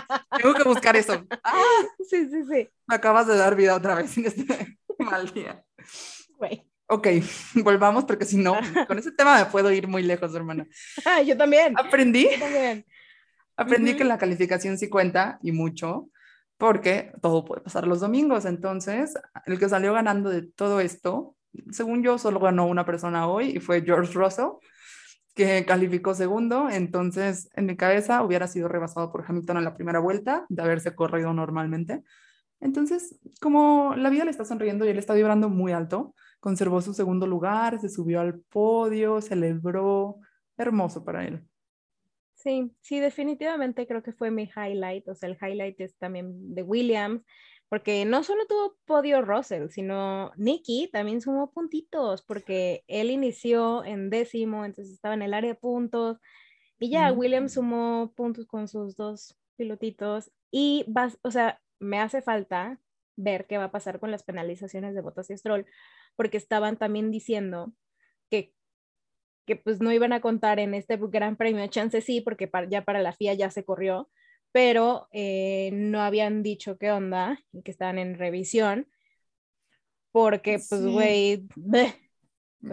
Tengo 0.42 0.54
que 0.56 0.64
buscar 0.64 0.96
eso. 0.96 1.26
¡Ah! 1.44 1.62
Sí, 2.10 2.28
sí, 2.28 2.44
sí. 2.50 2.68
Me 2.88 2.96
acabas 2.96 3.28
de 3.28 3.38
dar 3.38 3.56
vida 3.56 3.76
otra 3.76 3.94
vez 3.94 4.18
en 4.18 4.26
este 4.26 4.80
mal 4.98 5.32
día. 5.32 5.64
Güey. 6.38 6.68
Ok, 6.88 7.08
volvamos 7.64 8.06
porque 8.06 8.26
si 8.26 8.36
no, 8.38 8.58
con 8.88 8.98
ese 8.98 9.12
tema 9.12 9.38
me 9.38 9.46
puedo 9.46 9.72
ir 9.72 9.88
muy 9.88 10.02
lejos, 10.02 10.34
hermana. 10.34 10.66
Ah, 11.06 11.22
yo 11.22 11.38
también. 11.38 11.78
Aprendí. 11.78 12.28
Yo 12.32 12.40
también. 12.40 12.84
Aprendí 13.56 13.96
que 13.96 14.06
la 14.06 14.18
calificación 14.18 14.80
sí 14.80 14.90
cuenta 14.90 15.38
y 15.44 15.52
mucho, 15.52 16.10
porque 16.60 17.14
todo 17.22 17.46
puede 17.46 17.62
pasar 17.62 17.88
los 17.88 18.02
domingos. 18.02 18.44
Entonces, 18.44 19.16
el 19.46 19.58
que 19.58 19.70
salió 19.70 19.94
ganando 19.94 20.30
de 20.30 20.42
todo 20.44 20.82
esto, 20.82 21.38
según 21.72 22.04
yo, 22.04 22.18
solo 22.18 22.42
ganó 22.42 22.68
una 22.68 22.86
persona 22.86 23.28
hoy 23.28 23.56
y 23.56 23.60
fue 23.62 23.82
George 23.82 24.14
Russell, 24.14 24.50
que 25.34 25.66
calificó 25.66 26.14
segundo. 26.14 26.70
Entonces, 26.70 27.50
en 27.56 27.66
mi 27.66 27.78
cabeza 27.78 28.22
hubiera 28.24 28.46
sido 28.48 28.68
rebasado 28.68 29.10
por 29.10 29.24
Hamilton 29.26 29.58
en 29.58 29.64
la 29.64 29.74
primera 29.74 30.00
vuelta 30.00 30.46
de 30.50 30.62
haberse 30.62 30.94
corrido 30.94 31.32
normalmente. 31.32 32.04
Entonces, 32.60 33.18
como 33.40 33.96
la 33.96 34.10
vida 34.10 34.26
le 34.26 34.32
está 34.32 34.44
sonriendo 34.44 34.86
y 34.86 34.90
él 34.90 35.00
está 35.00 35.14
vibrando 35.14 35.48
muy 35.48 35.72
alto, 35.72 36.14
conservó 36.42 36.82
su 36.82 36.94
segundo 36.94 37.26
lugar, 37.26 37.80
se 37.80 37.88
subió 37.88 38.20
al 38.20 38.38
podio, 38.38 39.22
celebró, 39.22 40.18
hermoso 40.58 41.06
para 41.06 41.26
él. 41.26 41.49
Sí, 42.42 42.72
sí, 42.80 43.02
definitivamente 43.02 43.86
creo 43.86 44.02
que 44.02 44.14
fue 44.14 44.32
mi 44.32 44.44
highlight, 44.44 45.10
o 45.10 45.14
sea, 45.14 45.28
el 45.28 45.38
highlight 45.42 45.78
es 45.82 45.98
también 45.98 46.56
de 46.56 46.64
Williams, 46.64 47.22
porque 47.68 48.06
no 48.06 48.24
solo 48.24 48.48
tuvo 48.48 48.78
podio 48.86 49.22
Russell, 49.22 49.68
sino 49.68 50.32
Nicky 50.38 50.90
también 50.90 51.20
sumó 51.20 51.52
puntitos, 51.52 52.22
porque 52.22 52.86
él 52.88 53.12
inició 53.12 53.84
en 53.84 54.10
décimo, 54.10 54.64
entonces 54.64 54.94
estaba 54.94 55.16
en 55.16 55.22
el 55.22 55.34
área 55.34 55.52
de 55.52 55.60
puntos, 55.60 56.20
y 56.80 56.90
ya 56.90 57.12
Williams 57.12 57.54
sumó 57.56 58.14
puntos 58.16 58.48
con 58.48 58.70
sus 58.70 58.96
dos 58.96 59.38
pilotitos, 59.58 60.32
y 60.50 60.86
vas, 60.88 61.20
o 61.24 61.32
sea, 61.32 61.62
me 61.78 62.00
hace 62.00 62.22
falta 62.22 62.80
ver 63.18 63.48
qué 63.48 63.58
va 63.58 63.66
a 63.66 63.72
pasar 63.72 64.00
con 64.00 64.12
las 64.12 64.24
penalizaciones 64.24 64.96
de 64.96 65.02
Bottas 65.02 65.30
y 65.30 65.36
Stroll, 65.38 65.66
porque 66.16 66.38
estaban 66.38 66.78
también 66.78 67.12
diciendo 67.12 67.74
que 68.30 68.56
que 69.50 69.56
pues 69.56 69.82
no 69.82 69.92
iban 69.92 70.14
a 70.14 70.22
contar 70.22 70.60
en 70.60 70.76
este 70.76 70.96
gran 70.98 71.36
premio, 71.36 71.66
chance 71.66 72.02
sí, 72.02 72.22
porque 72.22 72.48
ya 72.70 72.86
para 72.86 73.02
la 73.02 73.14
FIA 73.14 73.34
ya 73.34 73.50
se 73.50 73.66
corrió, 73.66 74.08
pero 74.52 75.08
eh, 75.12 75.72
no 75.74 76.02
habían 76.02 76.44
dicho 76.44 76.78
qué 76.78 76.92
onda 76.92 77.40
y 77.52 77.64
que 77.64 77.72
estaban 77.72 77.98
en 77.98 78.20
revisión, 78.20 78.88
porque 80.12 80.62
pues 80.70 80.86
güey, 80.86 81.48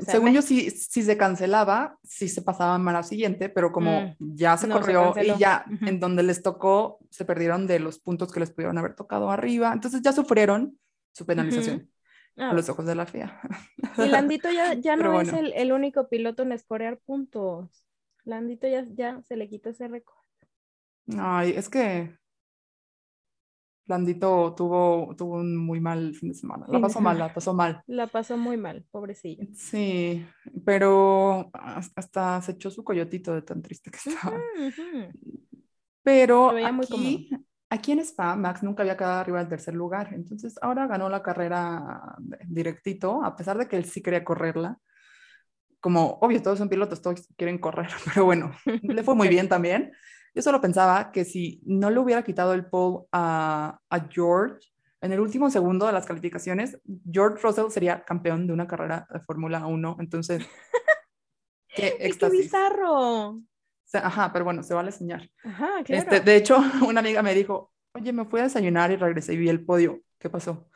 Según 0.00 0.34
yo, 0.34 0.42
si, 0.42 0.70
si 0.70 1.02
se 1.02 1.16
cancelaba, 1.16 1.98
sí 2.02 2.28
se 2.28 2.42
pasaba 2.42 2.76
mal 2.76 2.96
al 2.96 3.04
siguiente, 3.04 3.48
pero 3.48 3.72
como 3.72 4.14
mm, 4.18 4.34
ya 4.34 4.58
se 4.58 4.68
corrió 4.68 5.14
y 5.18 5.38
ya 5.38 5.64
en 5.80 5.98
donde 5.98 6.24
les 6.24 6.42
tocó, 6.42 6.98
se 7.08 7.24
perdieron 7.24 7.66
de 7.66 7.78
los 7.78 7.98
puntos 8.00 8.30
que 8.30 8.40
les 8.40 8.50
pudieron 8.50 8.76
haber 8.76 8.94
tocado 8.94 9.30
arriba. 9.30 9.72
Entonces 9.72 10.02
ya 10.02 10.12
sufrieron 10.12 10.78
su 11.12 11.24
penalización 11.24 11.88
a 12.36 12.52
los 12.52 12.68
ojos 12.68 12.86
de 12.86 12.94
la 12.94 13.06
FIA. 13.06 13.40
Y 13.98 14.08
Landito 14.08 14.50
ya, 14.50 14.74
ya 14.80 14.96
no 14.96 15.20
es 15.20 15.32
el, 15.32 15.52
el, 15.54 15.72
único 15.72 16.08
piloto 16.08 16.42
en 16.42 16.52
escorear 16.52 16.98
puntos. 16.98 17.86
Landito 18.24 18.66
ya, 18.66 18.84
ya 18.94 19.22
se 19.22 19.36
le 19.36 19.48
quitó 19.48 19.70
ese 19.70 19.88
récord. 19.88 20.16
Ay, 21.16 21.52
es 21.56 21.68
que 21.68 22.16
Landito 23.86 24.52
tuvo, 24.56 25.14
tuvo 25.16 25.36
un 25.36 25.56
muy 25.56 25.80
mal 25.80 26.14
fin 26.14 26.30
de 26.30 26.34
semana. 26.34 26.66
La 26.68 26.80
pasó 26.80 27.00
mal, 27.00 27.18
la 27.18 27.32
pasó 27.32 27.54
mal. 27.54 27.82
La 27.86 28.08
pasó 28.08 28.36
muy 28.36 28.56
mal, 28.56 28.84
pobrecillo. 28.90 29.46
Sí, 29.54 30.26
pero 30.64 31.50
hasta 31.52 32.42
se 32.42 32.52
echó 32.52 32.70
su 32.70 32.82
coyotito 32.82 33.32
de 33.32 33.42
tan 33.42 33.62
triste 33.62 33.90
que 33.90 33.98
estaba. 34.10 34.40
Pero 36.02 36.50
aquí, 36.50 37.30
aquí 37.70 37.92
en 37.92 38.00
Spa, 38.00 38.36
Max 38.36 38.62
nunca 38.62 38.82
había 38.82 38.96
quedado 38.96 39.20
arriba 39.20 39.38
del 39.38 39.48
tercer 39.48 39.74
lugar. 39.74 40.10
Entonces 40.12 40.58
ahora 40.62 40.86
ganó 40.86 41.08
la 41.08 41.22
carrera 41.22 42.16
directito, 42.46 43.24
a 43.24 43.36
pesar 43.36 43.58
de 43.58 43.68
que 43.68 43.76
él 43.76 43.84
sí 43.84 44.02
quería 44.02 44.24
correrla. 44.24 44.78
Como, 45.80 46.18
obvio, 46.20 46.42
todos 46.42 46.58
son 46.58 46.68
pilotos, 46.68 47.02
todos 47.02 47.28
quieren 47.36 47.58
correr, 47.58 47.88
pero 48.04 48.24
bueno, 48.24 48.52
le 48.82 49.02
fue 49.02 49.14
muy 49.14 49.28
bien 49.28 49.48
también. 49.48 49.92
Yo 50.34 50.42
solo 50.42 50.60
pensaba 50.60 51.12
que 51.12 51.24
si 51.24 51.62
no 51.64 51.90
le 51.90 51.98
hubiera 51.98 52.22
quitado 52.22 52.52
el 52.52 52.66
pole 52.66 53.06
a, 53.12 53.78
a 53.88 54.00
George 54.10 54.68
en 55.00 55.12
el 55.12 55.20
último 55.20 55.50
segundo 55.50 55.86
de 55.86 55.92
las 55.92 56.06
calificaciones, 56.06 56.78
George 57.10 57.42
Russell 57.42 57.70
sería 57.70 58.04
campeón 58.04 58.46
de 58.46 58.52
una 58.52 58.66
carrera 58.66 59.06
de 59.10 59.20
Fórmula 59.20 59.66
1. 59.66 59.96
Entonces, 60.00 60.46
qué. 61.68 61.96
¡Qué 61.98 62.28
bizarro! 62.28 63.40
Ajá, 63.92 64.32
pero 64.32 64.44
bueno, 64.44 64.62
se 64.62 64.74
vale 64.74 64.92
soñar. 64.92 65.28
Ajá, 65.44 65.82
claro. 65.84 66.02
Este, 66.02 66.20
de 66.20 66.36
hecho, 66.36 66.58
una 66.86 67.00
amiga 67.00 67.22
me 67.22 67.34
dijo, 67.34 67.72
oye, 67.92 68.12
me 68.12 68.24
fui 68.24 68.40
a 68.40 68.44
desayunar 68.44 68.90
y 68.90 68.96
regresé 68.96 69.34
y 69.34 69.38
vi 69.38 69.48
el 69.48 69.64
podio. 69.64 70.02
¿Qué 70.18 70.30
pasó? 70.30 70.68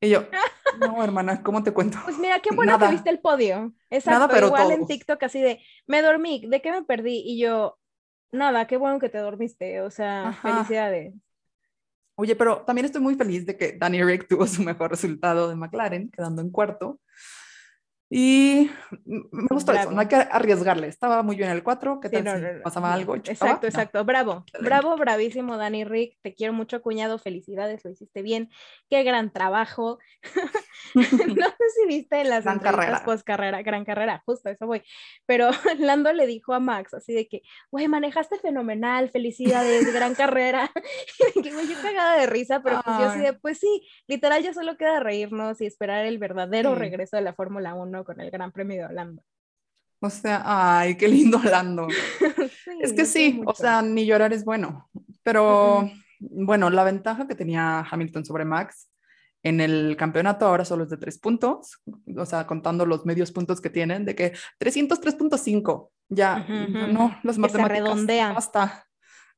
Y 0.00 0.10
yo, 0.10 0.24
no, 0.80 1.02
hermana, 1.02 1.42
¿cómo 1.42 1.62
te 1.62 1.72
cuento? 1.72 1.98
Pues 2.04 2.18
mira, 2.18 2.40
qué 2.40 2.54
bueno 2.54 2.78
que 2.78 2.88
viste 2.88 3.10
el 3.10 3.20
podio. 3.20 3.72
Exacto, 3.90 4.20
Nada, 4.20 4.28
pero 4.28 4.48
igual 4.48 4.72
en 4.72 4.86
TikTok 4.86 5.22
así 5.22 5.40
de, 5.40 5.60
me 5.86 6.02
dormí, 6.02 6.44
¿de 6.46 6.60
qué 6.60 6.70
me 6.70 6.82
perdí? 6.82 7.22
Y 7.24 7.38
yo, 7.38 7.78
Nada, 8.32 8.66
qué 8.66 8.76
bueno 8.76 8.98
que 8.98 9.08
te 9.08 9.18
dormiste, 9.18 9.80
o 9.80 9.90
sea, 9.90 10.32
felicidades. 10.42 11.14
Oye, 12.16 12.34
pero 12.34 12.62
también 12.62 12.86
estoy 12.86 13.00
muy 13.00 13.14
feliz 13.14 13.46
de 13.46 13.56
que 13.56 13.76
Danny 13.78 14.02
Rick 14.02 14.26
tuvo 14.28 14.46
su 14.46 14.62
mejor 14.62 14.90
resultado 14.90 15.48
de 15.48 15.56
McLaren, 15.56 16.10
quedando 16.10 16.42
en 16.42 16.50
cuarto. 16.50 17.00
Y 18.08 18.70
me 19.04 19.46
gustó 19.50 19.72
eso, 19.72 19.90
no 19.90 20.00
hay 20.00 20.06
que 20.06 20.14
arriesgarle. 20.14 20.86
Estaba 20.86 21.24
muy 21.24 21.34
bien 21.34 21.50
el 21.50 21.64
4, 21.64 21.98
¿qué 22.00 22.08
tal 22.08 22.38
si 22.38 22.62
pasaba 22.62 22.94
algo? 22.94 23.16
Exacto, 23.16 23.66
exacto, 23.66 24.04
bravo, 24.04 24.44
bravo, 24.60 24.96
bravísimo 24.96 25.56
Dani 25.56 25.84
Rick, 25.84 26.16
te 26.22 26.32
quiero 26.34 26.52
mucho 26.52 26.80
cuñado, 26.82 27.18
felicidades, 27.18 27.84
lo 27.84 27.90
hiciste 27.90 28.22
bien, 28.22 28.48
qué 28.88 29.02
gran 29.02 29.32
trabajo. 29.32 29.98
no 30.94 31.46
sé 31.46 31.64
si 31.74 31.88
viste 31.88 32.20
en 32.20 32.30
las 32.30 32.44
gran 32.44 33.04
post 33.04 33.24
carrera, 33.24 33.62
gran 33.62 33.84
carrera, 33.84 34.22
justo 34.24 34.50
eso 34.50 34.66
voy, 34.66 34.82
pero 35.26 35.50
Lando 35.78 36.12
le 36.12 36.26
dijo 36.26 36.54
a 36.54 36.60
Max 36.60 36.94
así 36.94 37.12
de 37.12 37.26
que, 37.26 37.42
güey, 37.70 37.88
manejaste 37.88 38.38
fenomenal, 38.38 39.10
felicidades, 39.10 39.92
gran 39.92 40.14
carrera. 40.14 40.70
y 41.34 41.42
que, 41.42 41.52
güey, 41.52 41.68
yo 41.68 41.74
cagada 41.82 42.18
de 42.20 42.26
risa, 42.26 42.62
pero 42.62 42.80
pues 42.84 42.98
yo 42.98 43.04
así 43.04 43.20
de, 43.20 43.32
pues 43.32 43.58
sí, 43.58 43.86
literal 44.06 44.42
ya 44.42 44.54
solo 44.54 44.76
queda 44.76 45.00
reírnos 45.00 45.60
y 45.60 45.66
esperar 45.66 46.06
el 46.06 46.18
verdadero 46.18 46.74
regreso 46.76 47.16
de 47.16 47.22
la 47.22 47.34
Fórmula 47.34 47.74
1 47.74 47.95
con 48.04 48.20
el 48.20 48.30
Gran 48.30 48.52
Premio 48.52 48.82
de 48.82 48.86
Holanda. 48.86 49.22
O 50.00 50.10
sea, 50.10 50.42
ay, 50.44 50.96
qué 50.96 51.08
lindo 51.08 51.38
Holanda. 51.38 51.86
es 52.80 52.92
que 52.92 53.04
sí, 53.04 53.42
o 53.46 53.54
sea, 53.54 53.82
ni 53.82 54.06
llorar 54.06 54.32
es 54.32 54.44
bueno, 54.44 54.90
pero 55.22 55.90
bueno, 56.18 56.70
la 56.70 56.84
ventaja 56.84 57.26
que 57.26 57.34
tenía 57.34 57.80
Hamilton 57.80 58.24
sobre 58.24 58.44
Max 58.44 58.88
en 59.42 59.60
el 59.60 59.96
campeonato 59.96 60.46
ahora 60.46 60.64
solo 60.64 60.84
es 60.84 60.90
de 60.90 60.96
tres 60.96 61.18
puntos, 61.18 61.80
o 62.16 62.26
sea, 62.26 62.46
contando 62.46 62.84
los 62.84 63.06
medios 63.06 63.30
puntos 63.30 63.60
que 63.60 63.70
tienen, 63.70 64.04
de 64.04 64.14
que 64.16 64.32
303.5, 64.58 65.90
ya, 66.08 66.38
no, 66.38 67.16
los 67.22 67.38
matemáticas. 67.38 67.78
Se 67.78 67.84
redondean. 67.84 68.34
Basta. 68.34 68.86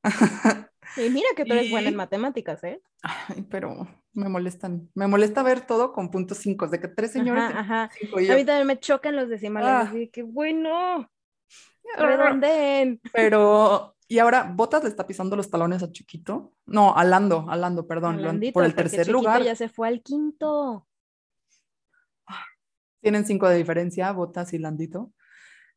Y 0.97 1.09
mira 1.09 1.27
que 1.35 1.45
tú 1.45 1.53
eres 1.53 1.69
buena 1.69 1.89
en 1.89 1.95
matemáticas, 1.95 2.63
¿eh? 2.63 2.81
Ay, 3.01 3.45
pero 3.49 3.87
me 4.13 4.29
molestan. 4.29 4.89
Me 4.95 5.07
molesta 5.07 5.43
ver 5.43 5.61
todo 5.61 5.93
con 5.93 6.11
puntos 6.11 6.39
cinco, 6.39 6.67
de 6.67 6.79
que 6.79 6.87
tres 6.87 7.11
señores. 7.11 7.43
Ajá, 7.43 7.83
A 7.83 8.35
mí 8.35 8.45
también 8.45 8.67
me 8.67 8.79
chocan 8.79 9.15
los 9.15 9.29
decimales, 9.29 9.69
ah. 9.69 9.81
así 9.81 10.09
que 10.09 10.23
bueno, 10.23 11.09
redondeen. 11.97 12.99
Pero, 13.13 13.95
y 14.07 14.19
ahora, 14.19 14.51
¿Botas 14.53 14.83
le 14.83 14.89
está 14.89 15.05
pisando 15.05 15.35
los 15.35 15.49
talones 15.49 15.83
a 15.83 15.91
Chiquito? 15.91 16.53
No, 16.65 16.95
a 16.95 17.03
Lando, 17.03 17.45
a 17.49 17.55
Lando, 17.55 17.87
perdón, 17.87 18.41
por 18.53 18.65
el 18.65 18.75
tercer 18.75 19.07
lugar. 19.09 19.43
ya 19.43 19.55
se 19.55 19.69
fue 19.69 19.87
al 19.87 20.01
quinto. 20.01 20.87
Tienen 23.01 23.25
cinco 23.25 23.47
de 23.47 23.55
diferencia, 23.55 24.11
Botas 24.11 24.53
y 24.53 24.57
Landito. 24.57 25.13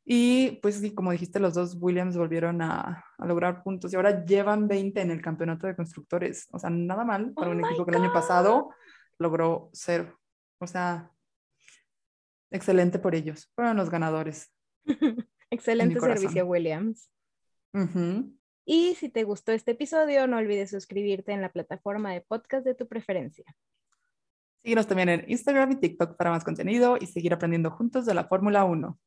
Y 0.04 0.58
pues 0.62 0.76
sí, 0.76 0.94
como 0.94 1.12
dijiste, 1.12 1.38
los 1.38 1.54
dos 1.54 1.76
Williams 1.80 2.16
volvieron 2.16 2.60
a, 2.60 3.04
lograr 3.18 3.62
puntos 3.62 3.92
y 3.92 3.96
ahora 3.96 4.24
llevan 4.24 4.66
20 4.66 5.00
en 5.00 5.10
el 5.12 5.22
campeonato 5.22 5.66
de 5.66 5.76
constructores. 5.76 6.48
O 6.50 6.58
sea, 6.58 6.70
nada 6.70 7.04
mal 7.04 7.32
para 7.32 7.50
un 7.50 7.62
oh 7.62 7.66
equipo 7.66 7.84
que 7.84 7.92
el 7.92 8.02
año 8.02 8.12
pasado 8.12 8.70
logró 9.18 9.70
cero. 9.72 10.18
O 10.58 10.66
sea, 10.66 11.10
excelente 12.50 12.98
por 12.98 13.14
ellos. 13.14 13.50
Fueron 13.54 13.76
los 13.76 13.90
ganadores. 13.90 14.52
excelente 15.50 16.00
servicio, 16.00 16.46
Williams. 16.46 17.08
Y 18.64 18.94
si 18.96 19.08
te 19.08 19.24
gustó 19.24 19.52
este 19.52 19.72
episodio, 19.72 20.26
no 20.26 20.38
olvides 20.38 20.70
suscribirte 20.70 21.32
en 21.32 21.42
la 21.42 21.52
plataforma 21.52 22.12
de 22.12 22.20
podcast 22.22 22.64
de 22.64 22.74
tu 22.74 22.88
preferencia. 22.88 23.44
Síguenos 24.62 24.86
también 24.86 25.08
en 25.08 25.24
Instagram 25.28 25.72
y 25.72 25.76
TikTok 25.76 26.16
para 26.16 26.30
más 26.30 26.44
contenido 26.44 26.96
y 27.00 27.06
seguir 27.06 27.34
aprendiendo 27.34 27.70
juntos 27.70 28.06
de 28.06 28.14
la 28.14 28.24
Fórmula 28.24 28.64
1. 28.64 28.98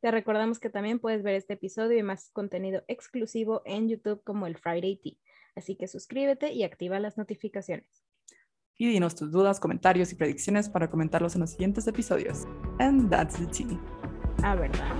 Te 0.00 0.10
recordamos 0.12 0.60
que 0.60 0.70
también 0.70 1.00
puedes 1.00 1.22
ver 1.22 1.34
este 1.34 1.54
episodio 1.54 1.98
y 1.98 2.02
más 2.02 2.30
contenido 2.30 2.84
exclusivo 2.86 3.62
en 3.64 3.88
YouTube 3.88 4.22
como 4.22 4.46
el 4.46 4.56
Friday 4.56 4.96
Tea. 5.02 5.14
Así 5.56 5.74
que 5.74 5.88
suscríbete 5.88 6.52
y 6.52 6.62
activa 6.62 7.00
las 7.00 7.18
notificaciones. 7.18 8.04
Y 8.76 8.88
dinos 8.88 9.16
tus 9.16 9.32
dudas, 9.32 9.58
comentarios 9.58 10.12
y 10.12 10.14
predicciones 10.14 10.68
para 10.68 10.88
comentarlos 10.88 11.34
en 11.34 11.40
los 11.40 11.50
siguientes 11.50 11.88
episodios. 11.88 12.44
And 12.78 13.10
that's 13.10 13.36
the 13.36 13.46
tea. 13.46 13.76
Ah, 14.44 14.54
¿verdad? 14.54 14.94